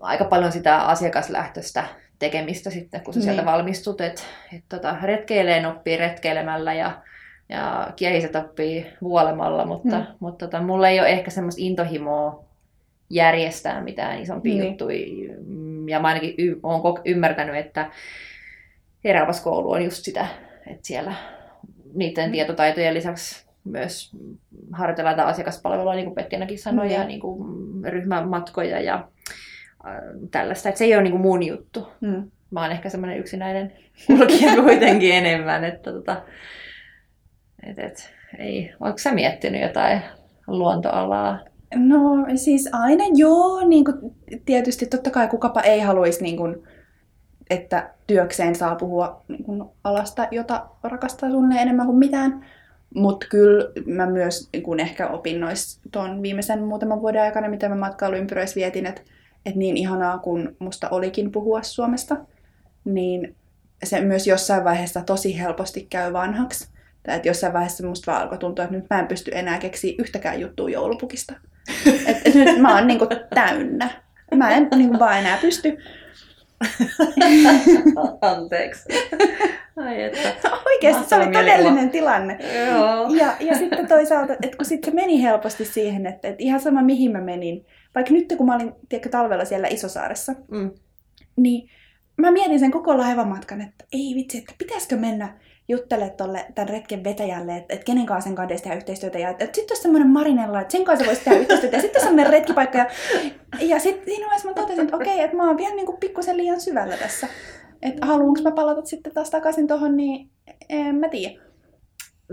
aika 0.00 0.24
paljon 0.24 0.52
sitä 0.52 0.78
asiakaslähtöistä 0.78 1.84
tekemistä 2.24 2.70
sitten, 2.70 3.00
kun 3.00 3.14
sä 3.14 3.20
Niin. 3.20 3.24
sieltä 3.24 3.44
valmistut, 3.44 4.00
että 4.00 4.22
et 4.56 4.64
tota, 4.68 4.96
retkeileen 5.02 5.66
oppii 5.66 5.96
retkeilemällä 5.96 6.74
ja, 6.74 7.02
ja 7.48 7.92
kiehiset 7.96 8.36
oppii 8.36 8.86
vuolemalla, 9.02 9.66
mutta, 9.66 9.98
Mm. 9.98 10.06
mutta 10.20 10.46
tota, 10.46 10.62
mulla 10.62 10.88
ei 10.88 11.00
ole 11.00 11.08
ehkä 11.08 11.30
semmoista 11.30 11.62
intohimoa 11.62 12.44
järjestää 13.10 13.80
mitään 13.82 14.22
isompia 14.22 14.54
Niin. 14.54 14.64
juttuja. 14.66 15.06
Mm, 15.46 15.88
Ja 15.88 16.00
mä 16.00 16.08
ainakin 16.08 16.34
y- 16.38 16.60
olen 16.62 16.80
kok- 16.80 17.02
ymmärtänyt, 17.04 17.56
että 17.56 17.90
eräopaskoulu 19.04 19.70
on 19.70 19.84
just 19.84 20.04
sitä, 20.04 20.26
että 20.66 20.86
siellä 20.86 21.14
niiden 21.94 22.28
Mm. 22.28 22.32
tietotaitojen 22.32 22.94
lisäksi 22.94 23.46
myös 23.64 24.12
harjoitellaan 24.72 25.20
asiakaspalvelua, 25.20 25.94
niin 25.94 26.04
kuin 26.04 26.14
Pettinakin 26.14 26.58
sanoi, 26.58 26.86
Niin. 26.86 26.98
ja 27.00 27.04
niin 27.06 27.20
kuin 27.20 27.44
ryhmämatkoja 27.84 28.80
ja 28.80 29.08
tällaista. 30.30 30.68
Että 30.68 30.78
se 30.78 30.84
ei 30.84 30.94
ole 30.94 31.02
niin 31.02 31.20
mun 31.20 31.42
juttu. 31.42 31.88
Mm. 32.00 32.30
Mä 32.50 32.62
oon 32.62 32.70
ehkä 32.70 32.88
semmoinen 32.88 33.18
yksinäinen 33.18 33.72
kulkija 34.06 34.62
kuitenkin 34.62 35.14
enemmän. 35.14 35.64
Että 35.64 35.92
tota, 35.92 36.22
et, 37.66 37.78
et, 37.78 38.14
ei. 38.38 38.74
Oletko 38.80 38.98
sä 38.98 39.12
miettinyt 39.12 39.62
jotain 39.62 40.02
luontoalaa? 40.46 41.38
No 41.76 42.26
siis 42.34 42.68
aina 42.72 43.04
joo, 43.14 43.68
niin 43.68 43.84
kuin, 43.84 43.96
tietysti 44.44 44.86
totta 44.86 45.10
kai 45.10 45.28
kukapa 45.28 45.60
ei 45.60 45.80
haluaisi, 45.80 46.22
niin 46.22 46.36
kuin, 46.36 46.56
että 47.50 47.90
työkseen 48.06 48.54
saa 48.54 48.74
puhua 48.74 49.22
niin 49.28 49.44
kuin, 49.44 49.64
alasta, 49.84 50.28
jota 50.30 50.66
rakastaa 50.82 51.30
suunnilleen 51.30 51.62
enemmän 51.62 51.86
kuin 51.86 51.98
mitään. 51.98 52.46
Mutta 52.94 53.26
kyllä 53.30 53.64
mä 53.86 54.06
myös 54.06 54.50
kun 54.62 54.80
ehkä 54.80 55.08
opinnoissa 55.08 55.80
tuon 55.92 56.22
viimeisen 56.22 56.62
muutaman 56.62 57.00
vuoden 57.00 57.22
aikana, 57.22 57.48
mitä 57.48 57.68
mä 57.68 57.74
matkailuympyröissä 57.74 58.56
vietin, 58.56 58.86
että 58.86 59.02
et 59.46 59.54
niin 59.54 59.76
ihanaa 59.76 60.18
kun 60.18 60.56
musta 60.58 60.88
olikin 60.88 61.32
puhua 61.32 61.62
Suomesta, 61.62 62.16
niin 62.84 63.36
se 63.84 64.00
myös 64.00 64.26
jossain 64.26 64.64
vaiheessa 64.64 65.02
tosi 65.02 65.38
helposti 65.38 65.86
käy 65.90 66.12
vanhaksi. 66.12 66.68
Tai 67.02 67.16
että 67.16 67.28
jossain 67.28 67.52
vaiheessa 67.52 67.86
musta 67.86 68.12
vaan 68.12 68.22
alkoi 68.22 68.38
tuntua, 68.38 68.64
että 68.64 68.76
nyt 68.76 68.86
mä 68.90 69.00
en 69.00 69.06
pysty 69.06 69.30
enää 69.34 69.58
keksiä 69.58 69.94
yhtäkään 69.98 70.40
juttua 70.40 70.70
joulupukista. 70.70 71.34
Et, 72.06 72.16
et 72.24 72.34
nyt 72.34 72.58
mä 72.58 72.74
oon 72.74 72.86
niinku 72.86 73.06
täynnä. 73.34 73.90
Mä 74.34 74.50
en 74.50 74.68
niinku 74.76 74.98
vaan 74.98 75.18
enää 75.18 75.38
pysty. 75.40 75.78
Anteeksi. 78.20 78.88
Ai 79.76 80.02
että. 80.02 80.50
Oikeasti 80.66 81.08
se 81.08 81.16
oli 81.16 81.26
todellinen 81.26 81.90
tilanne. 81.90 82.38
Joo. 82.66 83.14
Ja, 83.14 83.36
ja 83.40 83.58
sitten 83.58 83.88
toisaalta, 83.88 84.32
että 84.32 84.56
kun 84.56 84.66
sitten 84.66 84.92
se 84.92 84.94
meni 84.94 85.22
helposti 85.22 85.64
siihen, 85.64 86.06
että, 86.06 86.28
että 86.28 86.42
ihan 86.42 86.60
sama 86.60 86.82
mihin 86.82 87.12
mä 87.12 87.20
menin, 87.20 87.66
vaikka 87.94 88.12
nyt 88.12 88.34
kun 88.36 88.46
mä 88.46 88.54
olin 88.54 88.72
tiedätkö, 88.88 89.08
talvella 89.08 89.44
siellä 89.44 89.68
Isosaaressa, 89.68 90.34
Mm. 90.50 90.70
niin 91.36 91.70
mä 92.16 92.30
mietin 92.30 92.60
sen 92.60 92.70
koko 92.70 92.98
laivamatkan, 92.98 93.60
että 93.60 93.84
ei 93.92 94.12
vitsi, 94.14 94.38
että 94.38 94.54
pitäisikö 94.58 94.96
mennä 94.96 95.38
juttele 95.68 96.10
tolle 96.10 96.46
tämän 96.54 96.68
retken 96.68 97.04
vetäjälle, 97.04 97.56
että, 97.56 97.74
että 97.74 97.84
kenen 97.84 98.06
kanssa 98.06 98.28
sen 98.28 98.34
kanssa 98.34 98.62
tehdä 98.62 98.76
yhteistyötä. 98.76 99.18
Ja 99.18 99.28
että, 99.28 99.44
että 99.44 99.54
sitten 99.56 99.74
olisi 99.74 99.82
semmoinen 99.82 100.10
Marinella, 100.10 100.60
että 100.60 100.72
sen 100.72 100.84
kanssa 100.84 101.06
voisi 101.06 101.24
tehdä 101.24 101.38
yhteistyötä. 101.38 101.76
Ja 101.76 101.82
sitten 101.82 102.02
semmoinen 102.02 102.32
retkipaikka. 102.32 102.78
Ja, 102.78 102.86
ja 103.60 103.78
sitten 103.78 104.04
siinä 104.04 104.24
vaiheessa 104.26 104.48
mä 104.48 104.54
totesin, 104.54 104.84
että 104.84 104.96
okei, 104.96 105.20
että 105.20 105.36
mä 105.36 105.46
oon 105.48 105.56
vielä 105.56 105.74
niin 105.74 105.86
kuin 105.86 105.98
pikkusen 105.98 106.36
liian 106.36 106.60
syvällä 106.60 106.96
tässä. 106.96 107.28
Että 107.82 108.06
haluanko 108.06 108.42
mä 108.42 108.50
palata 108.50 108.84
sitten 108.84 109.14
taas 109.14 109.30
takaisin 109.30 109.66
tuohon, 109.66 109.96
niin 109.96 110.30
en 110.68 110.94
mä 110.94 111.08
tiedä. 111.08 111.43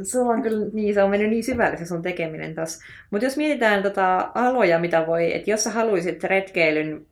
Sulla 0.03 0.33
on 0.33 0.41
kyllä, 0.41 0.65
niin 0.73 0.93
se 0.93 1.03
on 1.03 1.09
mennyt 1.09 1.29
niin 1.29 1.43
syvälle 1.43 1.77
se 1.77 1.85
sun 1.85 2.01
tekeminen 2.01 2.55
tässä. 2.55 2.85
Mutta 3.11 3.25
jos 3.25 3.37
mietitään 3.37 3.83
tota 3.83 4.31
aloja, 4.35 4.79
mitä 4.79 5.07
voi, 5.07 5.35
että 5.35 5.51
jos 5.51 5.63
sä 5.63 5.69
haluaisit 5.69 6.23
retkeilyn 6.23 7.05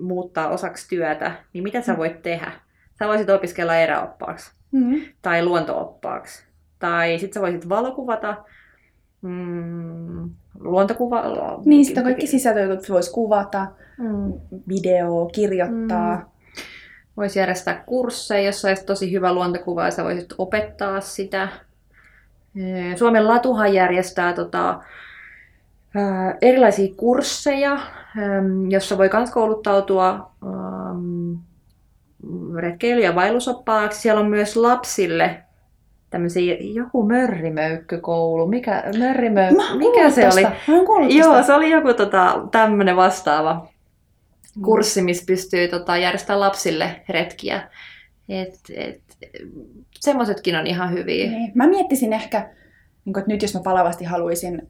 muuttaa 0.00 0.48
osaksi 0.48 0.88
työtä, 0.88 1.32
niin 1.52 1.64
mitä 1.64 1.80
sä 1.80 1.96
voit 1.96 2.22
tehdä? 2.22 2.52
Sä 2.98 3.08
voisit 3.08 3.30
opiskella 3.30 3.76
eräoppaaksi 3.76 4.52
Mm. 4.72 5.00
tai 5.22 5.44
luontooppaaksi. 5.44 6.44
Tai 6.78 7.18
sitten 7.18 7.34
sä 7.34 7.40
voisit 7.40 7.68
valokuvata, 7.68 8.36
mm, 9.22 10.30
luontokuva... 10.60 11.22
Niin, 11.64 11.84
sitten 11.84 12.04
kaikki 12.04 12.26
sisältöjutut 12.26 12.90
voisi 12.90 13.12
kuvata, 13.12 13.66
Mm. 13.98 14.32
video, 14.68 15.30
kirjoittaa. 15.34 16.16
Mm. 16.16 16.22
Voisi 17.16 17.38
järjestää 17.38 17.82
kursseja, 17.86 18.46
jos 18.46 18.64
olisi 18.64 18.86
tosi 18.86 19.12
hyvä 19.12 19.32
luontokuva 19.34 19.84
ja 19.84 19.90
sä 19.90 20.04
voisit 20.04 20.34
opettaa 20.38 21.00
sitä. 21.00 21.48
Ee, 22.56 22.96
Suomen 22.96 23.28
Latuhan 23.28 23.74
järjestää 23.74 24.32
tota, 24.32 24.80
erilaisia 26.40 26.94
kursseja, 26.96 27.78
jossa 28.68 28.98
voi 28.98 29.10
myös 29.12 29.30
kouluttautua 29.30 30.30
retkeily- 32.56 33.02
ja 33.02 33.14
vaellusoppaaksi. 33.14 34.00
Siellä 34.00 34.20
on 34.20 34.30
myös 34.30 34.56
lapsille 34.56 35.42
tämmöisiä, 36.10 36.56
joku 36.60 37.06
mörrimöykkykoulu. 37.06 38.46
Mikä, 38.46 38.84
mörrimöy... 38.98 39.50
Mikä 39.78 40.10
se 40.10 40.24
oli? 40.24 40.42
tästä. 40.42 40.52
Joo, 41.16 41.32
tästä. 41.32 41.46
se 41.46 41.54
oli 41.54 41.70
joku 41.70 41.94
tota, 41.94 42.48
tämmöinen 42.50 42.96
vastaava 42.96 43.68
kurssi, 44.64 45.02
missä 45.02 45.24
pystyy 45.26 45.68
tota, 45.68 45.96
järjestämään 45.96 46.40
lapsille 46.40 47.00
retkiä. 47.08 47.68
Et, 48.28 48.54
et, 48.76 49.00
semmoisetkin 50.00 50.56
on 50.56 50.66
ihan 50.66 50.92
hyviä. 50.92 51.30
Niin. 51.30 51.52
Mä 51.54 51.66
miettisin 51.66 52.12
ehkä, 52.12 52.50
niin 53.04 53.12
kuin, 53.12 53.20
että 53.20 53.32
nyt 53.32 53.42
jos 53.42 53.54
mä 53.54 53.60
palavasti 53.64 54.04
haluaisin 54.04 54.68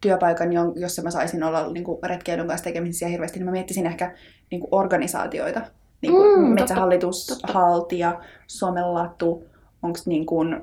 työpaikan, 0.00 0.48
jossa 0.76 1.02
mä 1.02 1.10
saisin 1.10 1.42
olla 1.42 1.72
niin 1.72 1.84
kuin 1.84 1.98
retkeilyn 2.02 2.46
kanssa 2.46 2.64
tekemisissä 2.64 3.06
hirveästi, 3.06 3.38
niin 3.38 3.44
mä 3.44 3.52
miettisin 3.52 3.86
ehkä 3.86 4.14
niin 4.50 4.60
kuin 4.60 4.68
organisaatioita. 4.72 5.60
Niin 6.02 6.12
kuin 6.12 6.40
Mm, 6.40 6.54
Metsähallitus, 6.54 7.26
totta. 7.26 7.52
Haltia, 7.52 8.20
Suomen 8.46 8.94
Latu, 8.94 9.44
onko 9.82 9.98
niin 10.06 10.26
kuin, 10.26 10.60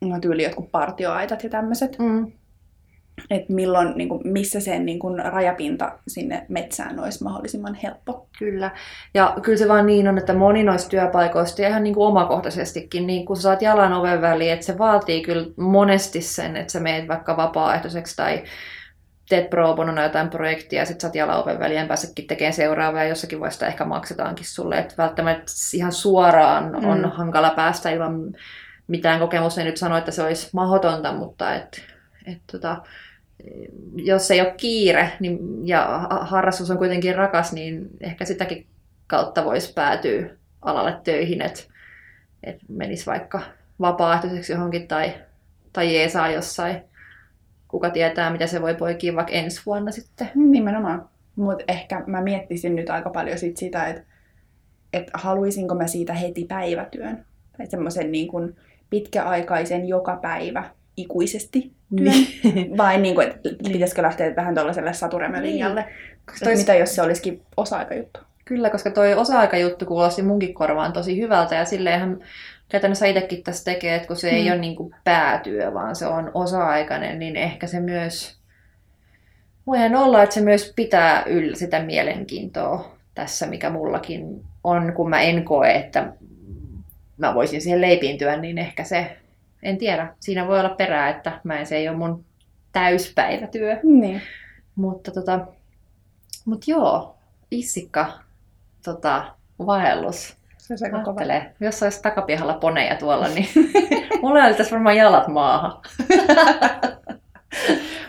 no, 0.00 0.20
tyyli 0.20 0.42
jotkut 0.42 0.70
partioaitat 0.70 1.44
ja 1.44 1.50
tämmöiset. 1.50 1.98
Mm. 1.98 2.32
Että 3.30 3.52
milloin, 3.52 3.92
niin 3.96 4.08
kuin, 4.08 4.20
missä 4.24 4.60
sen 4.60 4.86
niin 4.86 4.98
kuin, 4.98 5.24
rajapinta 5.24 5.98
sinne 6.08 6.46
metsään 6.48 7.00
olisi 7.00 7.24
mahdollisimman 7.24 7.74
helppo. 7.74 8.28
Kyllä. 8.38 8.70
Ja 9.14 9.36
kyllä 9.42 9.58
se 9.58 9.68
vaan 9.68 9.86
niin 9.86 10.08
on, 10.08 10.18
että 10.18 10.34
moni 10.34 10.62
noista 10.64 10.90
työpaikoista 10.90 11.62
ja 11.62 11.68
ihan 11.68 11.82
niin 11.82 11.94
kuin 11.94 12.06
omakohtaisestikin, 12.06 13.06
niin 13.06 13.26
kun 13.26 13.36
saat 13.36 13.62
jalan 13.62 13.92
oven 13.92 14.20
väliin, 14.20 14.52
että 14.52 14.66
se 14.66 14.78
vaatii 14.78 15.22
kyllä 15.22 15.46
monesti 15.56 16.20
sen, 16.20 16.56
että 16.56 16.72
sä 16.72 16.80
meet 16.80 17.08
vaikka 17.08 17.36
vapaaehtoiseksi 17.36 18.16
tai 18.16 18.42
teet 19.28 19.50
pro 19.50 19.74
bonona 19.74 20.02
jotain 20.02 20.30
projektia 20.30 20.78
ja 20.82 20.86
sit 20.86 21.00
sä 21.00 21.06
oot 21.06 21.14
jalan 21.14 21.42
oven 21.42 21.58
väliin 21.58 21.80
ja 21.80 21.86
pääsekin 21.86 22.26
tekemään 22.26 22.52
seuraavaa 22.52 23.02
ja 23.02 23.08
jossakin 23.08 23.40
vaiheessa 23.40 23.66
ehkä 23.66 23.84
maksetaankin 23.84 24.46
sulle. 24.46 24.78
Että 24.78 24.94
välttämättä 24.98 25.52
ihan 25.74 25.92
suoraan 25.92 26.84
on 26.86 26.98
Mm. 26.98 27.10
hankala 27.10 27.50
päästä 27.50 27.90
ilman 27.90 28.20
mitään 28.86 29.20
kokemusta. 29.20 29.60
En 29.60 29.66
nyt 29.66 29.76
sano, 29.76 29.96
että 29.96 30.10
se 30.10 30.22
olisi 30.22 30.48
mahdotonta, 30.52 31.12
mutta 31.12 31.54
et, 31.54 31.82
et 32.26 32.38
tota, 32.52 32.76
jos 33.94 34.30
ei 34.30 34.40
ole 34.40 34.54
kiire 34.56 35.12
niin, 35.20 35.38
ja 35.68 35.98
ha- 35.98 36.24
harrastus 36.24 36.70
on 36.70 36.78
kuitenkin 36.78 37.14
rakas, 37.14 37.52
niin 37.52 37.88
ehkä 38.00 38.24
sitäkin 38.24 38.66
kautta 39.06 39.44
voisi 39.44 39.72
päätyä 39.72 40.30
alalle 40.62 41.00
töihin, 41.04 41.42
että 41.42 41.62
et 42.42 42.56
menisi 42.68 43.06
vaikka 43.06 43.40
vapaaehtoiseksi 43.80 44.52
johonkin 44.52 44.88
tai, 44.88 45.14
tai 45.72 45.94
jeesaa 45.94 46.30
jossain. 46.30 46.82
Kuka 47.68 47.90
tietää, 47.90 48.30
mitä 48.30 48.46
se 48.46 48.62
voi 48.62 48.74
poikia 48.74 49.16
vaikka 49.16 49.32
ensi 49.32 49.62
vuonna 49.66 49.90
sitten. 49.90 50.30
Nimenomaan. 50.34 51.08
Mutta 51.36 51.64
ehkä 51.68 52.02
mä 52.06 52.22
miettisin 52.22 52.76
nyt 52.76 52.90
aika 52.90 53.10
paljon 53.10 53.38
sit 53.38 53.56
sitä, 53.56 53.86
että 53.86 54.02
et 54.92 55.10
haluaisinko 55.14 55.74
mä 55.74 55.86
siitä 55.86 56.12
heti 56.12 56.44
päivätyön. 56.44 57.26
Tai 57.56 57.66
semmoisen 57.66 58.12
niin 58.12 58.28
kuin 58.28 58.56
pitkäaikaisen 58.90 59.88
joka 59.88 60.16
päivä 60.16 60.70
ikuisesti 60.96 61.72
työn. 61.96 62.14
Vai 62.78 63.00
niin 63.00 63.14
kuin, 63.14 63.26
että 63.28 63.48
pitäisikö 63.72 64.02
lähteä 64.02 64.36
vähän 64.36 64.54
tuollaiselle 64.54 64.92
saturemme-linjalle. 64.92 65.84
Koska 66.26 66.44
Et 66.44 66.44
tois- 66.44 66.58
mitä 66.58 66.74
jos 66.74 66.94
se 66.94 67.02
olisikin 67.02 67.42
osa-aikajuttu? 67.56 68.20
Kyllä, 68.44 68.70
koska 68.70 68.90
toi 68.90 69.14
osa-aikajuttu 69.14 69.86
kuulosti 69.86 70.22
munkin 70.22 70.54
korvaan 70.54 70.92
tosi 70.92 71.20
hyvältä 71.20 71.54
ja 71.54 71.64
silleenhän 71.64 72.18
käytännössä 72.68 73.06
itsekin 73.06 73.42
tässä 73.42 73.64
tekee, 73.64 73.94
että 73.94 74.08
kun 74.08 74.16
se 74.16 74.30
ei 74.30 74.44
Mm. 74.44 74.50
ole 74.52 74.58
niin 74.58 74.76
kuin 74.76 74.94
päätyö, 75.04 75.74
vaan 75.74 75.96
se 75.96 76.06
on 76.06 76.30
osa-aikainen, 76.34 77.18
niin 77.18 77.36
ehkä 77.36 77.66
se 77.66 77.80
myös, 77.80 78.36
voihan 79.66 79.94
olla, 79.96 80.22
että 80.22 80.34
se 80.34 80.40
myös 80.40 80.72
pitää 80.76 81.24
yllä 81.24 81.56
sitä 81.56 81.82
mielenkiintoa 81.82 82.96
tässä, 83.14 83.46
mikä 83.46 83.70
mullakin 83.70 84.44
on, 84.64 84.92
kun 84.92 85.10
mä 85.10 85.20
en 85.20 85.44
koe, 85.44 85.72
että 85.72 86.12
mä 87.18 87.34
voisin 87.34 87.60
siihen 87.60 87.80
leipiintyä, 87.80 88.36
niin 88.36 88.58
ehkä 88.58 88.84
se, 88.84 89.16
en 89.62 89.78
tiedä, 89.78 90.14
siinä 90.20 90.46
voi 90.46 90.60
olla 90.60 90.74
perää, 90.74 91.08
että 91.08 91.40
mä 91.44 91.58
en, 91.58 91.66
se 91.66 91.76
ei 91.76 91.88
ole 91.88 91.96
mun 91.96 92.24
täyspäivätyö. 92.72 93.80
Niin. 93.82 94.22
Mutta 94.74 95.10
tota, 95.10 95.46
mut 96.44 96.68
joo, 96.68 97.16
issikka, 97.50 98.12
tota, 98.84 99.24
vaellus. 99.66 100.36
Se 100.58 100.74
on 100.74 100.78
aika 100.84 101.04
kova. 101.04 101.20
Ajattele, 101.20 101.52
jos 101.60 101.82
olisi 101.82 102.02
takapihalla 102.02 102.54
poneja 102.54 102.96
tuolla, 102.96 103.28
niin 103.28 103.48
mulla 104.22 104.44
oli 104.44 104.54
tässä 104.54 104.72
varmaan 104.72 104.96
jalat 104.96 105.28
maahan. 105.28 105.72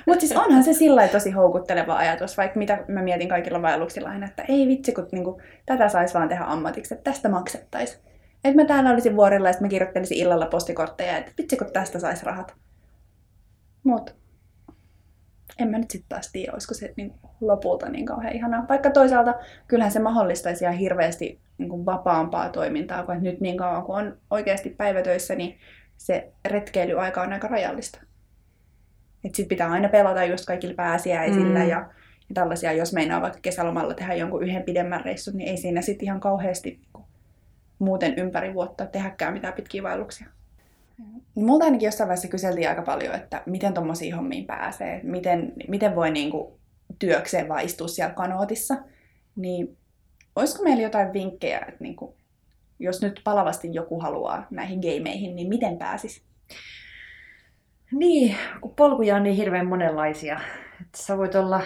Mutta 0.05 0.19
siis 0.19 0.31
onhan 0.31 0.63
se 0.63 0.73
sillä 0.73 1.07
tosi 1.07 1.31
houkutteleva 1.31 1.95
ajatus, 1.97 2.37
vaikka 2.37 2.59
mitä 2.59 2.83
mä 2.87 3.01
mietin 3.01 3.29
kaikilla 3.29 3.61
vaelluksilla 3.61 4.09
aina, 4.09 4.27
että 4.27 4.43
ei 4.47 4.67
vitsi, 4.67 4.91
kun 4.91 5.07
niinku, 5.11 5.41
tätä 5.65 5.89
saisi 5.89 6.13
vaan 6.13 6.29
tehdä 6.29 6.43
ammatiksi, 6.43 6.93
että 6.93 7.11
tästä 7.11 7.29
maksettaisiin. 7.29 8.06
Että 8.47 8.61
mä 8.61 8.67
täällä 8.67 8.89
olisin 8.89 9.15
vuorilla 9.15 9.49
ja 9.49 9.53
mä 9.61 9.67
kirjoittelisin 9.67 10.17
illalla 10.17 10.45
postikortteja, 10.45 11.17
että 11.17 11.31
vitsi, 11.37 11.57
kun 11.57 11.67
tästä 11.73 11.99
saisi 11.99 12.25
rahat. 12.25 12.55
Mut 13.83 14.15
en 15.59 15.69
mä 15.69 15.77
nyt 15.77 15.91
sitten 15.91 16.09
taas 16.09 16.31
tiedä, 16.31 16.51
olisiko 16.53 16.73
se 16.73 16.93
niin 16.97 17.13
lopulta 17.41 17.89
niin 17.89 18.05
kauhean 18.05 18.35
ihanaa. 18.35 18.65
Vaikka 18.69 18.89
toisaalta 18.89 19.35
kyllähän 19.67 19.91
se 19.91 19.99
mahdollistaisi 19.99 20.63
ihan 20.63 20.77
hirveästi 20.77 21.39
niin 21.57 21.69
kuin 21.69 21.85
vapaampaa 21.85 22.49
toimintaa, 22.49 23.03
kun 23.03 23.23
nyt 23.23 23.41
niin 23.41 23.57
kauan 23.57 23.83
kun 23.83 23.95
on 23.95 24.17
oikeasti 24.31 24.69
päivätöissä, 24.69 25.35
niin 25.35 25.57
se 25.97 26.31
retkeilyaika 26.45 27.21
on 27.21 27.33
aika 27.33 27.47
rajallista. 27.47 27.99
Että 29.23 29.35
sit 29.35 29.47
pitää 29.47 29.71
aina 29.71 29.89
pelata 29.89 30.23
just 30.23 30.45
kaikilla 30.45 30.75
pääsiäisillä 30.75 31.59
Mm. 31.59 31.69
ja, 31.69 31.89
ja 32.29 32.33
tällaisia, 32.33 32.73
jos 32.73 32.93
meinaa 32.93 33.21
vaikka 33.21 33.39
kesälomalla 33.41 33.93
tehdä 33.93 34.13
jonkun 34.13 34.43
yhden 34.43 34.63
pidemmän 34.63 35.05
reissun, 35.05 35.37
niin 35.37 35.49
ei 35.49 35.57
siinä 35.57 35.81
sitten 35.81 36.05
ihan 36.05 36.19
kauheasti 36.19 36.81
muuten 37.79 38.13
ympäri 38.17 38.53
vuotta 38.53 38.85
tehdäkään 38.85 39.33
mitään 39.33 39.53
pitkiä 39.53 39.83
vaelluksia. 39.83 40.27
Niin 41.35 41.45
Multa 41.45 41.65
ainakin 41.65 41.85
jossain 41.85 42.07
vaiheessa 42.07 42.27
kyseltiin 42.27 42.69
aika 42.69 42.81
paljon, 42.81 43.15
että 43.15 43.43
miten 43.45 43.73
tuommoisiin 43.73 44.15
hommiin 44.15 44.45
pääsee, 44.45 44.99
miten, 45.03 45.53
miten 45.67 45.95
voi 45.95 46.11
niinku 46.11 46.59
työkseen 46.99 47.49
vaan 47.49 47.65
istua 47.65 47.87
siellä 47.87 48.13
kanootissa. 48.13 48.75
Niin 49.35 49.77
olisiko 50.35 50.63
meillä 50.63 50.83
jotain 50.83 51.13
vinkkejä, 51.13 51.59
että 51.59 51.83
niinku, 51.83 52.17
jos 52.79 53.01
nyt 53.01 53.21
palavasti 53.23 53.73
joku 53.73 53.99
haluaa 53.99 54.47
näihin 54.49 54.79
gameihin, 54.79 55.35
niin 55.35 55.49
miten 55.49 55.77
pääsis? 55.77 56.23
Niin, 57.91 58.35
kun 58.61 58.75
polkuja 58.75 59.15
on 59.15 59.23
niin 59.23 59.35
hirveän 59.35 59.67
monenlaisia. 59.67 60.39
Että 60.81 60.97
sä 60.97 61.17
voit 61.17 61.35
olla 61.35 61.61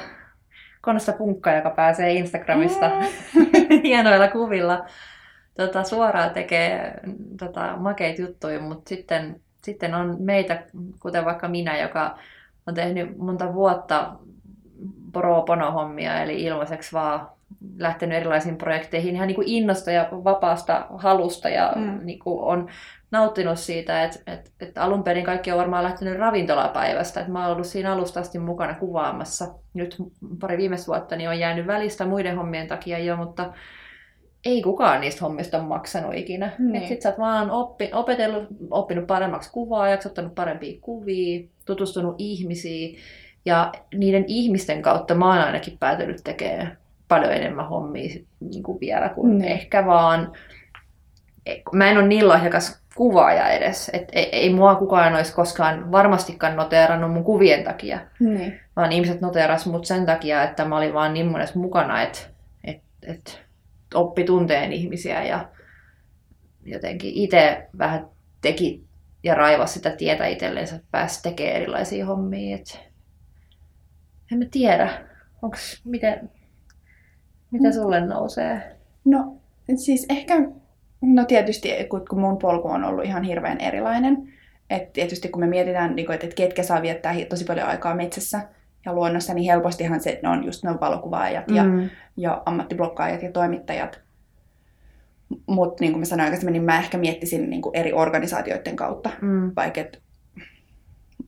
Konsta 0.82 1.14
Punkka, 1.14 1.52
joka 1.52 1.70
pääsee 1.70 2.14
Instagramista 2.14 2.92
hienoilla 3.84 4.28
kuvilla 4.28 4.86
tota, 5.58 5.84
suoraan 5.84 6.30
tekee 6.30 6.94
tota, 7.40 7.76
makeita 7.78 8.22
juttuja, 8.22 8.60
mutta 8.60 8.90
sitten, 8.90 9.42
sitten 9.62 9.96
on 9.96 10.16
meitä, 10.20 10.64
kuten 11.00 11.26
vaikka 11.26 11.48
minä, 11.48 11.78
joka 11.82 12.18
on 12.68 12.74
tehnyt 12.74 13.18
monta 13.18 13.54
vuotta 13.54 14.16
pro 15.12 15.46
hommia 15.74 16.22
eli 16.22 16.44
ilmaiseksi 16.44 16.94
vaan 16.94 17.28
lähtenyt 17.78 18.18
erilaisiin 18.18 18.58
projekteihin 18.58 19.16
ihan 19.16 19.28
niin 19.28 19.36
kuin 19.36 19.48
innosta 19.48 19.92
ja 19.92 20.10
vapaasta 20.12 20.86
halusta 20.98 21.50
ja 21.50 21.74
Mm. 21.76 22.00
niin 22.04 22.20
kuin 22.20 22.42
on 22.42 22.70
nauttinut 23.12 23.60
siitä, 23.60 24.04
että, 24.04 24.20
että, 24.28 24.50
että 24.60 24.84
alun 24.84 25.04
perin 25.04 25.26
kaikki 25.26 25.52
on 25.52 25.58
varmaan 25.58 25.84
lähtenyt 25.84 26.20
ravintolapäivästä. 26.20 27.20
Että 27.20 27.32
mä 27.32 27.44
oon 27.44 27.52
ollut 27.54 27.68
siinä 27.68 27.94
alusta 27.94 28.20
asti 28.20 28.40
mukana 28.40 28.74
kuvaamassa. 28.74 29.48
Nyt 29.74 29.96
pari 30.40 30.58
viimeistä 30.58 30.88
vuotta 30.88 31.16
niin 31.16 31.30
on 31.30 31.40
jäänyt 31.40 31.68
välistä 31.68 32.06
muiden 32.06 32.38
hommien 32.38 32.68
takia 32.68 33.00
jo, 33.00 33.16
mutta 33.16 33.54
ei 34.46 34.62
kukaan 34.62 35.02
niistä 35.02 35.26
hommista 35.26 35.58
ole 35.58 35.66
maksanut 35.68 36.16
ikinä. 36.16 36.52
Niin. 36.60 36.82
Sitten 36.88 37.02
sä 37.02 37.10
oot 37.10 37.20
vaan 37.20 37.52
oppi, 37.52 37.90
opetellut, 37.94 38.48
oppinut 38.72 39.08
paremmaksi 39.08 39.52
kuvaajaksi, 39.52 40.08
ottanut 40.08 40.36
parempia 40.36 40.78
kuvia, 40.82 41.48
tutustunut 41.66 42.16
ihmisiin. 42.18 42.98
Ja 43.46 43.72
niiden 43.98 44.26
ihmisten 44.28 44.82
kautta 44.82 45.16
mä 45.16 45.28
oon 45.28 45.38
ainakin 45.46 45.78
päätynyt 45.80 46.22
tekemään 46.24 46.78
paljon 47.08 47.34
enemmän 47.34 47.68
hommia 47.68 48.16
niin 48.40 48.64
kuin 48.64 48.80
vielä 48.80 49.10
kuin 49.10 49.38
Niin. 49.38 49.52
ehkä 49.52 49.86
vaan... 49.86 50.32
Mä 51.74 51.92
en 51.92 51.98
ole 51.98 52.08
niin 52.08 52.28
lahjakas 52.28 52.82
kuvaaja 52.96 53.50
edes. 53.50 53.90
Et 53.94 54.10
ei, 54.12 54.30
ei 54.32 54.54
mua 54.54 54.76
kukaan 54.76 55.16
olisi 55.16 55.34
koskaan 55.34 55.92
varmastikaan 55.92 56.56
noteerannut 56.56 57.14
mun 57.14 57.24
kuvien 57.24 57.64
takia 57.64 58.00
Niin. 58.20 58.60
vaan 58.76 58.92
ihmiset 58.92 59.22
noteeras 59.22 59.66
mut 59.66 59.86
sen 59.86 60.06
takia, 60.06 60.44
että 60.44 60.66
mä 60.66 60.78
olin 60.78 60.94
vaan 60.94 61.14
niin 61.14 61.26
monessa 61.32 61.60
mukana, 61.60 62.02
että 62.02 62.20
et, 62.64 62.82
et 63.04 63.42
oppi 63.94 64.24
tunteen 64.24 64.74
ihmisiä 64.74 65.24
ja 65.24 65.50
jotenkin 66.66 67.14
itse 67.14 67.68
vähän 67.78 68.08
teki 68.42 68.84
ja 69.24 69.36
raivasi 69.36 69.74
sitä 69.74 69.90
tietä 69.90 70.28
itsellensä, 70.28 70.76
että 70.76 70.88
pääsi 70.92 71.22
tekemään 71.24 71.56
erilaisia 71.56 72.06
hommia. 72.06 72.56
Et 72.56 72.80
en 74.32 74.38
mä 74.38 74.46
tiedä, 74.52 75.08
onks, 75.42 75.82
miten, 75.86 76.30
mitä 77.52 77.72
sulle 77.72 78.06
nousee? 78.06 78.78
No 79.06 79.38
siis 79.76 80.06
ehkä, 80.10 80.36
no 81.02 81.26
tietysti 81.26 81.70
kun 81.90 82.06
kun 82.10 82.20
mun 82.20 82.38
polku 82.38 82.68
on 82.68 82.84
ollut 82.84 83.06
ihan 83.06 83.24
hirveän 83.24 83.60
erilainen, 83.60 84.34
että 84.70 84.90
tietysti 84.94 85.30
kun 85.30 85.40
me 85.40 85.48
mietitään, 85.48 85.96
niin 85.96 86.06
kuin, 86.06 86.14
että 86.14 86.36
ketkä 86.36 86.64
saa 86.64 86.82
viettää 86.82 87.14
tosi 87.30 87.46
paljon 87.46 87.68
aikaa 87.68 87.96
metsässä 87.96 88.42
ja 88.86 88.94
luonnossa, 88.94 89.34
niin 89.34 89.52
helpostihan 89.52 90.02
se 90.02 90.20
ne 90.24 90.30
on 90.30 90.44
just 90.44 90.64
ne 90.64 90.80
valokuvaajat 90.82 91.52
ja, 91.52 91.64
Mm. 91.64 91.90
ja 92.18 92.42
ammattiblokkaajat 92.46 93.24
ja 93.24 93.32
toimittajat. 93.32 94.02
Mutta 95.48 95.82
niin 95.84 95.92
kuin 95.92 96.00
mä 96.00 96.06
sanoin 96.06 96.26
aikaisemmin, 96.26 96.54
niin 96.54 96.64
mä 96.64 96.80
ehkä 96.80 96.98
miettisin 96.98 97.50
niin 97.50 97.62
kuin 97.62 97.76
eri 97.78 97.94
organisaatioiden 97.94 98.76
kautta, 98.76 99.10
Mm. 99.22 99.52
vaikka, 99.56 99.82
et, 99.82 100.02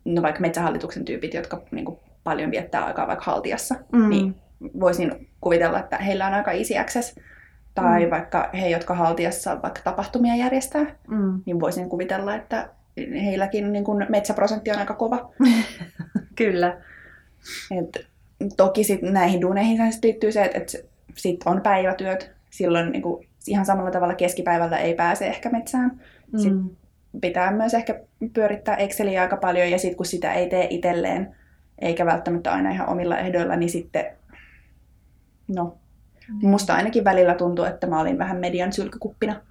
no 0.05 0.21
vaikka 0.21 0.41
metsähallituksen 0.41 1.05
tyypit, 1.05 1.33
jotka 1.33 1.61
niin 1.71 1.85
kuin 1.85 1.99
paljon 2.23 2.51
viettää 2.51 2.85
aikaa 2.85 3.07
vaikka 3.07 3.25
haltiassa, 3.25 3.75
Mm. 3.91 4.09
niin 4.09 4.35
voisin 4.79 5.29
kuvitella, 5.41 5.79
että 5.79 5.97
heillä 5.97 6.27
on 6.27 6.33
aika 6.33 6.51
easy 6.51 6.77
access. 6.77 7.19
Tai 7.75 8.05
mm. 8.05 8.11
vaikka 8.11 8.49
he, 8.53 8.69
jotka 8.69 8.95
haltiassa 8.95 9.61
vaikka 9.61 9.81
tapahtumia 9.83 10.35
järjestää, 10.35 10.85
Mm. 11.07 11.41
niin 11.45 11.59
voisin 11.59 11.89
kuvitella, 11.89 12.35
että 12.35 12.69
heilläkin 12.97 13.71
niin 13.73 13.83
kuin 13.83 14.05
metsäprosentti 14.09 14.71
on 14.71 14.77
aika 14.77 14.93
kova. 14.93 15.29
Kyllä. 16.35 16.77
Et 17.71 18.07
toki 18.57 18.83
sit 18.83 19.01
näihin 19.01 19.41
duuneihin 19.41 19.93
sit 19.93 20.03
liittyy 20.03 20.31
se, 20.31 20.43
että, 20.43 20.57
että 20.57 20.77
sit 21.15 21.39
on 21.45 21.61
päivätyöt. 21.61 22.31
Silloin 22.49 22.91
niin 22.91 23.01
kuin 23.01 23.27
ihan 23.47 23.65
samalla 23.65 23.91
tavalla 23.91 24.15
keskipäivällä 24.15 24.77
ei 24.77 24.95
pääse 24.95 25.27
ehkä 25.27 25.49
metsään. 25.49 26.01
Sit 26.37 26.53
Mm. 26.53 26.69
pitää 27.21 27.51
myös 27.51 27.73
ehkä 27.73 27.99
pyörittää 28.33 28.75
Exceliä 28.75 29.21
aika 29.21 29.37
paljon 29.37 29.71
ja 29.71 29.77
sitten 29.77 29.97
kun 29.97 30.05
sitä 30.05 30.33
ei 30.33 30.49
tee 30.49 30.67
itselleen, 30.69 31.35
eikä 31.79 32.05
välttämättä 32.05 32.53
aina 32.53 32.71
ihan 32.71 32.89
omilla 32.89 33.17
ehdoilla, 33.17 33.55
niin 33.55 33.69
sitten, 33.69 34.05
no, 35.47 35.77
musta 36.41 36.75
ainakin 36.75 37.03
välillä 37.03 37.35
tuntuu, 37.35 37.65
että 37.65 37.87
mä 37.87 37.99
olin 37.99 38.17
vähän 38.17 38.37
median 38.37 38.73
sylkykuppina. 38.73 39.41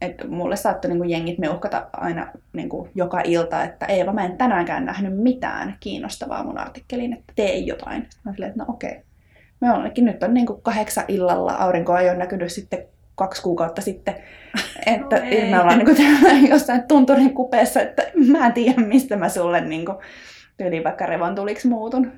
Että 0.00 0.28
mulle 0.28 0.56
saattoi 0.56 0.90
niin 0.90 1.10
jengit 1.10 1.38
meuhkata 1.38 1.86
aina 1.92 2.26
niin 2.52 2.68
kuin 2.68 2.90
joka 2.94 3.20
ilta, 3.24 3.64
että 3.64 3.86
Eeva, 3.86 4.12
mä 4.12 4.24
en 4.24 4.36
tänäänkään 4.36 4.84
nähnyt 4.84 5.16
mitään 5.16 5.76
kiinnostavaa 5.80 6.44
mun 6.44 6.58
artikkeliin, 6.58 7.12
että 7.12 7.32
tee 7.36 7.56
jotain. 7.58 8.02
Sitten 8.02 8.20
mä 8.24 8.32
silleen, 8.32 8.50
että 8.50 8.64
no 8.64 8.72
okei. 8.72 9.02
Me 9.60 9.72
olenkin 9.72 10.04
nyt 10.04 10.22
on 10.22 10.34
niin 10.34 10.46
kuin 10.46 10.62
kahdeksan 10.62 11.04
illalla, 11.08 11.52
aurinkoa 11.52 12.00
ei 12.00 12.10
ole 12.10 12.18
näkynyt 12.18 12.52
sitten 12.52 12.86
kaksi 13.14 13.42
kuukautta 13.42 13.82
sitten, 13.82 14.14
että 14.86 15.16
No 15.16 15.22
ei. 15.24 15.50
me 15.50 15.60
ollaan 15.60 15.78
niin 15.78 15.86
kuin 15.86 15.96
täällä 15.96 16.48
jossain 16.54 16.82
tunturin 16.88 17.34
kupeessa, 17.34 17.80
että 17.80 18.02
mä 18.30 18.46
en 18.46 18.52
tiedä, 18.52 18.82
mistä 18.82 19.16
mä 19.16 19.28
sulle 19.28 19.60
niin 19.60 19.86
kuin, 19.86 19.98
tyyliin 20.56 20.84
vaikka 20.84 21.06
revontuliksi 21.06 21.68
muutun. 21.68 22.12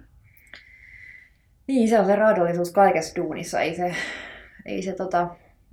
Niin, 1.67 1.89
se 1.89 2.01
on 2.01 2.07
se 2.07 2.17
raadollisuus 2.17 2.73
kaikessa 2.73 3.17
duunissa. 3.17 3.61
Ei 3.61 3.75
se, 3.75 3.95
ei 4.67 4.83
se, 4.83 4.93
tota, 4.93 5.29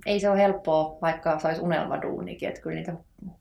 ei 0.06 0.20
se 0.20 0.30
ole 0.30 0.38
helppoa, 0.38 0.98
vaikka 1.02 1.38
se 1.38 1.48
olisi 1.48 1.62
unelmaduunikin. 1.62 2.48
Että 2.48 2.60
kyllä 2.60 2.76
niitä 2.76 2.92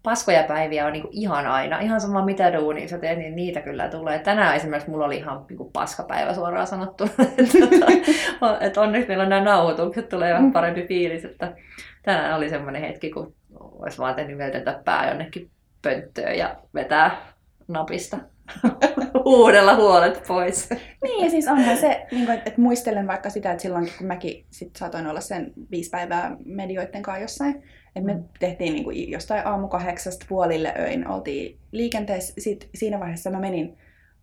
paskoja 0.03 0.43
päiviä 0.43 0.85
on 0.85 0.93
niinku 0.93 1.09
ihan 1.11 1.47
aina. 1.47 1.79
Ihan 1.79 2.01
sama 2.01 2.25
mitä 2.25 2.53
duunia 2.53 2.87
sä 2.87 2.97
teet, 2.97 3.17
niin 3.17 3.35
niitä 3.35 3.61
kyllä 3.61 3.89
tulee. 3.89 4.19
Tänään 4.19 4.55
esimerkiksi 4.55 4.89
mulla 4.89 5.05
oli 5.05 5.17
ihan 5.17 5.45
niinku 5.49 5.69
paskapäivä 5.73 6.33
suoraan 6.33 6.67
sanottuna. 6.67 7.11
että 7.19 8.57
et 8.59 8.77
onneksi 8.77 9.07
meillä 9.07 9.23
on 9.23 9.29
nämä 9.29 9.43
nauhoitukset, 9.43 10.09
tulee 10.09 10.33
vähän 10.33 10.51
parempi 10.51 10.87
fiilis. 10.87 11.25
Että 11.25 11.53
tänään 12.03 12.35
oli 12.35 12.49
semmoinen 12.49 12.81
hetki, 12.81 13.09
kun 13.09 13.33
olisi 13.59 13.97
vaan 13.97 14.15
tehnyt 14.15 14.37
mieltä 14.37 14.81
pää 14.85 15.09
jonnekin 15.09 15.49
pönttöön 15.81 16.37
ja 16.37 16.55
vetää 16.73 17.17
napista 17.67 18.17
uudella 19.25 19.75
huolet 19.75 20.23
pois. 20.27 20.69
Niin, 21.03 21.23
ja 21.23 21.29
siis 21.29 21.47
onhan 21.47 21.77
se, 21.77 22.05
niin 22.11 22.25
kuin, 22.25 22.37
että, 22.37 22.49
että 22.49 22.61
muistelen 22.61 23.07
vaikka 23.07 23.29
sitä, 23.29 23.51
että 23.51 23.61
silloinkin 23.61 23.93
kun 23.97 24.07
mäkin 24.07 24.45
sit 24.49 24.75
saatoin 24.75 25.07
olla 25.07 25.21
sen 25.21 25.53
viisi 25.71 25.89
päivää 25.89 26.37
medioiden 26.45 27.01
kanssa 27.01 27.21
jossain, 27.21 27.55
että 27.95 28.05
me 28.05 28.13
Mm. 28.13 28.23
tehtiin 28.39 28.73
niin 28.73 28.83
kuin 28.83 29.11
jostain 29.11 29.47
aamu 29.47 29.67
kahdeksasta 29.67 30.25
puolille 30.29 30.73
öin, 30.79 31.07
oltiin 31.07 31.57
liikenteessä. 31.71 32.33
Sit 32.37 32.69
siinä 32.75 32.99
vaiheessa 32.99 33.29
mä 33.29 33.39
menin 33.39 33.77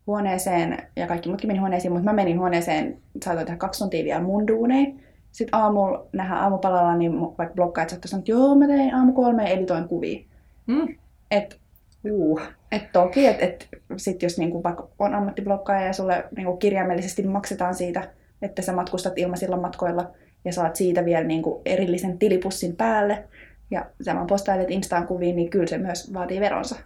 huoneeseen, 0.07 0.79
ja 0.97 1.07
kaikki 1.07 1.29
muutkin 1.29 1.49
meni 1.49 1.59
huoneeseen, 1.59 1.93
mutta 1.93 2.05
mä 2.05 2.13
menin 2.13 2.39
huoneeseen, 2.39 2.99
saatoin 3.25 3.47
tehdä 3.47 3.59
kaksi 3.59 3.79
tuntia 3.79 4.05
vielä 4.05 4.21
mun 4.21 4.47
duunein. 4.47 5.05
Sitten 5.33 5.61
aamulla 5.61 6.07
nähdään 6.13 6.41
aamupalalla, 6.41 6.97
niin 6.97 7.21
vaikka 7.21 7.55
blokkaajat 7.55 7.91
saattoi 7.91 8.09
sanoa, 8.09 8.21
että 8.21 8.31
joo, 8.33 8.55
mä 8.55 8.67
tein 8.67 8.95
aamu 8.95 9.13
kolmeen 9.13 9.49
editoin 9.49 9.89
kuvia. 9.89 10.21
Mm. 10.67 10.95
Et 11.31 11.61
Uh. 12.11 12.41
et 12.73 12.93
toki, 12.93 13.27
että 13.27 13.45
et 13.45 13.69
sit 13.97 14.23
jos 14.23 14.39
niinku 14.39 14.63
vaikka 14.63 14.89
on 14.99 15.15
ammattiblokkaaja 15.15 15.87
ja 15.87 15.93
sulle 15.93 16.25
niinku 16.37 16.57
kirjaimellisesti 16.57 17.23
maksetaan 17.23 17.75
siitä, 17.75 18.09
että 18.43 18.63
sä 18.63 18.73
matkustat 18.73 19.19
ilmaisilla 19.19 19.57
matkoilla 19.57 20.11
ja 20.45 20.53
saat 20.53 20.77
siitä 20.77 21.05
vielä 21.05 21.25
niinku 21.25 21.63
erillisen 21.65 22.19
tilipussin 22.19 22.77
päälle 22.77 23.25
ja 23.71 23.87
sä 24.05 24.15
vaan 24.15 24.27
postailet 24.27 24.71
Instaan 24.71 25.07
kuviin, 25.07 25.37
niin 25.37 25.51
kyllä 25.51 25.67
se 25.67 25.79
myös 25.79 26.15
vaatii 26.15 26.41
veronsa. 26.41 26.77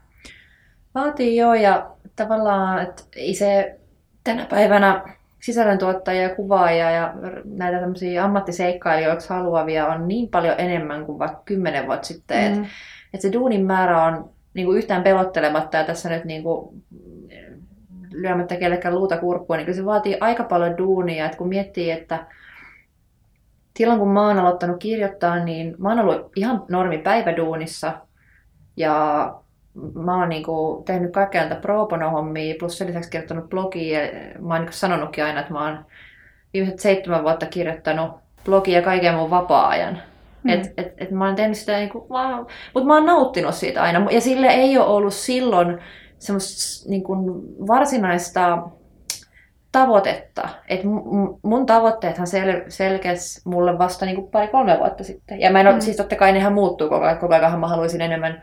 Vaatii 0.94 1.36
joo, 1.36 1.54
ja 1.54 1.90
tavallaan, 2.16 2.82
että 2.82 3.02
ei 3.16 3.34
se 3.34 3.78
tänä 4.24 4.46
päivänä 4.50 5.16
sisällöntuottajia, 5.40 6.34
kuvaajia 6.34 6.90
ja 6.90 7.14
näitä 7.44 7.80
tämmöisiä 7.80 8.24
ammattiseikkailijoiksi 8.24 9.28
haluavia 9.28 9.86
on 9.86 10.08
niin 10.08 10.28
paljon 10.28 10.54
enemmän 10.58 11.06
kuin 11.06 11.18
vaikka 11.18 11.42
kymmenen 11.44 11.86
vuotta 11.86 12.06
sitten, 12.06 12.52
mm. 12.52 12.62
että 12.62 12.68
et 13.14 13.20
se 13.20 13.32
duunin 13.32 13.66
määrä 13.66 14.04
on 14.04 14.30
niin 14.56 14.66
kuin 14.66 14.78
yhtään 14.78 15.02
pelottelematta 15.02 15.76
ja 15.76 15.84
tässä 15.84 16.08
nyt 16.08 16.24
niin 16.24 16.42
kuin, 16.42 16.82
lyömättä 18.10 18.56
kellekään 18.56 18.94
luuta 18.94 19.16
kurkkua, 19.18 19.56
niin 19.56 19.66
kyllä 19.66 19.76
se 19.76 19.84
vaatii 19.84 20.16
aika 20.20 20.44
paljon 20.44 20.78
duunia, 20.78 21.24
että 21.24 21.38
kun 21.38 21.48
miettii, 21.48 21.90
että 21.90 22.26
silloin 23.76 23.98
kun 23.98 24.08
mä 24.08 24.26
oon 24.26 24.38
aloittanut 24.38 24.76
kirjoittaa, 24.78 25.44
niin 25.44 25.74
mä 25.78 25.88
oon 25.88 25.98
ollut 25.98 26.32
ihan 26.36 26.64
normi 26.68 26.98
päiväduunissa 26.98 27.92
ja 28.76 29.34
mä 29.94 30.18
oon 30.18 30.28
niinku 30.28 30.82
tehnyt 30.86 31.12
kaikkea 31.12 31.40
näitä 31.40 31.56
pro 31.56 31.88
hommia, 32.12 32.54
plus 32.58 32.78
sen 32.78 32.86
lisäksi 32.86 33.10
kirjoittanut 33.10 33.48
blogia. 33.50 34.04
ja 34.04 34.10
Mä 34.40 34.54
oon 34.54 34.60
niinku 34.60 34.76
sanonutkin 34.76 35.24
aina, 35.24 35.40
että 35.40 35.52
mä 35.52 35.64
oon 35.64 35.84
viimeiset 36.52 36.80
seitsemän 36.80 37.22
vuotta 37.22 37.46
kirjoittanut 37.46 38.12
blogia 38.44 38.82
kaiken 38.82 39.14
mun 39.14 39.30
vapaa-ajan. 39.30 40.02
Mm. 40.46 40.52
Et, 40.52 40.72
et, 40.76 40.94
et 40.98 41.10
mä 41.10 41.26
oon 41.26 41.34
tehnyt 41.36 41.56
sitä, 41.56 41.76
niinku, 41.76 42.06
vaan, 42.10 42.46
mutta 42.74 42.86
mä 42.86 42.94
oon 42.94 43.06
nauttinut 43.06 43.54
siitä 43.54 43.82
aina. 43.82 44.06
Ja 44.10 44.20
sille 44.20 44.46
ei 44.46 44.78
ole 44.78 44.86
ollut 44.86 45.14
silloin 45.14 45.78
semmoista 46.18 46.90
niinku, 46.90 47.14
varsinaista 47.66 48.58
tavoitetta. 49.72 50.48
Et 50.68 50.80
mun 51.42 51.66
tavoitteethan 51.66 52.26
sel- 52.26 52.64
selkes 52.68 53.42
mulle 53.44 53.78
vasta 53.78 54.06
niinku 54.06 54.22
pari-kolme 54.22 54.78
vuotta 54.78 55.04
sitten. 55.04 55.40
Ja 55.40 55.50
mä 55.50 55.60
en 55.60 55.66
ole, 55.66 55.74
Mm. 55.74 55.80
siis 55.80 55.96
totta 55.96 56.16
kai 56.16 56.32
nehän 56.32 56.52
muuttuu 56.52 56.88
koko 56.88 57.04
ajan. 57.04 57.18
Koko 57.18 57.34
ajan 57.34 57.60
mä 57.60 57.68
haluaisin 57.68 58.00
enemmän 58.00 58.42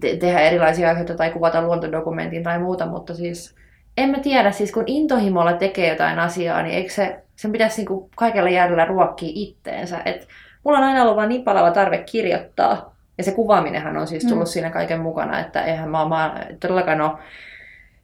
te- 0.00 0.16
tehdä 0.16 0.40
erilaisia 0.40 0.90
asioita 0.90 1.14
tai 1.14 1.30
kuvata 1.30 1.62
luontodokumentin 1.62 2.42
tai 2.42 2.58
muuta, 2.58 2.86
mutta 2.86 3.14
siis 3.14 3.54
en 3.96 4.10
mä 4.10 4.18
tiedä, 4.18 4.50
siis 4.50 4.72
kun 4.72 4.84
intohimolla 4.86 5.52
tekee 5.52 5.88
jotain 5.88 6.18
asiaa, 6.18 6.62
niin 6.62 6.74
eikö 6.74 6.90
se, 6.92 7.20
sen 7.36 7.52
pitäisi 7.52 7.76
niinku 7.80 8.10
kaikella 8.16 8.50
järjellä 8.50 8.84
ruokkia 8.84 9.30
itteensä. 9.34 10.00
Et 10.04 10.28
mulla 10.64 10.78
on 10.78 10.84
aina 10.84 11.02
ollut 11.02 11.16
vaan 11.16 11.28
niin 11.28 11.44
palava 11.44 11.70
tarve 11.70 11.98
kirjoittaa, 11.98 12.94
ja 13.18 13.24
se 13.24 13.32
kuvaaminenhan 13.32 13.96
on 13.96 14.06
siis 14.06 14.24
tullut 14.24 14.44
mm. 14.44 14.50
siinä 14.50 14.70
kaiken 14.70 15.00
mukana, 15.00 15.40
että 15.40 15.62
eihän 15.62 15.90
mä, 15.90 16.08
mä 16.08 16.46
todellakaan 16.60 17.00
ole 17.00 17.18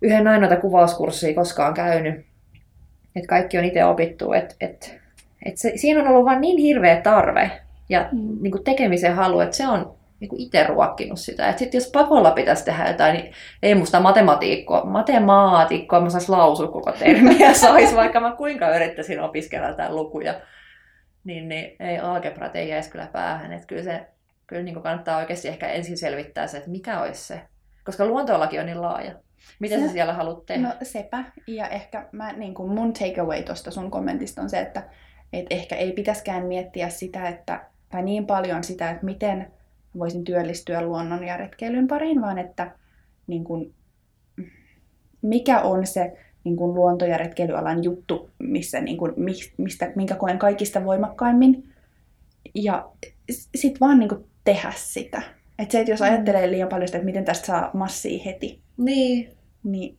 yhden 0.03 0.29
ainoata 0.29 0.57
kuvauskurssia 0.57 1.35
koskaan 1.35 1.75
käynyt. 1.75 2.27
Että 3.17 3.29
kaikki 3.29 3.59
on 3.59 3.65
itse 3.65 3.85
opittu, 3.85 4.33
että 4.33 4.55
et, 4.61 5.01
et 5.47 5.57
se, 5.57 5.73
siinä 5.77 6.01
on 6.01 6.09
ollut 6.09 6.25
vaan 6.25 6.41
niin 6.41 6.59
hirveä 6.59 7.01
tarve 7.01 7.51
ja 7.89 8.09
Mm. 8.13 8.39
niin 8.41 8.51
kuin 8.51 8.65
tekemisen 8.65 9.15
halu, 9.15 9.41
että 9.41 9.57
se 9.57 9.69
on 9.69 9.95
niin 10.21 10.41
itse 10.41 10.65
ruokkinut 10.67 11.19
sitä. 11.19 11.55
Sitten 11.57 11.79
jos 11.79 11.91
pakolla 11.91 12.31
pitäisi 12.31 12.65
tehdä 12.65 12.89
jotain, 12.89 13.15
niin 13.15 13.33
ei 13.63 13.75
musta 13.75 14.01
matematiikkoa, 14.01 14.85
matemaatikkoa, 14.85 16.01
mä 16.01 16.11
sais 16.11 16.29
lausua 16.29 16.69
koko 16.69 16.93
termiä, 16.93 17.55
sais, 17.61 17.97
vaikka 17.97 18.21
mä 18.21 18.33
kuinka 18.33 18.77
yrittäisin 18.77 19.21
opiskella 19.21 19.69
jotain 19.69 19.97
lukuja. 19.97 20.35
Niin, 21.25 21.49
niin 21.49 21.77
ei 21.81 21.99
algebrat 21.99 22.57
ei 22.57 22.69
jäisi 22.69 22.91
kyllä 22.91 23.07
päähän. 23.07 23.53
Että 23.53 23.67
kyllä 23.67 23.83
se 23.83 24.07
kyllä 24.47 24.63
niin 24.63 24.83
kannattaa 24.83 25.19
oikeasti 25.19 25.49
ehkä 25.49 25.69
ensin 25.69 25.99
selvittää 25.99 26.47
se, 26.47 26.57
että 26.57 26.71
mikä 26.71 27.01
olisi 27.01 27.27
se. 27.27 27.41
Koska 27.85 28.07
luontolaki 28.07 28.59
on 28.59 28.67
niin 28.67 28.83
laaja. 28.83 29.15
Mitä 29.59 29.75
Se- 29.75 29.87
sä 29.87 29.93
siellä 29.93 30.13
haluat 30.13 30.47
tehdä? 30.47 30.69
No 30.69 30.75
sepä. 30.83 31.25
Ja 31.47 31.69
ehkä 31.69 32.09
mä, 32.13 32.33
niin 32.33 32.55
kuin 32.55 32.73
mun 32.73 32.93
takeaway 32.93 33.43
tuosta 33.43 33.71
sun 33.71 33.91
kommentista 33.91 34.43
on 34.43 34.51
se, 34.51 34.61
että 34.61 34.83
et 35.33 35.47
ehkä 35.51 35.77
ei 35.77 35.93
pitäskään 35.93 36.47
miettiä 36.47 36.89
sitä, 36.89 37.29
että, 37.29 37.65
tai 37.89 38.03
niin 38.03 38.27
paljon 38.27 38.65
sitä, 38.65 38.91
että 38.91 39.05
miten 39.05 39.53
voisin 39.99 40.25
työllistyä 40.25 40.83
luonnon 40.83 41.25
ja 41.25 41.37
retkeilyn 41.37 41.89
pariin, 41.89 42.21
vaan 42.21 42.39
että 42.39 42.71
niin 43.27 43.45
kuin, 43.45 43.75
mikä 45.23 45.61
on 45.61 45.87
se 45.87 46.17
niin 46.45 46.57
kuin 46.57 46.75
luonto- 46.75 47.07
ja 47.07 47.19
retkeilyalan 47.19 47.85
juttu, 47.85 48.31
missä, 48.39 48.81
niin 48.81 48.97
kuin, 48.97 49.13
mis- 49.17 49.53
mistä, 49.57 49.93
minkä 49.97 50.15
koen 50.15 50.39
kaikista 50.39 50.85
voimakkaimmin. 50.85 51.69
Ja 52.55 52.89
sitten 53.55 53.81
vaan 53.81 53.99
niin 53.99 54.09
kuin 54.09 54.25
tehdä 54.45 54.73
sitä. 54.77 55.23
Et 55.59 55.71
se, 55.71 55.81
että 55.81 55.93
jos 55.93 56.01
Mm. 56.01 56.07
ajattelee 56.07 56.51
liian 56.51 56.69
paljon 56.69 56.89
sitä, 56.89 56.99
että 56.99 57.07
miten 57.07 57.25
tästä 57.25 57.47
saa 57.47 57.71
massia 57.73 58.23
heti, 58.25 58.61
Niin, 58.77 59.33
niin 59.65 59.97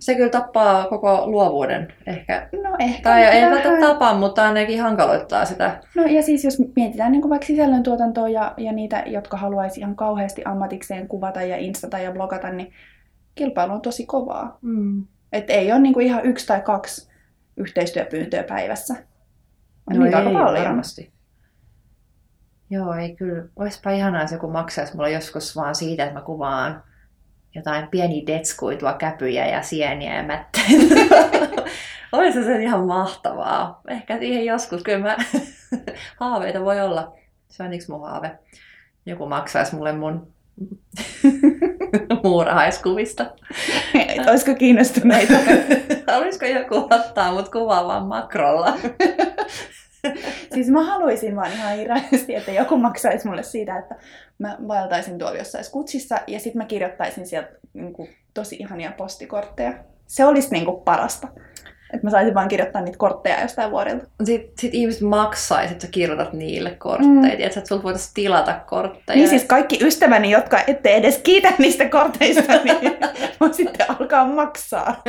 se 0.00 0.14
kyllä 0.14 0.28
tappaa 0.30 0.86
koko 0.88 1.26
luovuuden 1.26 1.92
ehkä. 2.06 2.48
no 2.62 2.76
ehkä 2.78 3.02
Tai 3.02 3.22
ei 3.24 3.50
välttämättä 3.50 3.86
tapa, 3.86 4.14
mutta 4.14 4.44
ainakin 4.44 4.80
hankaloittaa 4.82 5.44
sitä. 5.44 5.80
No 5.96 6.02
ja 6.06 6.22
siis 6.22 6.44
jos 6.44 6.58
mietitään 6.76 7.12
niin 7.12 7.22
kuin 7.22 7.30
vaikka 7.30 7.46
sisällöntuotantoa 7.46 8.28
ja, 8.28 8.54
ja 8.56 8.72
niitä, 8.72 9.02
jotka 9.06 9.36
haluaisi 9.36 9.80
ihan 9.80 9.96
kauheasti 9.96 10.42
ammatikseen 10.44 11.08
kuvata 11.08 11.42
ja 11.42 11.56
instata 11.56 11.98
ja 11.98 12.12
blogata, 12.12 12.50
niin 12.52 12.72
kilpailu 13.34 13.72
on 13.72 13.80
tosi 13.80 14.06
kovaa. 14.06 14.58
Mm. 14.62 15.04
Että 15.32 15.52
ei 15.52 15.72
ole 15.72 15.80
niin 15.80 15.94
kuin 15.94 16.06
ihan 16.06 16.26
yksi 16.26 16.46
tai 16.46 16.60
kaksi 16.60 17.10
yhteistyöpyyntöä 17.56 18.42
päivässä. 18.42 18.94
On 19.90 19.98
niitä 20.00 20.16
aika 20.16 20.30
No 20.30 20.38
ei, 20.38 20.44
paljon. 20.44 20.64
varmasti. 20.64 21.12
Joo, 22.70 22.94
ei 22.94 23.16
kyllä. 23.16 23.44
Olisipa 23.56 23.90
ihanaa, 23.90 24.22
jos 24.22 24.32
joku 24.32 24.50
maksaisi 24.50 24.96
mulle 24.96 25.10
joskus 25.10 25.56
vaan 25.56 25.74
siitä, 25.74 26.04
että 26.04 26.14
mä 26.14 26.24
kuvaan 26.24 26.82
jotain 27.54 27.88
pieniä 27.88 28.26
detskuitua 28.26 28.92
käpyjä 28.92 29.46
ja 29.46 29.62
sieniä 29.62 30.16
ja 30.16 30.22
mätteitä. 30.22 30.94
Olisi 32.12 32.44
se 32.44 32.62
ihan 32.62 32.86
mahtavaa. 32.86 33.80
Ehkä 33.88 34.18
siihen 34.18 34.44
joskus. 34.44 34.82
Kyllä 34.82 34.98
mä... 34.98 35.16
haaveita 36.20 36.60
voi 36.64 36.80
olla. 36.80 37.16
Se 37.48 37.62
on 37.62 37.72
yksi 37.72 37.90
mun 37.90 38.00
haave. 38.00 38.38
Joku 39.06 39.26
maksaisi 39.26 39.76
mulle 39.76 39.92
mun 39.92 40.32
muurahaiskuvista. 42.22 43.26
Olisiko 44.30 44.54
kiinnostuneita? 44.54 45.34
Olisiko 46.18 46.46
joku 46.46 46.88
ottaa 46.90 47.32
mut 47.32 47.48
kuvaamaan 47.48 48.06
makrolla? 48.06 48.78
siis 50.54 50.68
mä 50.70 50.84
haluaisin 50.84 51.36
vaan 51.36 51.52
ihan 51.52 51.76
hirveästi, 51.76 52.34
että 52.34 52.52
joku 52.52 52.76
maksaisi 52.76 53.26
mulle 53.26 53.42
siitä, 53.42 53.78
että 53.78 53.94
mä 54.38 54.56
vaeltaisin 54.68 55.18
tuolla 55.18 55.38
jossain 55.38 55.64
skutsissa 55.64 56.18
ja 56.26 56.40
sitten 56.40 56.62
mä 56.62 56.66
kirjoittaisin 56.66 57.26
sieltä 57.26 57.50
niin 57.74 57.92
kuin, 57.92 58.08
tosi 58.34 58.56
ihania 58.56 58.92
postikortteja. 58.96 59.72
Se 60.06 60.24
olisi 60.24 60.50
niin 60.50 60.64
kuin, 60.64 60.82
parasta. 60.82 61.28
Että 61.94 62.06
mä 62.06 62.10
saisin 62.10 62.34
vaan 62.34 62.48
kirjoittaa 62.48 62.82
niitä 62.82 62.98
kortteja 62.98 63.40
jostain 63.40 63.70
vuorilta. 63.70 64.06
Sitten 64.24 64.52
sit 64.58 64.74
ihmiset 64.74 65.02
maksaisi, 65.02 65.72
että 65.72 65.86
sä 65.86 65.92
kirjoitat 65.92 66.32
niille 66.32 66.70
kortteja. 66.70 67.12
Mm. 67.12 67.24
Että 67.24 67.60
sulta 67.64 67.82
voitaisiin 67.82 68.14
tilata 68.14 68.60
kortteja. 68.66 69.16
Niin 69.16 69.28
siis 69.28 69.44
kaikki 69.44 69.78
ystäväni, 69.82 70.30
jotka 70.30 70.60
ette 70.66 70.94
edes 70.94 71.18
kiitä 71.18 71.52
niistä 71.58 71.88
korteista, 71.88 72.52
niin 72.64 72.96
voi 73.40 73.54
sitten 73.54 73.90
alkaa 73.90 74.24
maksaa. 74.24 75.02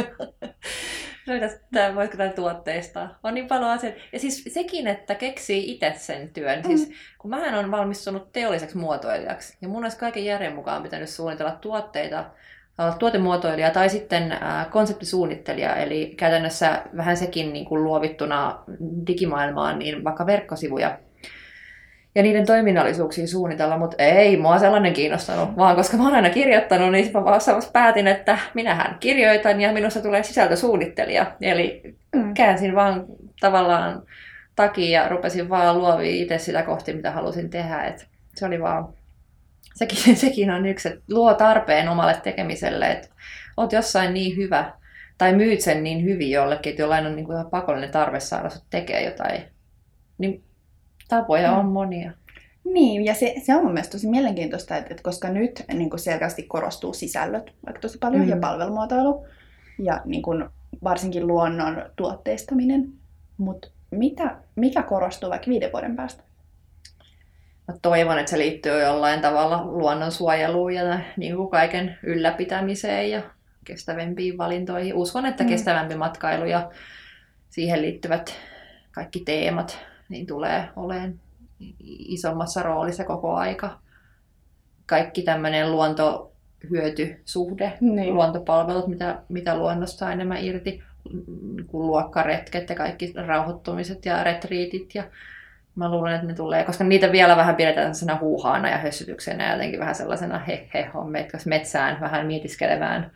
Tämä, 1.72 1.96
voisiko 1.96 2.18
tämä 2.18 2.30
tuotteistaa? 2.30 3.20
On 3.24 3.34
niin 3.34 3.48
paljon 3.48 3.70
asioita. 3.70 4.00
Ja 4.12 4.20
siis 4.20 4.44
sekin, 4.48 4.88
että 4.88 5.16
keksii 5.16 5.72
itse 5.72 5.94
sen 5.98 6.30
työn. 6.30 6.60
Mm. 6.60 6.68
Siis, 6.68 6.92
kun 7.20 7.30
mähän 7.30 7.54
on 7.54 7.72
valmistunut 7.72 8.32
teolliseksi 8.34 8.78
muotoilijaksi, 8.78 9.58
ja 9.62 9.68
mun 9.68 9.84
olisi 9.84 9.98
kaiken 9.98 10.26
järjen 10.26 10.56
mukaan 10.56 10.84
pitänyt 10.84 11.10
suunnitella 11.10 11.52
tuotteita, 11.52 12.26
tuotemuotoilija 13.00 13.72
tai 13.72 13.90
sitten 13.90 14.38
konseptisuunnittelija, 14.72 15.76
eli 15.76 16.14
käytännössä 16.18 16.82
vähän 16.98 17.18
sekin 17.18 17.54
niin 17.54 17.66
kuin 17.66 17.84
luovittuna 17.84 18.60
digimaailmaan, 19.08 19.80
niin 19.80 20.04
vaikka 20.04 20.26
verkkosivuja 20.26 20.98
ja 22.16 22.24
niiden 22.24 22.46
toiminnallisuuksia 22.46 23.28
suunnitella, 23.28 23.78
mutta 23.78 24.04
ei 24.04 24.38
mua 24.38 24.60
sellainen 24.60 24.94
kiinnostanut, 24.94 25.58
vaan 25.58 25.76
koska 25.76 25.98
mä 25.98 26.04
oon 26.04 26.16
aina 26.16 26.30
kirjoittanut, 26.30 26.92
niin 26.92 27.12
mä 27.14 27.24
vaan 27.24 27.42
päätin, 27.74 28.08
että 28.08 28.38
minähän 28.54 28.98
kirjoitan 29.00 29.62
ja 29.62 29.74
minusta 29.74 30.02
tulee 30.02 30.24
sisältösuunnittelija. 30.24 31.26
Eli 31.42 31.96
Mm. 32.16 32.34
käänsin 32.34 32.76
vaan 32.76 33.06
tavallaan 33.40 34.04
takia 34.56 35.02
ja 35.02 35.10
rupesin 35.10 35.50
vaan 35.50 35.78
luovia 35.78 36.12
itse 36.12 36.38
sitä 36.38 36.64
kohti, 36.64 36.94
mitä 36.94 37.12
halusin 37.12 37.50
tehdä. 37.50 37.84
Et 37.84 38.08
se 38.36 38.46
oli 38.46 38.62
vaan, 38.62 38.88
sekin, 39.80 40.16
sekin 40.26 40.52
on 40.52 40.66
yksi, 40.66 40.88
että 40.88 41.02
luo 41.10 41.34
tarpeen 41.34 41.90
omalle 41.90 42.20
tekemiselle, 42.24 42.92
että 42.92 43.08
oot 43.58 43.74
jossain 43.74 44.14
niin 44.14 44.38
hyvä 44.38 44.74
tai 45.18 45.36
myyt 45.36 45.62
sen 45.62 45.84
niin 45.84 46.04
hyvin 46.04 46.32
jollekin, 46.32 46.70
että 46.70 46.82
jollain 46.82 47.06
on 47.06 47.16
niin 47.16 47.26
kuin 47.26 47.36
ihan 47.36 47.50
pakollinen 47.50 47.92
tarve 47.92 48.20
saada 48.20 48.50
sut 48.50 48.64
tekee 48.70 49.06
jotain. 49.06 49.42
Niin 50.18 50.44
tapoja 51.08 51.52
on 51.52 51.66
monia. 51.66 52.12
Niin, 52.64 53.06
ja 53.06 53.14
se, 53.14 53.36
se 53.44 53.56
on 53.56 53.64
mun 53.64 53.74
mielestä 53.74 53.92
tosi 53.92 54.08
mielenkiintoista, 54.08 54.78
että, 54.78 54.90
että 54.92 55.04
koska 55.04 55.30
nyt 55.30 55.64
niin 55.74 55.90
kuin 55.90 56.00
selkeästi 56.00 56.44
korostuu 56.44 56.94
sisällöt 56.94 57.54
vaikka 57.66 57.82
tosi 57.82 57.98
paljon 57.98 58.24
Mm. 58.24 58.30
ja 58.30 58.38
palvelumuotoilu 58.38 59.26
ja 59.80 60.02
niin 60.06 60.22
kuin, 60.22 60.46
varsinkin 60.84 61.28
luonnon 61.28 61.86
tuotteistaminen, 61.96 62.94
mutta 63.38 63.68
mitä, 63.92 64.36
mikä 64.56 64.84
korostuu 64.84 65.30
vaikka 65.30 65.50
viiden 65.50 65.72
vuoden 65.72 65.96
päästä? 65.96 66.24
Mä 67.70 67.76
toivon, 67.82 68.20
että 68.20 68.30
se 68.30 68.38
liittyy 68.38 68.82
jollain 68.82 69.22
tavalla 69.22 69.66
luonnonsuojeluun 69.66 70.74
ja 70.74 71.00
niin 71.18 71.36
kuin 71.36 71.50
kaiken 71.50 71.98
ylläpitämiseen 72.04 73.12
ja 73.12 73.22
kestävämpiin 73.66 74.38
valintoihin. 74.38 74.94
Uskon, 74.94 75.26
että 75.26 75.44
Mm. 75.44 75.50
kestävämpi 75.50 75.96
matkailu 75.96 76.46
ja 76.46 76.70
siihen 77.50 77.82
liittyvät 77.82 78.34
kaikki 78.92 79.20
teemat 79.20 79.80
niin 80.10 80.28
tulee 80.28 80.70
olemaan 80.76 81.20
isommassa 81.88 82.64
roolissa 82.64 83.04
koko 83.04 83.34
aika. 83.36 83.80
Kaikki 84.86 85.22
tämmöinen 85.22 85.72
luontohyötysuhde, 85.72 87.74
Niin. 87.82 88.14
luontopalvelut, 88.14 88.88
mitä, 88.88 89.22
mitä 89.30 89.58
luonnosta 89.58 90.06
on 90.06 90.12
enemmän 90.12 90.44
irti, 90.46 90.84
mm, 91.14 91.66
kuin 91.68 91.88
luokkaretket 91.88 92.70
ja 92.70 92.76
kaikki 92.76 93.14
rauhoittumiset 93.26 94.06
ja 94.06 94.24
retriitit 94.24 94.96
ja 94.96 95.04
Mä 95.80 95.92
luulen, 95.92 96.16
että 96.16 96.28
ne 96.28 96.34
tulee, 96.34 96.64
koska 96.64 96.84
niitä 96.84 97.12
vielä 97.12 97.38
vähän 97.38 97.56
pidetään 97.56 97.96
sellaisena 97.96 98.18
huuhaana 98.22 98.70
ja 98.70 98.78
hössytyksenä 98.78 99.46
ja 99.46 99.52
jotenkin 99.52 99.80
vähän 99.80 99.96
sellaisena 99.96 100.40
he 100.40 100.68
he 100.74 100.90
on 100.94 101.12
metkäs 101.12 101.46
metsään 101.46 102.00
vähän 102.02 102.26
mietiskelevään. 102.26 103.12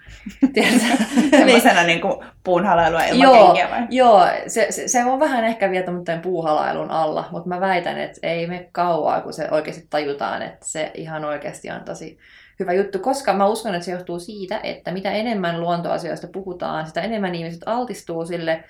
Lisänä 1.45 1.84
niin 1.93 2.01
kuin 2.01 2.26
puunhalailua 2.43 3.03
ilman 3.03 3.22
Joo, 3.22 3.45
kenkiä 3.45 3.70
vai? 3.70 3.88
Joo, 3.89 4.28
se, 4.47 4.68
se, 4.70 4.88
se, 4.88 5.05
on 5.05 5.20
vähän 5.20 5.43
ehkä 5.43 5.72
vielä 5.72 5.86
tämmöinen 5.86 6.22
puuhalailun 6.22 6.91
alla, 6.91 7.28
mutta 7.32 7.49
mä 7.49 7.59
väitän, 7.59 7.99
että 7.99 8.20
ei 8.24 8.47
me 8.47 8.70
kauaa, 8.72 9.22
kun 9.22 9.34
se 9.34 9.47
oikeasti 9.51 9.88
tajutaan, 9.89 10.41
että 10.41 10.66
se 10.66 10.91
ihan 10.93 11.26
oikeasti 11.26 11.72
on 11.72 11.82
tosi 11.84 12.18
hyvä 12.59 12.74
juttu, 12.74 12.99
koska 12.99 13.34
mä 13.34 13.45
uskon, 13.45 13.76
että 13.76 13.86
se 13.86 13.91
johtuu 13.91 14.20
siitä, 14.20 14.59
että 14.64 14.91
mitä 14.91 15.11
enemmän 15.11 15.61
luontoasioista 15.61 16.28
puhutaan, 16.28 16.88
sitä 16.88 17.01
enemmän 17.01 17.36
ihmiset 17.36 17.61
altistuu 17.66 18.26
sille 18.26 18.64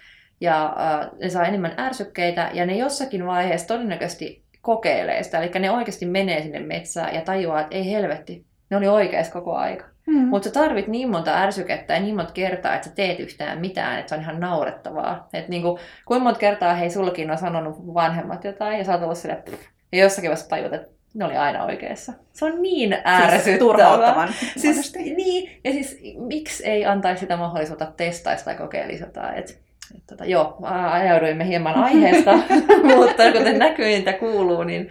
ja 0.44 0.66
äh, 0.66 1.10
ne 1.20 1.30
saa 1.30 1.46
enemmän 1.46 1.74
ärsykkeitä 1.80 2.50
ja 2.54 2.66
ne 2.66 2.78
jossakin 2.78 3.26
vaiheessa 3.26 3.68
todennäköisesti 3.68 4.44
kokeilee 4.62 5.24
sitä, 5.24 5.40
eli 5.40 5.52
ne 5.60 5.72
oikeasti 5.72 6.06
menee 6.06 6.42
sinne 6.42 6.60
metsään 6.60 7.16
ja 7.16 7.22
tajuaa, 7.22 7.62
että 7.62 7.76
ei 7.76 7.92
helvetti, 7.92 8.46
ne 8.70 8.78
oli 8.78 8.88
oikeassa 8.88 9.34
koko 9.34 9.56
aika. 9.56 9.86
Mm. 10.08 10.28
Mutta 10.28 10.48
sä 10.48 10.54
tarvit 10.54 10.88
niin 10.88 11.10
monta 11.10 11.42
ärsykettä 11.42 11.94
ja 11.94 12.00
niin 12.00 12.16
monta 12.16 12.34
kertaa, 12.34 12.76
että 12.76 12.88
sä 12.88 12.96
teet 12.96 13.20
yhtään 13.20 13.60
mitään, 13.60 14.00
että 14.00 14.10
se 14.10 14.16
on 14.16 14.22
ihan 14.22 14.40
naurettavaa. 14.40 15.30
Että 15.34 15.50
niinku, 15.50 15.80
kuinka 16.06 16.24
monta 16.24 16.40
kertaa 16.40 16.74
hei 16.74 16.90
sullakin 16.90 17.32
on 17.32 17.38
sanonut 17.38 17.94
vanhemmat 17.94 18.44
jotain 18.44 18.78
ja 18.78 18.84
sä 18.84 18.92
oot 18.92 19.04
ollut 19.04 19.18
silleen, 19.18 19.44
"Pff", 19.44 19.62
ja 19.92 20.00
jossakin 20.00 20.30
vaiheessa 20.30 20.50
tajut, 20.50 20.74
että 20.74 20.88
ne 21.14 21.26
oli 21.26 21.38
aina 21.38 21.66
oikeassa. 21.66 22.14
Se 22.34 22.46
on 22.46 22.62
niin 22.62 22.94
ärsyttävää. 22.94 23.40
Siis 23.40 23.60
turhauttavan. 23.60 24.30
Siis, 24.34 24.64
monesti. 24.66 25.14
niin, 25.14 25.60
ja 25.64 25.72
siis 25.72 26.02
miksi 26.18 26.66
ei 26.66 26.86
antaisi 26.86 27.20
sitä 27.20 27.38
mahdollisuutta 27.38 27.86
testaista 27.98 28.46
tai 28.46 28.56
kokeilisi 28.56 29.04
jotain. 29.04 29.36
Et, 29.36 29.50
et, 29.50 29.63
tota, 30.08 30.26
joo, 30.26 30.58
ajauduimme 30.92 31.48
hieman 31.48 31.76
aiheesta, 31.76 32.34
mutta 32.96 33.32
kuten 33.32 33.60
näkyy 33.60 33.88
ja 33.88 34.14
kuuluu, 34.14 34.64
niin, 34.64 34.90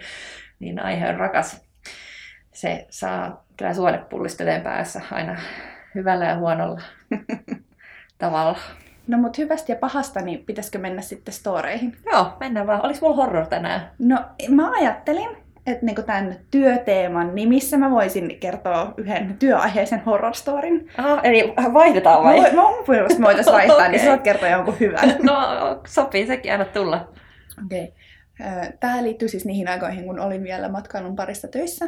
niin 0.59 0.79
aihe 0.79 1.09
on 1.09 1.15
rakas. 1.15 1.61
Se 2.53 2.85
saa 2.89 3.45
kyllä 3.57 3.73
suonepullisteleen 3.73 4.61
päässä 4.61 5.01
aina 5.11 5.37
hyvällä 5.95 6.25
ja 6.25 6.37
huonolla 6.37 6.81
tavalla. 8.17 8.59
No 9.07 9.17
mut 9.17 9.37
hyvästä 9.37 9.71
ja 9.71 9.75
pahasta, 9.75 10.21
niin 10.21 10.45
pitäisikö 10.45 10.79
mennä 10.79 11.01
sitten 11.01 11.33
storeihin? 11.33 11.97
Joo, 12.11 12.33
mennään 12.39 12.67
vaan. 12.67 12.85
Olis 12.85 13.01
mulla 13.01 13.15
horror 13.15 13.47
tänään? 13.47 13.91
No 13.99 14.25
mä 14.49 14.71
ajattelin, 14.71 15.42
että 15.67 15.85
niinku 15.85 16.01
tämän 16.01 16.35
työteeman 16.51 17.35
nimissä 17.35 17.77
mä 17.77 17.91
voisin 17.91 18.39
kertoa 18.39 18.93
yhden 18.97 19.35
työaiheisen 19.39 20.03
horror 20.05 20.33
storin. 20.33 20.89
Aha, 20.97 21.21
eli 21.23 21.53
vaihdetaan 21.73 22.23
Mä, 22.23 22.29
vai? 22.29 22.41
mä 22.55 22.61
mun 22.61 22.83
mielestä 22.87 23.21
voitais 23.21 23.47
vaihtaa, 23.47 23.87
niin 23.87 23.89
Okei. 23.89 23.99
sä 23.99 24.09
voit 24.09 24.21
kertoa 24.21 24.49
jonkun 24.49 24.79
hyvän. 24.79 25.09
No, 25.23 25.35
sopii 25.87 26.27
sekin 26.27 26.51
aina 26.51 26.65
tulla. 26.65 27.13
Okei. 27.65 27.93
Tämä 28.79 29.03
liittyy 29.03 29.27
siis 29.27 29.45
niihin 29.45 29.67
aikoihin, 29.67 30.05
kun 30.05 30.19
olin 30.19 30.43
vielä 30.43 30.69
matkailun 30.69 31.15
parissa 31.15 31.47
töissä. 31.47 31.85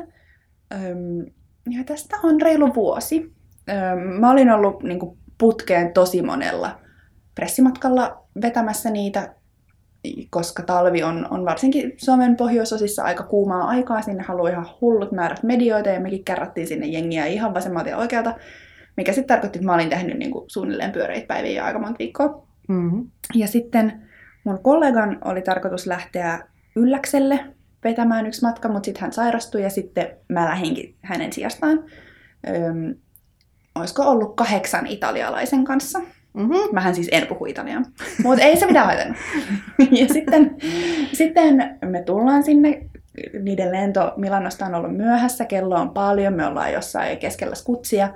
Ja 1.70 1.84
tästä 1.86 2.16
on 2.24 2.42
reilu 2.42 2.76
vuosi. 2.76 3.34
Mä 4.20 4.32
olin 4.32 4.52
ollut 4.52 4.84
niin 4.84 5.00
kuin, 5.00 5.18
putkeen 5.38 5.94
tosi 5.94 6.22
monella 6.22 6.80
pressimatkalla 7.36 8.26
vetämässä 8.42 8.90
niitä, 8.90 9.34
koska 10.30 10.64
talvi 10.64 11.04
on, 11.04 11.28
on 11.30 11.46
varsinkin 11.46 11.94
Suomen 11.98 12.36
pohjoisosissa 12.36 13.04
aika 13.04 13.24
kuumaa 13.24 13.68
aikaa. 13.68 14.02
Sinne 14.02 14.24
haluaa 14.24 14.50
ihan 14.50 14.68
hullut 14.82 15.12
määrät 15.12 15.44
medioita 15.44 15.90
ja 15.90 16.00
mekin 16.00 16.26
kerrattiin 16.26 16.68
sinne 16.68 16.88
jengiä 16.88 17.26
ihan 17.26 17.54
vasemmalta 17.54 17.90
ja 17.90 17.98
oikealta. 17.98 18.36
Mikä 18.98 19.14
sitten 19.14 19.28
tarkoitti, 19.28 19.60
että 19.60 19.66
mä 19.66 19.74
olin 19.74 19.90
tehnyt 19.90 20.18
niin 20.18 20.32
kuin, 20.32 20.46
suunnilleen 20.48 20.92
pyöreitä 20.92 21.28
päiviä 21.28 21.66
aika 21.66 21.80
monta 21.80 22.00
viikkoa. 22.00 22.48
Mm-hmm. 22.68 23.10
Ja 23.34 23.48
sitten 23.48 24.02
mun 24.44 24.64
kollegan 24.64 25.18
oli 25.26 25.42
tarkoitus 25.42 25.88
lähteä 25.88 26.40
Ylläkselle 26.76 27.40
vetämään 27.84 28.28
yksi 28.28 28.42
matka, 28.42 28.70
mutta 28.70 28.86
sitten 28.86 29.02
hän 29.02 29.14
sairastui 29.14 29.64
ja 29.64 29.70
sitten 29.70 30.08
mä 30.30 30.46
lähdinkin 30.46 30.96
hänen 31.02 31.34
sijastaan. 31.34 31.84
Öm, 32.48 32.96
olisiko 33.76 34.04
ollut 34.04 34.36
kahdeksan 34.36 34.88
italialaisen 34.88 35.64
kanssa. 35.64 36.02
Mm-hmm. 36.36 36.74
Mähän 36.74 36.96
siis 36.96 37.10
en 37.12 37.28
puhu 37.28 37.46
italiaa, 37.46 37.82
mutta 38.24 38.44
ei 38.44 38.58
se 38.58 38.66
mitään 38.66 38.86
haitannut. 38.86 39.18
ja 40.00 40.08
sitten, 40.14 40.58
sitten 41.14 41.78
me 41.86 42.02
tullaan 42.02 42.44
sinne, 42.44 42.82
niiden 43.42 43.72
lento 43.72 44.14
Milanosta 44.18 44.66
on 44.66 44.76
ollut 44.76 44.98
myöhässä, 44.98 45.46
kello 45.46 45.76
on 45.76 45.90
paljon, 45.90 46.34
me 46.34 46.46
ollaan 46.46 46.74
jossain 46.74 47.18
keskellä 47.18 47.56
skutsia. 47.56 48.14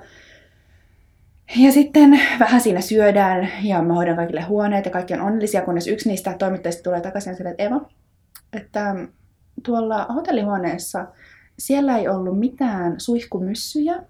Ja 1.57 1.71
sitten 1.71 2.19
vähän 2.39 2.61
siinä 2.61 2.81
syödään 2.81 3.49
ja 3.63 3.81
mä 3.81 3.93
hoidan 3.93 4.15
kaikille 4.15 4.41
huoneet 4.41 4.85
ja 4.85 4.91
kaikki 4.91 5.13
on 5.13 5.21
onnellisia, 5.21 5.61
kunnes 5.61 5.87
yksi 5.87 6.09
niistä 6.09 6.35
toimittajista 6.39 6.83
tulee 6.83 7.01
takaisin 7.01 7.35
ja 7.39 7.49
että 7.49 7.63
Eva, 7.63 7.81
että 8.53 8.95
tuolla 9.63 10.05
hotellihuoneessa 10.15 11.07
siellä 11.59 11.97
ei 11.97 12.07
ollut 12.07 12.39
mitään 12.39 12.99
suihkumyssyjä, 12.99 14.03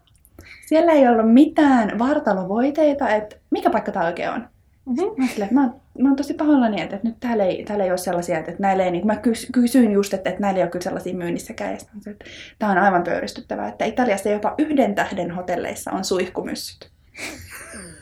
siellä 0.70 0.92
ei 0.92 1.08
ollut 1.08 1.34
mitään 1.34 2.00
vartalovoiteita, 2.00 3.10
että 3.10 3.36
mikä 3.50 3.70
paikka 3.70 3.92
tämä 3.92 4.06
oikein 4.06 4.30
on? 4.30 4.48
Mm-hmm. 4.86 5.24
Mä, 5.24 5.28
sille, 5.28 5.48
mä, 5.52 5.62
mä 6.00 6.10
oon 6.10 6.16
tosi 6.16 6.34
pahoillani, 6.34 6.82
että, 6.82 6.96
että 6.96 7.08
nyt 7.08 7.20
täällä 7.20 7.44
ei, 7.44 7.64
täällä 7.64 7.84
ei 7.84 7.90
ole 7.90 7.98
sellaisia, 7.98 8.38
että, 8.40 8.52
että 8.52 8.62
näillä 8.62 8.84
ei, 8.84 8.92
niin 8.92 9.08
mä 9.08 9.22
kysyin 9.52 9.92
just, 9.92 10.14
että, 10.14 10.30
että 10.30 10.42
näillä 10.42 10.58
ei 10.58 10.64
ole 10.64 10.72
kyllä 10.72 10.84
sellaisia 10.84 11.14
myynnissäkään. 11.14 11.72
Ja 11.72 11.78
että 12.12 12.26
tämä 12.60 12.72
on 12.72 12.78
aivan 12.78 13.04
pöyristyttävää, 13.04 13.68
että 13.68 13.86
Italiassa 13.86 14.30
jopa 14.30 14.56
yhden 14.58 14.96
tähden 14.96 15.32
hotelleissa 15.32 15.92
on 15.92 16.06
suihkumyssyt. 16.06 16.90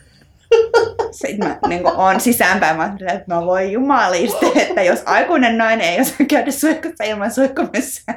Sitten 1.10 1.48
mä 1.48 1.58
niin 1.68 1.86
on 1.86 2.20
sisäänpäin, 2.20 2.76
mä 2.76 2.96
että 3.00 3.24
no 3.26 3.46
voi 3.46 3.72
jumaliste, 3.72 4.46
että 4.56 4.82
jos 4.82 5.02
aikuinen 5.06 5.58
nainen 5.58 5.88
ei 5.88 6.00
osaa 6.00 6.26
käydä 6.30 6.50
suihkussa 6.50 7.04
ilman 7.04 7.30
suihkumissa. 7.30 8.12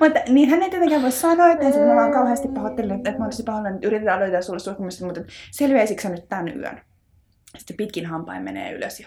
mutta 0.00 0.20
niin 0.28 0.50
hän 0.50 0.62
ei 0.62 0.70
tietenkään 0.70 1.02
voi 1.02 1.12
sanoa, 1.12 1.50
että 1.50 1.64
mä 1.64 1.94
vaan 1.94 2.12
kauheasti 2.12 2.48
pahoittelen, 2.48 2.96
että 2.96 3.10
mä 3.10 3.18
oon 3.18 3.30
tosi 3.30 3.42
pahoillani, 3.42 3.74
että 3.74 3.86
yritetään 3.86 4.20
löytää 4.20 4.42
sulle 4.42 4.58
suihkumissa, 4.58 5.06
mutta 5.06 5.20
selviäisikö 5.50 6.02
sä 6.02 6.08
nyt 6.08 6.28
tän 6.28 6.58
yön? 6.58 6.80
Sitten 7.58 7.76
pitkin 7.76 8.06
hampain 8.06 8.42
menee 8.42 8.72
ylös 8.72 9.00
ja 9.00 9.06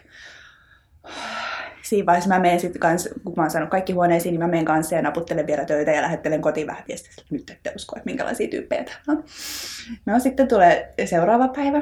siinä 1.82 2.06
vaiheessa 2.06 2.30
mä 2.30 2.40
menen 2.40 2.60
sitten 2.60 2.80
kans, 2.80 3.10
kun 3.24 3.34
mä 3.38 3.44
oon 3.44 3.52
saanut 3.52 3.70
kaikki 3.70 3.94
huoneisiin, 3.94 4.34
niin 4.34 4.40
mä 4.40 4.48
menen 4.48 4.66
kanssa 4.66 4.96
ja 4.96 5.02
naputtelen 5.02 5.48
vielä 5.48 5.66
töitä 5.66 5.92
ja 5.92 6.02
lähettelen 6.02 6.42
kotiin 6.42 6.68
vähän 6.68 6.84
viestiä, 6.88 7.24
nyt 7.30 7.50
ette 7.50 7.72
usko, 7.76 7.96
että 7.96 8.10
minkälaisia 8.10 8.48
tyyppejä 8.48 8.84
täällä 8.84 9.04
on. 9.08 9.24
No 10.06 10.20
sitten 10.20 10.48
tulee 10.48 10.94
seuraava 11.06 11.48
päivä 11.48 11.82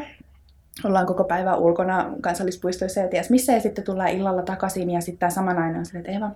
ollaan 0.84 1.06
koko 1.06 1.24
päivä 1.24 1.56
ulkona 1.56 2.12
kansallispuistoissa 2.22 3.00
ja 3.00 3.08
ties 3.08 3.30
missä, 3.30 3.54
ja 3.54 3.60
sitten 3.60 3.84
tullaan 3.84 4.10
illalla 4.10 4.42
takaisin, 4.42 4.90
ja 4.90 5.02
sitten 5.02 5.20
tämä 5.20 5.30
sama 5.30 5.54
nainen 5.54 5.80
on 5.80 5.86
sille, 5.86 6.00
että 6.00 6.12
Eva, 6.12 6.32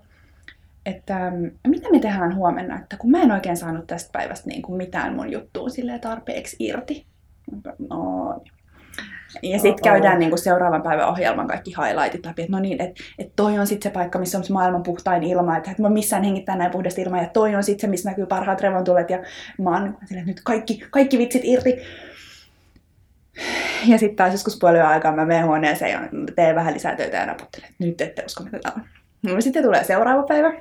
että 0.85 1.31
mm, 1.31 1.51
mitä 1.67 1.89
me 1.91 1.99
tehdään 1.99 2.35
huomenna, 2.35 2.79
että 2.79 2.97
kun 2.97 3.11
mä 3.11 3.21
en 3.21 3.31
oikein 3.31 3.57
saanut 3.57 3.87
tästä 3.87 4.09
päivästä 4.11 4.49
niin 4.49 4.61
kuin 4.61 4.77
mitään 4.77 5.15
mun 5.15 5.31
juttuun 5.31 5.69
tarpeeksi 6.01 6.55
irti. 6.59 7.05
No, 7.89 8.41
ja 9.43 9.59
sitten 9.59 9.83
käydään 9.83 10.19
niin 10.19 10.31
kuin 10.31 10.39
seuraavan 10.39 10.81
päivän 10.81 11.07
ohjelman 11.07 11.47
kaikki 11.47 11.73
highlightit 11.77 12.25
läpi, 12.25 12.41
että 12.41 12.51
no 12.51 12.59
niin, 12.59 12.81
että 12.81 13.03
et 13.19 13.31
toi 13.35 13.59
on 13.59 13.67
sitten 13.67 13.91
se 13.91 13.93
paikka, 13.93 14.19
missä 14.19 14.37
on 14.37 14.43
se 14.43 14.53
maailman 14.53 14.83
puhtain 14.83 15.23
ilma, 15.23 15.57
että 15.57 15.71
et 15.71 15.79
mä 15.79 15.89
missään 15.89 16.23
hengittää 16.23 16.55
näin 16.55 16.71
puhdasta 16.71 17.01
ilmaa, 17.01 17.21
ja 17.21 17.29
toi 17.29 17.55
on 17.55 17.63
sitten 17.63 17.81
se, 17.81 17.87
missä 17.87 18.09
näkyy 18.09 18.25
parhaat 18.25 18.61
revontulet, 18.61 19.09
ja 19.09 19.19
mä 19.59 19.69
oon 19.69 19.97
sille, 20.05 20.23
nyt 20.23 20.41
kaikki, 20.43 20.83
kaikki 20.91 21.17
vitsit 21.17 21.41
irti. 21.45 21.77
Ja 23.87 23.97
sitten 23.97 24.15
taas 24.15 24.31
joskus 24.31 24.57
puoli 24.59 24.79
aikaa 24.79 25.15
mä 25.15 25.25
menen 25.25 25.45
huoneeseen 25.45 25.91
ja 25.91 25.99
teen 26.35 26.55
vähän 26.55 26.73
lisää 26.73 26.95
töitä 26.95 27.17
ja 27.17 27.25
naputtelen. 27.25 27.69
Nyt 27.79 28.01
ette 28.01 28.23
usko, 28.25 28.43
mitä 28.43 28.59
tämä 28.59 28.73
on. 28.75 28.83
No, 29.23 29.41
sitten 29.41 29.63
tulee 29.63 29.83
seuraava 29.83 30.23
päivä. 30.23 30.53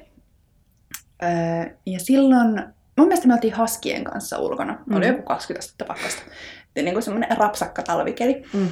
Öö, 1.22 1.74
ja 1.86 2.00
silloin, 2.00 2.62
mun 2.98 3.08
mielestä 3.08 3.28
me 3.28 3.34
oltiin 3.34 3.54
haskien 3.54 4.04
kanssa 4.04 4.38
ulkona. 4.38 4.78
Mm. 4.86 4.96
Oli 4.96 5.06
joku 5.06 5.22
20 5.22 5.58
astetta 5.58 5.84
pakkasta. 5.84 6.22
Niin 6.74 6.92
kuin 6.92 7.02
semmoinen 7.02 7.38
rapsakka 7.38 7.82
talvikeli. 7.82 8.42
Mm. 8.52 8.68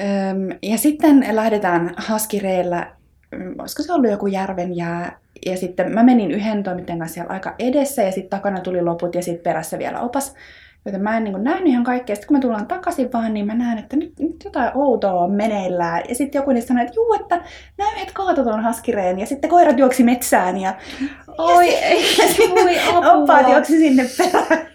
Öö, 0.00 0.56
ja 0.62 0.78
sitten 0.78 1.26
lähdetään 1.32 1.94
haskireillä, 1.96 2.96
olisiko 3.58 3.82
se 3.82 3.92
ollut 3.92 4.10
joku 4.10 4.26
järven 4.26 4.76
jää, 4.76 5.18
ja 5.46 5.56
sitten 5.56 5.92
mä 5.92 6.02
menin 6.02 6.30
yhden 6.30 6.62
toimittajan 6.62 6.98
kanssa 6.98 7.14
siellä 7.14 7.32
aika 7.32 7.54
edessä, 7.58 8.02
ja 8.02 8.12
sitten 8.12 8.30
takana 8.30 8.60
tuli 8.60 8.82
loput, 8.82 9.14
ja 9.14 9.22
sitten 9.22 9.42
perässä 9.42 9.78
vielä 9.78 10.00
opas. 10.00 10.34
Joten 10.86 11.02
mä 11.02 11.16
en 11.16 11.24
niin 11.24 11.34
kuin 11.34 11.44
nähnyt 11.44 11.68
ihan 11.68 11.84
kaikkea. 11.84 12.16
Sitten 12.16 12.28
kun 12.28 12.36
me 12.36 12.40
tullaan 12.40 12.66
takaisin 12.66 13.12
vaan, 13.12 13.34
niin 13.34 13.46
mä 13.46 13.54
näen, 13.54 13.78
että 13.78 13.96
nyt, 13.96 14.12
nyt 14.18 14.44
jotain 14.44 14.70
outoa 14.74 15.12
on 15.12 15.30
meneillään. 15.30 16.02
Ja 16.08 16.14
sitten 16.14 16.38
joku 16.38 16.52
niistä 16.52 16.68
sanoi, 16.68 16.84
että 16.84 16.94
juu, 16.96 17.14
että 17.14 17.36
näy, 17.78 17.88
että 17.96 18.14
kaatoi 18.14 18.44
tuon 18.44 18.62
haskireen. 18.62 19.18
Ja 19.18 19.26
sitten 19.26 19.50
koirat 19.50 19.78
juoksi 19.78 20.02
metsään. 20.02 20.60
Ja, 20.60 20.74
Oi, 21.38 21.72
ja 21.74 21.78
ei, 21.80 22.04
voi 22.50 22.78
apua. 22.88 23.12
Oppaat 23.12 23.48
juoksi 23.48 23.78
sinne 23.78 24.04
perään. 24.18 24.66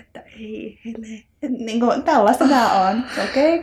että 0.00 0.22
ei 0.40 0.78
hele. 0.84 1.22
Niin 1.48 1.80
kuin, 1.80 2.02
tällaista 2.02 2.48
tämä 2.48 2.88
on, 2.88 3.04
okei. 3.30 3.58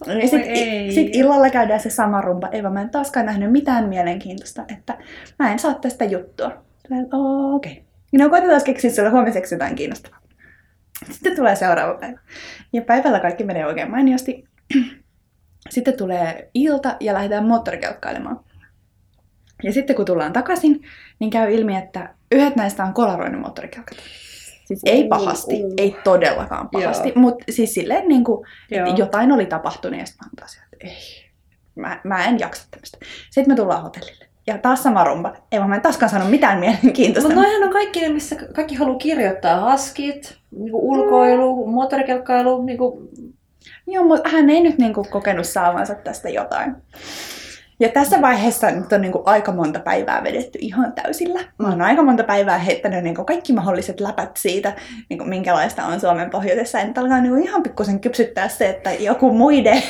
Okay. 0.00 0.20
Ja 0.20 0.28
sitten 0.28 0.92
sit 0.92 1.16
illalla 1.16 1.50
käydään 1.50 1.80
se 1.80 1.90
sama 1.90 2.20
rumpa. 2.20 2.48
Eva, 2.52 2.70
mä 2.70 2.80
en 2.80 2.90
taaskaan 2.90 3.26
nähnyt 3.26 3.52
mitään 3.52 3.88
mielenkiintoista, 3.88 4.64
että 4.68 4.98
mä 5.38 5.52
en 5.52 5.58
saa 5.58 5.74
tästä 5.74 6.04
juttua. 6.04 6.64
Okei. 7.54 7.72
Okay. 7.72 7.82
No 8.12 8.30
koitetaan 8.30 8.64
keksiä 8.64 8.90
sulle 8.90 9.10
huomiseksi 9.10 9.54
jotain 9.54 9.74
kiinnostavaa. 9.74 10.21
Sitten 11.10 11.36
tulee 11.36 11.56
seuraava 11.56 11.94
päivä. 11.94 12.18
Ja 12.72 12.82
päivällä 12.82 13.20
kaikki 13.20 13.44
menee 13.44 13.66
oikein 13.66 13.90
mainiosti. 13.90 14.44
Sitten 15.70 15.96
tulee 15.96 16.50
ilta 16.54 16.96
ja 17.00 17.14
lähdetään 17.14 17.46
moottorikelkkailemaan. 17.46 18.40
Ja 19.62 19.72
sitten 19.72 19.96
kun 19.96 20.04
tullaan 20.04 20.32
takaisin, 20.32 20.82
niin 21.18 21.30
käy 21.30 21.54
ilmi, 21.54 21.76
että 21.76 22.14
yhdet 22.32 22.56
näistä 22.56 22.84
on 22.84 22.94
kolaroinut 22.94 23.40
moottorikelkat. 23.40 23.96
Siis 24.64 24.80
ei 24.84 25.08
pahasti, 25.08 25.64
uh, 25.64 25.74
ei 25.76 25.96
todellakaan 26.04 26.68
pahasti, 26.68 27.12
mutta 27.14 27.44
siis 27.50 27.74
silleen 27.74 28.08
niin 28.08 28.24
kuin, 28.24 28.46
että 28.70 28.94
jotain 28.96 29.32
oli 29.32 29.46
tapahtunut 29.46 30.00
ja 30.00 30.06
sitten 30.06 30.28
mä 30.34 30.46
että 30.72 30.86
ei, 30.86 31.30
mä, 31.74 32.00
mä 32.04 32.24
en 32.24 32.38
jaksa 32.38 32.68
tämmöistä. 32.70 32.98
Sitten 33.30 33.52
me 33.52 33.56
tullaan 33.56 33.82
hotellille. 33.82 34.31
Ja 34.46 34.58
taas 34.58 34.82
sama 34.82 35.04
rumba. 35.04 35.32
Ei 35.52 35.58
vaan 35.58 35.68
mä 35.68 35.76
en 35.76 35.82
taaskaan 35.82 36.10
sano 36.10 36.24
mitään 36.24 36.58
mielenkiintoista. 36.58 37.28
Mutta 37.28 37.42
noihän 37.42 37.62
on 37.62 37.72
kaikki 37.72 38.00
ne, 38.00 38.08
missä 38.08 38.36
kaikki 38.54 38.74
haluaa 38.74 38.98
kirjoittaa. 38.98 39.60
Haskit, 39.60 40.38
niinku 40.50 40.90
ulkoilu, 40.90 41.66
mm. 41.66 41.72
moottorikelkkailu. 41.72 42.64
Niinku... 42.64 43.10
Joo, 43.86 44.04
mutta 44.04 44.28
hän 44.28 44.50
ei 44.50 44.60
nyt 44.60 44.78
niinku 44.78 45.06
kokenut 45.10 45.46
saavansa 45.46 45.94
tästä 45.94 46.28
jotain. 46.28 46.76
Ja 47.80 47.88
tässä 47.88 48.20
vaiheessa 48.20 48.70
nyt 48.70 48.92
on 48.92 49.00
niin 49.00 49.12
kuin 49.12 49.22
aika 49.26 49.52
monta 49.52 49.80
päivää 49.80 50.24
vedetty 50.24 50.58
ihan 50.62 50.92
täysillä. 50.92 51.40
Mä 51.58 51.68
oon 51.68 51.82
aika 51.82 52.02
monta 52.02 52.24
päivää 52.24 52.58
heittänyt 52.58 53.04
niin 53.04 53.14
kuin 53.14 53.26
kaikki 53.26 53.52
mahdolliset 53.52 54.00
läpät 54.00 54.36
siitä, 54.36 54.72
niin 55.08 55.18
kuin 55.18 55.28
minkälaista 55.28 55.84
on 55.84 56.00
Suomen 56.00 56.30
pohjoisessa. 56.30 56.78
Ja 56.78 56.86
nyt 56.86 56.98
alkaa 56.98 57.20
niin 57.20 57.32
kuin 57.32 57.42
ihan 57.42 57.62
pikkusen 57.62 58.00
kypsyttää 58.00 58.48
se, 58.48 58.68
että 58.68 58.92
joku 58.92 59.32
muide 59.32 59.82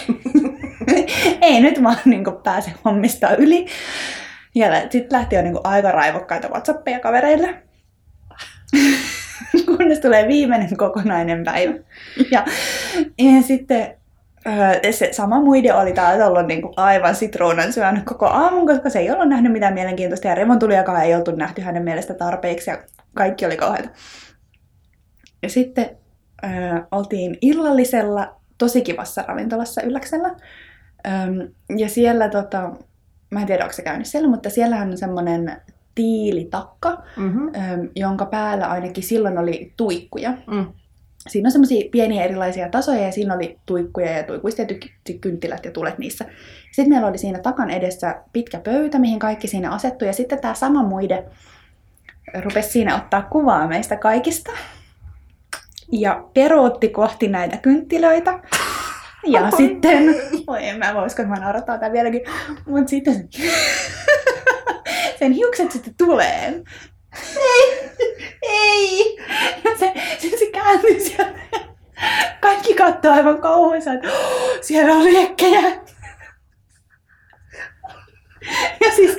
ei 1.41 1.61
nyt 1.61 1.83
vaan 1.83 1.97
niin 2.05 2.25
kuin 2.25 2.37
pääse 2.37 2.73
hommista 2.85 3.37
yli. 3.37 3.67
Ja 4.55 4.81
sitten 4.81 5.19
lähti 5.19 5.37
jo 5.37 5.43
niinku 5.43 5.61
aika 5.65 5.91
raivokkaita 5.91 6.49
Whatsappeja 6.49 7.01
kavereille. 7.01 7.63
Kunnes 9.67 10.01
tulee 10.01 10.29
viimeinen 10.29 10.77
kokonainen 10.77 11.45
päivä. 11.45 11.75
Ja, 12.31 12.45
ja 13.19 13.43
sitten 13.43 13.97
se 14.91 15.09
sama 15.13 15.41
muide 15.41 15.75
oli 15.75 15.93
taas 15.93 16.21
ollut 16.21 16.47
niin 16.47 16.63
kuin 16.63 16.75
aivan 16.77 17.15
sitruunan 17.15 17.73
syönyt 17.73 18.05
koko 18.05 18.27
aamun, 18.27 18.67
koska 18.67 18.91
se 18.91 18.99
ei 18.99 19.11
ollut 19.11 19.29
nähnyt 19.29 19.53
mitään 19.53 19.75
mielenkiintoista 19.75 20.29
ja 20.29 20.35
revontuliakaan 20.35 21.05
ei 21.05 21.15
oltu 21.15 21.31
nähty 21.31 21.63
hänen 21.63 21.83
mielestä 21.83 22.15
tarpeeksi 22.15 22.71
ja 22.71 22.79
kaikki 23.15 23.47
oli 23.47 23.57
kauheita. 23.57 23.89
Ja 25.43 25.49
sitten 25.49 25.91
äh, 26.45 26.83
oltiin 26.91 27.39
illallisella 27.41 28.37
tosi 28.59 28.83
kivassa 28.83 29.25
ravintolassa 29.29 29.83
Ylläksellä. 29.83 30.35
Ähm, 31.07 31.41
ja 31.77 31.89
siellä 31.89 32.29
tota, 32.29 32.71
mä 33.33 33.41
en 33.41 33.47
tiedä, 33.47 33.65
onko 33.65 33.73
se 33.73 33.83
käynyt 33.83 34.07
siellä, 34.07 34.29
mutta 34.29 34.51
siellähän 34.51 34.91
on 34.91 34.99
semmoinen 34.99 35.57
tiilitakka, 35.95 37.03
mm-hmm. 37.17 37.51
jonka 37.97 38.27
päällä 38.27 38.67
ainakin 38.67 39.05
silloin 39.05 39.39
oli 39.39 39.73
tuikkuja. 39.77 40.31
Mm. 40.47 40.67
siinä 41.29 41.47
on 41.47 41.53
semmoisia 41.53 41.89
pieniä 41.91 42.25
erilaisia 42.25 42.69
tasoja 42.69 43.03
ja 43.03 43.13
siinä 43.13 43.35
oli 43.35 43.59
tuikkuja 43.67 44.11
ja 44.11 44.23
tuikuista 44.23 44.65
tietysti 44.65 45.19
kynttilät 45.21 45.65
ja 45.65 45.71
tulet 45.71 45.99
niissä. 45.99 46.25
Sitten 46.73 46.89
meillä 46.95 47.09
oli 47.09 47.19
siinä 47.19 47.39
takan 47.39 47.71
edessä 47.71 48.23
pitkä 48.33 48.61
pöytä, 48.61 48.99
mihin 48.99 49.19
kaikki 49.19 49.49
siinä 49.49 49.71
asettui 49.71 50.09
ja 50.09 50.13
sitten 50.13 50.41
tämä 50.41 50.55
sama 50.55 50.83
muide 50.83 51.25
rupesi 52.41 52.71
siinä 52.71 52.97
ottaa 52.97 53.23
kuvaa 53.23 53.69
meistä 53.69 53.97
kaikista 53.97 54.53
ja 55.93 56.25
peruutti 56.35 56.89
kohti 56.89 57.29
näitä 57.29 57.57
kynttilöitä. 57.57 58.41
Ja 59.27 59.41
Oi. 59.41 59.53
sitten, 59.53 60.15
voi 60.47 60.69
en 60.69 60.79
mä 60.79 60.95
voisiko 60.95 61.23
mä 61.23 61.35
naurattaa 61.35 61.79
tämän 61.79 61.93
vieläkin, 61.93 62.21
mutta 62.67 62.91
sitten 62.91 63.29
sen, 65.19 65.33
hiukset 65.33 65.73
sitten 65.73 65.95
tulee. 65.99 66.63
Ei, 67.37 67.91
ei. 68.43 69.17
Ja 69.65 69.79
se, 69.79 69.93
se, 70.19 70.37
se 70.39 70.47
kääntyi 70.53 71.01
sieltä. 71.01 71.39
Kaikki 72.41 72.75
katsoo 72.75 73.13
aivan 73.13 73.41
kauhuissaan, 73.41 73.97
että 73.97 74.09
oh, 74.09 74.59
siellä 74.61 74.93
on 74.93 75.05
liekkejä. 75.05 75.63
Ja 78.81 78.91
siis, 78.97 79.17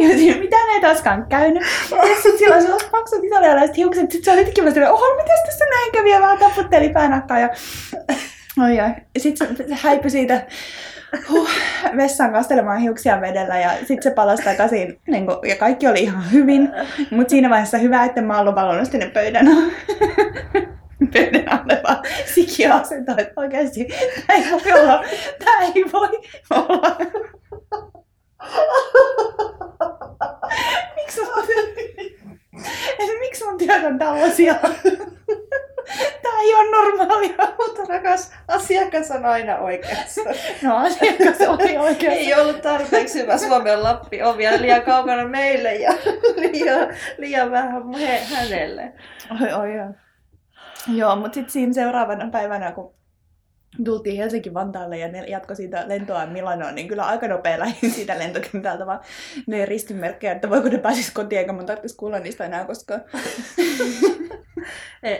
ja 0.00 0.08
siis 0.18 0.38
mitään 0.38 0.70
ei 0.70 0.80
taaskaan 0.80 1.26
käynyt. 1.26 1.62
Ja 1.90 2.14
sitten 2.14 2.38
sillä 2.38 2.56
on 2.56 2.62
sellaiset 2.62 2.90
paksut 2.90 3.24
italialaiset 3.24 3.76
hiukset. 3.76 4.10
Sitten 4.10 4.24
se 4.24 4.32
oli 4.32 4.44
tekemässä, 4.44 4.80
että 4.80 4.92
oho, 4.92 5.16
miten 5.16 5.38
tässä 5.46 5.64
näin 5.64 5.92
kävi? 5.92 6.10
Ja 6.10 6.20
vähän 6.20 6.38
taputteli 6.38 6.88
päänakkaa. 6.88 7.38
Ja 7.38 7.48
Oi, 8.62 8.80
oi. 8.80 8.90
Sitten 9.18 9.56
se, 9.56 9.66
häipyi 9.70 10.10
siitä 10.10 10.46
huh, 11.28 11.48
vessaan 11.96 12.32
kastelemaan 12.32 12.80
hiuksia 12.80 13.20
vedellä 13.20 13.58
ja 13.58 13.70
sitten 13.70 14.02
se 14.02 14.10
palasi 14.10 14.42
takaisin. 14.42 15.00
Niin 15.06 15.26
kun, 15.26 15.38
ja 15.48 15.56
kaikki 15.56 15.86
oli 15.86 16.02
ihan 16.02 16.32
hyvin. 16.32 16.70
Mutta 17.10 17.30
siinä 17.30 17.50
vaiheessa 17.50 17.78
hyvä, 17.78 18.04
että 18.04 18.22
mä 18.22 18.40
ollut 18.40 18.54
valonnut 18.54 18.90
sinne 18.90 19.06
pöydän 19.06 19.46
pöydän 21.12 21.52
alle 21.52 21.80
vaan 21.88 22.02
sikiö 22.34 22.74
asentaa, 22.74 23.16
että 23.18 23.32
oikeasti 23.36 23.88
tämä 24.26 24.38
ei 24.38 24.50
voi 24.50 24.80
olla. 24.80 25.04
Tämä 25.44 25.60
ei 25.60 25.84
voi 25.92 26.20
olla. 26.50 26.96
miksi 30.96 31.20
mun, 31.20 31.44
miksi 31.76 32.23
mun 33.54 33.58
työt 33.58 33.84
on 33.84 33.98
tällaisia? 33.98 34.54
Tämä 36.22 36.40
ei 36.40 36.54
ole 36.54 36.70
normaalia. 36.70 37.54
Mutta 37.58 37.82
rakas 37.88 38.32
asiakas 38.48 39.10
on 39.10 39.24
aina 39.24 39.58
oikeassa. 39.58 40.20
No 40.62 40.76
asiakas 40.76 41.48
oli 41.48 41.78
oikeassa. 41.78 42.18
ei 42.18 42.34
ollut 42.34 42.62
tarpeeksi 42.62 43.22
hyvä 43.22 43.38
Suomen 43.38 43.82
Lappi. 43.82 44.22
On 44.22 44.38
vielä 44.38 44.62
liian 44.62 44.82
kaukana 44.82 45.28
meille 45.28 45.74
ja 45.74 45.92
liian, 46.36 46.88
liian 47.18 47.50
vähän 47.50 47.92
he, 47.92 48.20
hänelle. 48.34 48.92
Oi, 49.42 49.52
oi, 49.52 49.80
oi. 49.80 49.94
Joo, 50.96 51.16
mutta 51.16 51.34
sitten 51.34 51.52
siinä 51.52 51.72
seuraavana 51.72 52.30
päivänä, 52.30 52.72
kun 52.72 52.94
tultiin 53.84 54.16
Helsinki-Vantaalle 54.16 54.98
ja 54.98 55.08
ne 55.08 55.24
jatkoi 55.26 55.56
siitä 55.56 55.88
lentoa 55.88 56.26
Milanoon, 56.26 56.74
niin 56.74 56.88
kyllä 56.88 57.06
aika 57.06 57.28
nopea 57.28 57.58
lähdin 57.58 57.90
siitä 57.90 58.18
lentokentältä 58.18 58.86
vaan 58.86 59.00
ne 59.46 59.66
ristimerkkejä, 59.66 60.32
että 60.32 60.50
voiko 60.50 60.68
ne 60.68 60.78
pääsisi 60.78 61.14
kotiin 61.14 61.38
eikä 61.38 61.52
mun 61.52 61.66
tarvitsisi 61.66 61.96
kuulla 61.96 62.18
niistä 62.18 62.44
enää 62.44 62.64
koskaan. 62.64 63.04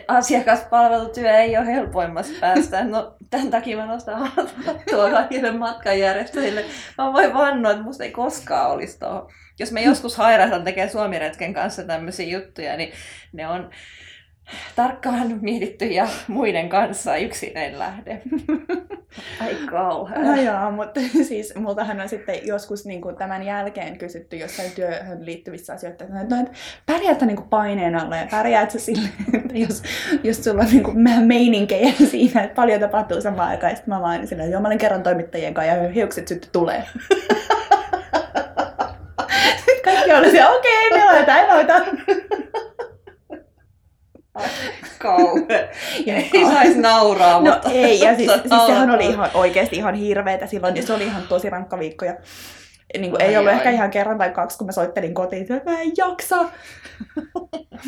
Asiakaspalvelutyö 0.09 1.31
ei 1.31 1.57
ole 1.57 1.67
helpoimmassa 1.67 2.35
päästä. 2.41 2.85
No, 2.85 3.17
tämän 3.31 3.51
takia 3.51 3.77
mä 3.77 3.87
nostan 3.87 4.33
hattua 4.67 5.11
kaikille 5.11 5.51
matkanjärjestäjille. 5.51 6.65
Mä 6.99 7.13
voin 7.13 7.35
vannoa, 7.35 7.73
että 7.73 7.85
musta 7.85 8.05
ei 8.05 8.11
koskaan 8.11 8.71
olisi 8.71 8.99
tuohon. 8.99 9.29
Jos 9.59 9.73
me 9.73 9.83
joskus 9.83 10.17
hairahdan 10.17 10.65
tekee 10.65 10.89
Suomiretken 10.89 11.55
kanssa 11.55 11.85
tämmöisiä 11.85 12.39
juttuja, 12.39 12.77
niin 12.77 12.93
ne 13.33 13.49
on 13.49 13.71
tarkkaan 14.76 15.38
mietitty 15.40 15.84
ja 15.84 16.09
muiden 16.28 16.68
kanssa 16.68 17.16
yksin 17.16 17.59
en 17.59 17.78
lähde. 17.78 18.22
Ai 19.40 19.55
kauhean. 19.70 20.22
No 20.24 20.42
joo, 20.42 20.70
mutta 20.70 21.01
siis 21.22 21.55
multahan 21.55 22.01
on 22.01 22.09
sitten 22.09 22.47
joskus 22.47 22.86
niin 22.86 23.01
kuin 23.01 23.16
tämän 23.16 23.42
jälkeen 23.42 23.99
kysytty 23.99 24.36
jossain 24.36 24.70
työhön 24.70 25.26
liittyvissä 25.26 25.72
asioissa, 25.72 26.05
että, 26.05 26.24
no, 26.36 26.42
että 26.42 26.53
pärjäät 26.86 27.22
niin 27.22 27.36
kuin 27.36 27.49
paineen 27.49 27.97
alla 27.97 28.16
ja 28.16 28.26
pärjäät 28.30 28.70
sä 28.70 28.78
sille, 28.78 29.09
että 29.34 29.59
jos, 29.59 29.82
jos 30.22 30.45
sulla 30.45 30.62
on 30.62 30.70
niin 30.70 30.82
kuin 30.82 30.99
meininkejä 31.24 31.92
siinä, 32.11 32.42
että 32.42 32.55
paljon 32.55 32.80
tapahtuu 32.80 33.20
samaan 33.20 33.49
aikaan, 33.49 33.70
ja 33.70 33.76
sitten 33.76 33.95
mä 33.95 34.01
vaan 34.01 34.26
sillä, 34.26 34.45
joo 34.45 34.61
mä 34.61 34.68
olin 34.68 34.78
kerran 34.78 35.03
toimittajien 35.03 35.55
kanssa 35.55 35.74
ja 35.74 35.88
hiukset 35.88 36.28
sitten 36.28 36.51
tulee. 36.53 36.84
Kaikki 39.84 40.12
oli 40.12 40.30
se, 40.30 40.49
okei, 40.49 40.88
okay, 40.88 40.99
me 40.99 41.05
laitetaan, 41.05 41.84
kauhean. 44.99 45.68
ei 46.07 46.47
saisi 46.53 46.80
nauraa, 46.80 47.41
no, 47.41 47.53
mutta... 47.53 47.70
ei, 47.70 48.01
ja 48.01 48.16
siis, 48.16 48.32
siis 48.49 48.66
sehän 48.66 48.91
oli 48.91 49.07
ihan 49.07 49.30
oikeasti 49.35 49.76
ihan 49.76 49.95
hirveetä 49.95 50.47
silloin, 50.47 50.76
ja 50.76 50.82
se 50.82 50.93
oli 50.93 51.05
ihan 51.05 51.22
tosi 51.28 51.51
rankka 51.51 51.78
viikko. 51.78 52.05
Ja, 52.05 52.16
niin 52.99 53.11
kuin, 53.11 53.22
ai, 53.22 53.28
ei 53.28 53.37
ollut 53.37 53.53
ai. 53.53 53.57
ehkä 53.57 53.70
ihan 53.70 53.91
kerran 53.91 54.18
tai 54.18 54.30
kaksi, 54.30 54.59
kun 54.59 54.66
mä 54.66 54.72
soittelin 54.72 55.14
kotiin, 55.14 55.53
että 55.53 55.70
mä 55.70 55.80
en 55.80 55.93
jaksa. 55.97 56.37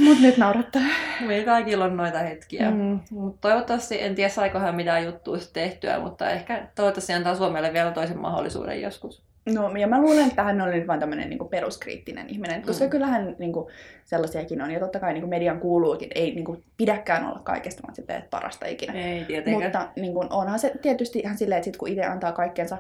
Mutta 0.05 0.23
nyt 0.23 0.37
naurattaa. 0.37 0.83
Meillä 1.21 1.45
kaikilla 1.45 1.85
on 1.85 1.97
noita 1.97 2.19
hetkiä. 2.19 2.71
Mm. 2.71 3.01
Mut 3.11 3.41
toivottavasti, 3.41 4.03
en 4.03 4.15
tiedä 4.15 4.31
saikohan 4.31 4.75
mitään 4.75 5.05
juttuja 5.05 5.41
tehtyä, 5.53 5.99
mutta 5.99 6.31
ehkä 6.31 6.69
toivottavasti 6.75 7.13
antaa 7.13 7.35
Suomelle 7.35 7.73
vielä 7.73 7.91
toisen 7.91 8.19
mahdollisuuden 8.19 8.83
joskus. 8.83 9.26
No, 9.55 9.77
ja 9.77 9.87
mä 9.87 10.01
luulen, 10.01 10.29
että 10.29 10.43
hän 10.43 10.61
on 10.61 10.71
nyt 10.71 10.87
vain 10.87 11.01
tämmöinen 11.01 11.31
niin 11.31 11.49
peruskriittinen 11.51 12.29
ihminen, 12.29 12.63
koska 12.63 12.85
mm. 12.85 12.91
kyllähän 12.91 13.37
niin 13.39 13.53
kuin, 13.53 13.67
sellaisiakin 14.05 14.63
on. 14.63 14.71
Ja 14.71 14.81
totta 14.81 15.01
kai 15.01 15.13
niin 15.13 15.23
kuin 15.23 15.31
median 15.31 15.61
kuuluukin, 15.61 16.09
ei 16.15 16.35
niin 16.35 16.45
kuin, 16.45 16.65
pidäkään 16.77 17.27
olla 17.27 17.41
kaikesta, 17.45 17.83
vaan 17.83 17.95
sitten 17.95 18.25
parasta 18.31 18.67
ikinä. 18.67 18.93
Ei 18.93 19.25
tietenkään. 19.25 19.63
Mutta 19.63 19.89
niin 19.97 20.13
kuin, 20.13 20.33
onhan 20.33 20.59
se 20.59 20.73
tietysti 20.83 21.19
ihan 21.19 21.39
silleen, 21.39 21.59
että 21.59 21.65
sit, 21.65 21.77
kun 21.77 21.89
itse 21.89 22.05
antaa 22.05 22.33
kaikkensa 22.33 22.79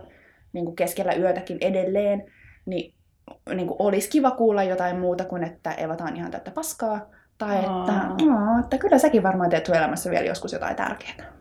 niin 0.52 0.64
kuin 0.64 0.76
keskellä 0.76 1.12
yötäkin 1.12 1.58
edelleen, 1.60 2.32
niin, 2.66 2.94
niin 3.54 3.66
kuin, 3.66 3.76
olisi 3.78 4.10
kiva 4.10 4.30
kuulla 4.30 4.62
jotain 4.62 4.98
muuta 4.98 5.24
kuin, 5.24 5.44
että 5.44 5.72
evataan 5.72 6.16
ihan 6.16 6.30
tätä 6.30 6.50
paskaa. 6.50 7.10
Tai 7.38 7.56
että, 7.56 8.24
no, 8.24 8.60
että 8.60 8.78
kyllä 8.78 8.98
säkin 8.98 9.22
varmaan 9.22 9.50
teet 9.50 9.66
sun 9.66 9.76
elämässä 9.76 10.10
vielä 10.10 10.26
joskus 10.26 10.52
jotain 10.52 10.76
tärkeää. 10.76 11.36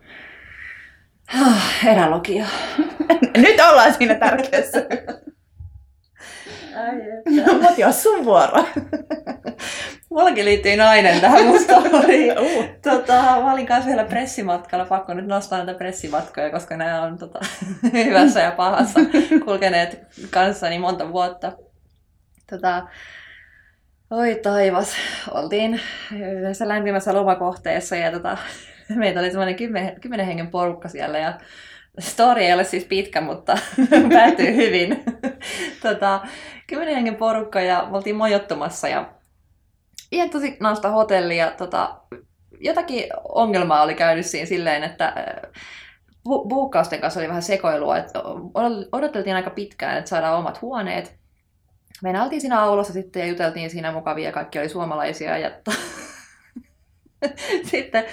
Ah, 1.34 1.86
erälogia. 1.86 2.46
Nyt 3.38 3.60
ollaan 3.70 3.94
siinä 3.94 4.16
tärkeässä. 4.16 4.86
Mutta 7.62 7.82
jos 7.82 8.04
sun 8.04 8.26
vuoro. 8.26 8.66
Mullakin 10.10 10.46
liittyy 10.46 10.76
nainen 10.76 11.22
tähän 11.22 11.46
musta 11.46 11.76
oli. 12.04 12.32
Uh. 12.32 12.66
Tota, 12.82 13.14
mä 13.14 13.54
olin 13.54 13.66
kanssa 13.66 13.90
vielä 13.90 14.04
pressimatkalla, 14.04 14.86
pakko 14.86 15.14
nyt 15.14 15.28
nostaa 15.28 15.58
näitä 15.58 15.78
pressimatkoja, 15.78 16.52
koska 16.52 16.78
nämä 16.78 17.02
on 17.02 17.18
tota, 17.18 17.40
hyvässä 17.94 18.40
ja 18.42 18.52
pahassa 18.52 19.00
kulkeneet 19.46 20.00
kanssani 20.30 20.80
monta 20.80 21.12
vuotta. 21.12 21.52
Tota, 22.50 22.88
oi 24.12 24.40
taivas, 24.44 24.96
oltiin 25.32 25.82
yhdessä 26.12 26.68
lämpimässä 26.68 27.14
lomakohteessa 27.14 27.96
ja 27.96 28.12
tota, 28.12 28.38
meitä 28.96 29.20
oli 29.20 29.30
semmoinen 29.30 29.56
kymmenen, 29.56 30.02
kymmenen 30.02 30.26
hengen 30.26 30.48
porukka 30.48 30.90
siellä 30.90 31.18
ja 31.18 31.34
story 32.00 32.42
ei 32.42 32.54
ole 32.54 32.64
siis 32.64 32.86
pitkä, 32.86 33.22
mutta 33.22 33.58
päättyy 34.14 34.56
hyvin. 34.56 35.04
tota, 35.84 36.22
kymmenen 36.68 36.96
hengen 36.96 37.16
porukka 37.16 37.62
ja 37.62 37.88
me 37.90 37.98
oltiin 37.98 38.16
mojottumassa 38.16 38.88
ja 38.88 39.10
ihan 40.12 40.30
tosi 40.30 40.58
nausta 40.60 40.92
ja 41.38 41.52
tota, 41.52 41.96
jotakin 42.60 43.04
ongelmaa 43.30 43.82
oli 43.82 43.96
käynyt 43.96 44.26
siinä 44.26 44.46
silleen, 44.46 44.84
että 44.84 45.14
bu- 46.30 46.48
buukkausten 46.48 47.02
kanssa 47.02 47.20
oli 47.20 47.28
vähän 47.28 47.42
sekoilua, 47.42 47.98
että 47.98 48.20
odoteltiin 48.92 49.36
aika 49.36 49.50
pitkään, 49.50 49.98
että 49.98 50.10
saadaan 50.10 50.38
omat 50.38 50.62
huoneet. 50.62 51.16
Me 52.04 52.22
oltiin 52.22 52.42
siinä 52.42 52.62
aulassa 52.62 52.94
sitten 52.94 53.20
ja 53.20 53.28
juteltiin 53.28 53.70
siinä 53.70 53.92
mukavia, 53.92 54.32
kaikki 54.32 54.60
oli 54.60 54.70
suomalaisia 54.70 55.38
ja 55.38 55.52
sitten 57.72 58.04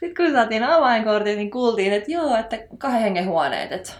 sit 0.00 0.16
kun 0.16 0.32
saatiin 0.32 0.64
avainkortit, 0.64 1.36
niin 1.36 1.50
kuultiin, 1.50 1.92
että 1.92 2.12
joo, 2.12 2.36
että 2.36 2.58
kahden 2.78 3.02
hengen 3.02 3.26
huoneet, 3.26 3.72
että 3.72 3.92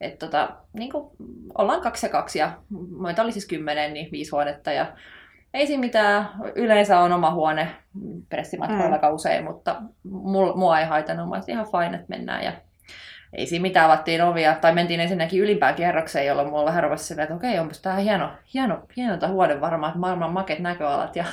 et 0.00 0.18
tota, 0.18 0.50
niin 0.72 0.92
kuin, 0.92 1.10
ollaan 1.58 1.80
kaksi 1.80 2.06
ja 2.06 2.10
kaksi 2.10 2.38
ja 2.38 2.52
meitä 3.00 3.22
oli 3.22 3.32
siis 3.32 3.46
kymmenen, 3.46 3.94
niin 3.94 4.08
viisi 4.12 4.30
huonetta 4.30 4.72
ja 4.72 4.86
ei 5.54 5.66
siinä 5.66 5.80
mitään. 5.80 6.28
Yleensä 6.54 7.00
on 7.00 7.12
oma 7.12 7.34
huone 7.34 7.68
pressimatkoilla 8.28 8.98
mm. 9.02 9.14
usein, 9.14 9.44
mutta 9.44 9.82
mua 10.54 10.80
ei 10.80 10.86
haitannut. 10.86 11.28
Mä 11.28 11.40
ihan 11.48 11.66
fine, 11.66 11.96
että 11.96 12.06
mennään 12.08 12.44
ja 12.44 12.52
ei 13.32 13.46
siinä 13.46 13.62
mitään, 13.62 13.86
avattiin 13.86 14.22
ovia, 14.22 14.56
tai 14.60 14.74
mentiin 14.74 15.00
ensinnäkin 15.00 15.42
ylimpään 15.42 15.74
kerrokseen, 15.74 16.26
jolloin 16.26 16.48
mulla 16.48 16.64
vähän 16.64 16.82
rupesi 16.82 17.04
silleen, 17.04 17.22
että 17.22 17.34
okei, 17.34 17.58
onpas 17.58 17.80
tää 17.80 17.96
hieno, 17.96 18.30
hieno, 18.54 18.78
hieno 18.96 19.16
tämä 19.16 19.32
huone 19.32 19.60
varmaan, 19.60 19.90
että 19.90 20.00
maailman 20.00 20.32
maket 20.32 20.58
näköalat. 20.58 21.16
Ja 21.16 21.24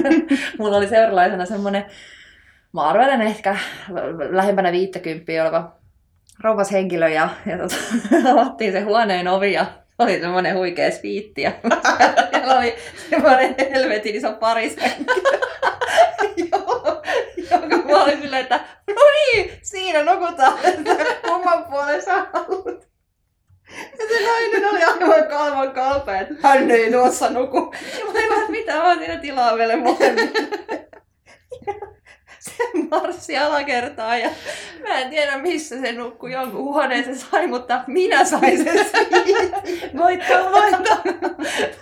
mulla 0.58 0.76
oli 0.76 0.88
seuralaisena 0.88 1.46
semmoinen, 1.46 1.84
mä 2.72 2.82
arvelen 2.82 3.20
ehkä 3.20 3.56
lähempänä 4.30 4.72
50 4.72 5.32
oleva 5.42 5.72
rouvas 6.40 6.72
henkilö, 6.72 7.08
ja, 7.08 7.28
ja 7.46 7.58
tota, 7.58 7.76
avattiin 8.32 8.72
se 8.72 8.80
huoneen 8.80 9.28
ovi, 9.28 9.52
ja 9.52 9.66
oli 9.98 10.20
semmoinen 10.20 10.56
huikea 10.56 10.90
sviitti, 10.90 11.42
ja 11.42 11.52
siellä 12.30 12.58
oli 12.58 12.74
semmoinen 13.10 13.54
helvetin 13.74 14.14
iso 14.14 14.32
parishenkilö. 14.32 15.45
Joo, 16.36 17.02
jonka 17.50 17.76
mä 17.76 18.02
olin 18.04 18.22
silleen, 18.22 18.42
että 18.42 18.60
no 18.86 19.02
niin, 19.32 19.58
siinä 19.62 20.02
nukutaan, 20.02 20.58
että 20.64 20.96
kumman 21.28 21.64
puolen 21.64 22.02
sä 22.02 22.26
haluat. 22.32 22.86
Ja 23.98 24.06
se 24.08 24.26
nainen 24.26 24.70
oli 24.70 24.84
aivan 24.84 25.28
kalvan 25.28 25.72
kalpea, 25.72 26.20
että 26.20 26.34
hän 26.42 26.70
ei 26.70 26.92
tuossa 26.92 27.30
nuku. 27.30 27.74
Ja 27.98 28.04
mä 28.04 28.10
olin 28.10 28.28
vaan, 28.28 28.40
että 28.40 28.50
mitä 28.52 28.72
mä 28.74 28.84
oon 28.88 28.98
siinä 28.98 29.16
tilaa 29.16 29.56
meille 29.56 29.76
molemmille. 29.76 30.38
Se 32.38 32.62
marssi 32.90 33.38
alakertaan 33.38 34.20
ja 34.20 34.30
mä 34.82 34.98
en 35.00 35.10
tiedä 35.10 35.38
missä 35.38 35.80
se 35.80 35.92
nukkui, 35.92 36.32
jonkun 36.32 36.64
huoneen 36.64 37.04
se 37.04 37.14
sai, 37.14 37.46
mutta 37.46 37.84
minä 37.86 38.24
sain 38.24 38.64
sen 38.64 38.86
siitä. 39.24 39.62
Voitto, 39.98 40.34
voitto! 40.52 40.96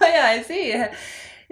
Mä 0.00 0.08
jäin 0.08 0.44
siihen. 0.44 0.90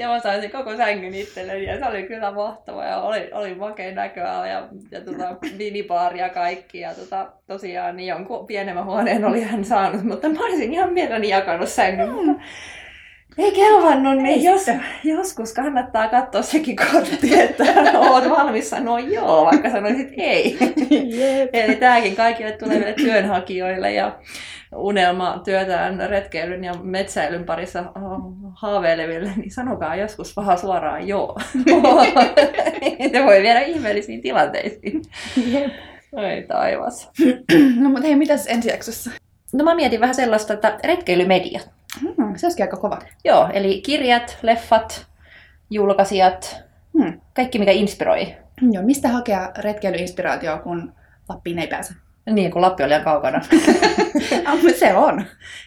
Ja 0.03 0.09
mä 0.09 0.21
sain 0.21 0.41
sen 0.41 0.51
koko 0.51 0.77
sängyn 0.77 1.15
itselleni 1.15 1.65
ja 1.65 1.79
se 1.79 1.85
oli 1.85 2.03
kyllä 2.03 2.33
mahtava 2.33 2.85
ja 2.85 3.01
oli, 3.01 3.31
oli 3.33 3.55
makea 3.55 3.95
näköala 3.95 4.47
ja, 4.47 4.69
ja 4.91 5.01
tota, 5.01 5.37
minibaari 5.59 6.19
ja 6.19 6.29
kaikki. 6.29 6.81
Ja 6.81 6.95
tota, 6.95 7.33
tosiaan 7.47 7.97
niin 7.97 8.07
jonkun 8.07 8.47
pienemmän 8.47 8.85
huoneen 8.85 9.25
oli 9.25 9.43
hän 9.43 9.65
saanut, 9.65 10.05
mutta 10.05 10.29
mä 10.29 10.45
olisin 10.45 10.73
ihan 10.73 10.93
mielelläni 10.93 11.29
jakanut 11.29 11.69
sängyn. 11.69 12.09
Mm. 12.09 12.15
Mutta 12.15 12.43
ei 13.39 13.53
kelvannut, 13.53 14.17
niin 14.17 14.43
jos, 14.43 14.67
joskus 15.05 15.53
kannattaa 15.53 16.09
katsoa 16.09 16.43
sekin 16.43 16.77
kortti, 16.77 17.41
että 17.41 17.65
oot 17.99 18.31
valmis 18.31 18.71
sanoa 18.71 19.01
joo, 19.01 19.45
vaikka 19.45 19.71
sanoisit 19.71 20.09
ei. 20.17 20.59
Jep. 21.19 21.51
Eli 21.53 21.77
tämäkin 21.77 22.17
kaikille 22.17 22.53
tuleville 22.53 22.93
työnhakijoille 23.05 23.93
ja 23.93 24.19
unelma 24.77 25.41
työtään 25.45 26.11
retkeilyn 26.11 26.65
ja 26.65 26.75
metsäilyn 26.83 27.45
parissa 27.45 27.85
haaveileville, 28.55 29.33
niin 29.37 29.51
sanokaa 29.51 29.97
joskus 29.97 30.37
vähän 30.37 30.59
suoraan 30.59 31.09
joo. 31.09 31.37
Se 33.13 33.25
voi 33.25 33.43
viedä 33.43 33.61
ihmeellisiin 33.61 34.23
tilanteisiin. 34.23 35.03
Jep. 35.47 35.73
Oi 36.13 36.45
taivas. 36.49 37.11
No 37.81 37.89
mutta 37.91 38.07
hei, 38.07 38.17
mitäs 38.17 38.47
ensi 38.47 38.69
jaksossa? 38.69 39.11
No 39.53 39.65
mä 39.65 39.75
mietin 39.75 40.01
vähän 40.01 40.15
sellaista, 40.15 40.55
että 40.55 40.79
retkeilymediat. 40.85 41.71
Hmm, 42.01 42.37
se 42.37 42.47
olisikin 42.47 42.65
aika 42.65 42.77
kova. 42.77 42.99
Joo, 43.25 43.49
eli 43.53 43.81
kirjat, 43.81 44.39
leffat, 44.43 45.07
julkaisijat, 45.71 46.63
Hmm. 46.99 47.21
kaikki 47.35 47.59
mikä 47.59 47.73
inspiroi. 47.73 48.35
Joo, 48.73 48.83
mistä 48.83 49.09
hakea 49.09 49.51
retkeilyinspiraatioa, 49.59 50.59
kun 50.59 50.93
Lappiin 51.29 51.59
ei 51.59 51.67
pääse? 51.67 51.95
Niin, 52.31 52.51
kun 52.51 52.63
Lappi 52.63 52.83
on 52.83 52.89
liian 52.89 53.05
kaukana. 53.05 53.41
Se 54.79 54.95
on. 54.95 55.25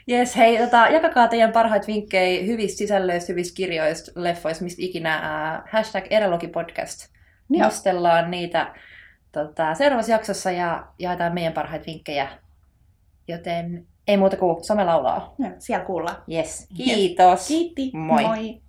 Jes, 0.07 0.35
hei, 0.37 0.57
tota, 0.57 0.87
jakakaa 0.87 1.27
teidän 1.27 1.51
parhaita 1.51 1.87
vinkkejä 1.87 2.43
hyvistä 2.43 2.77
sisällöistä, 2.77 3.33
hyvistä 3.33 3.55
kirjoista, 3.55 4.11
leffoista, 4.15 4.63
mistä 4.63 4.81
ikinä. 4.81 5.15
Äh, 5.15 5.63
hashtag 5.71 6.05
Erologipodcast. 6.09 7.15
Nostellaan 7.49 8.31
niitä 8.31 8.73
tota, 9.31 9.73
seuraavassa 9.73 10.11
jaksossa 10.11 10.51
ja 10.51 10.87
jaetaan 10.99 11.33
meidän 11.33 11.53
parhaita 11.53 11.85
vinkkejä. 11.85 12.27
Joten 13.27 13.87
ei 14.07 14.17
muuta 14.17 14.37
kuin 14.37 14.63
some 14.63 14.83
laulaa. 14.83 15.35
Joo, 15.39 15.51
siellä 15.59 15.85
kuullaan. 15.85 16.17
Yes. 16.31 16.67
Kiitos. 16.77 17.47
Kiitti. 17.47 17.91
Moi. 17.93 18.23
Moi. 18.23 18.61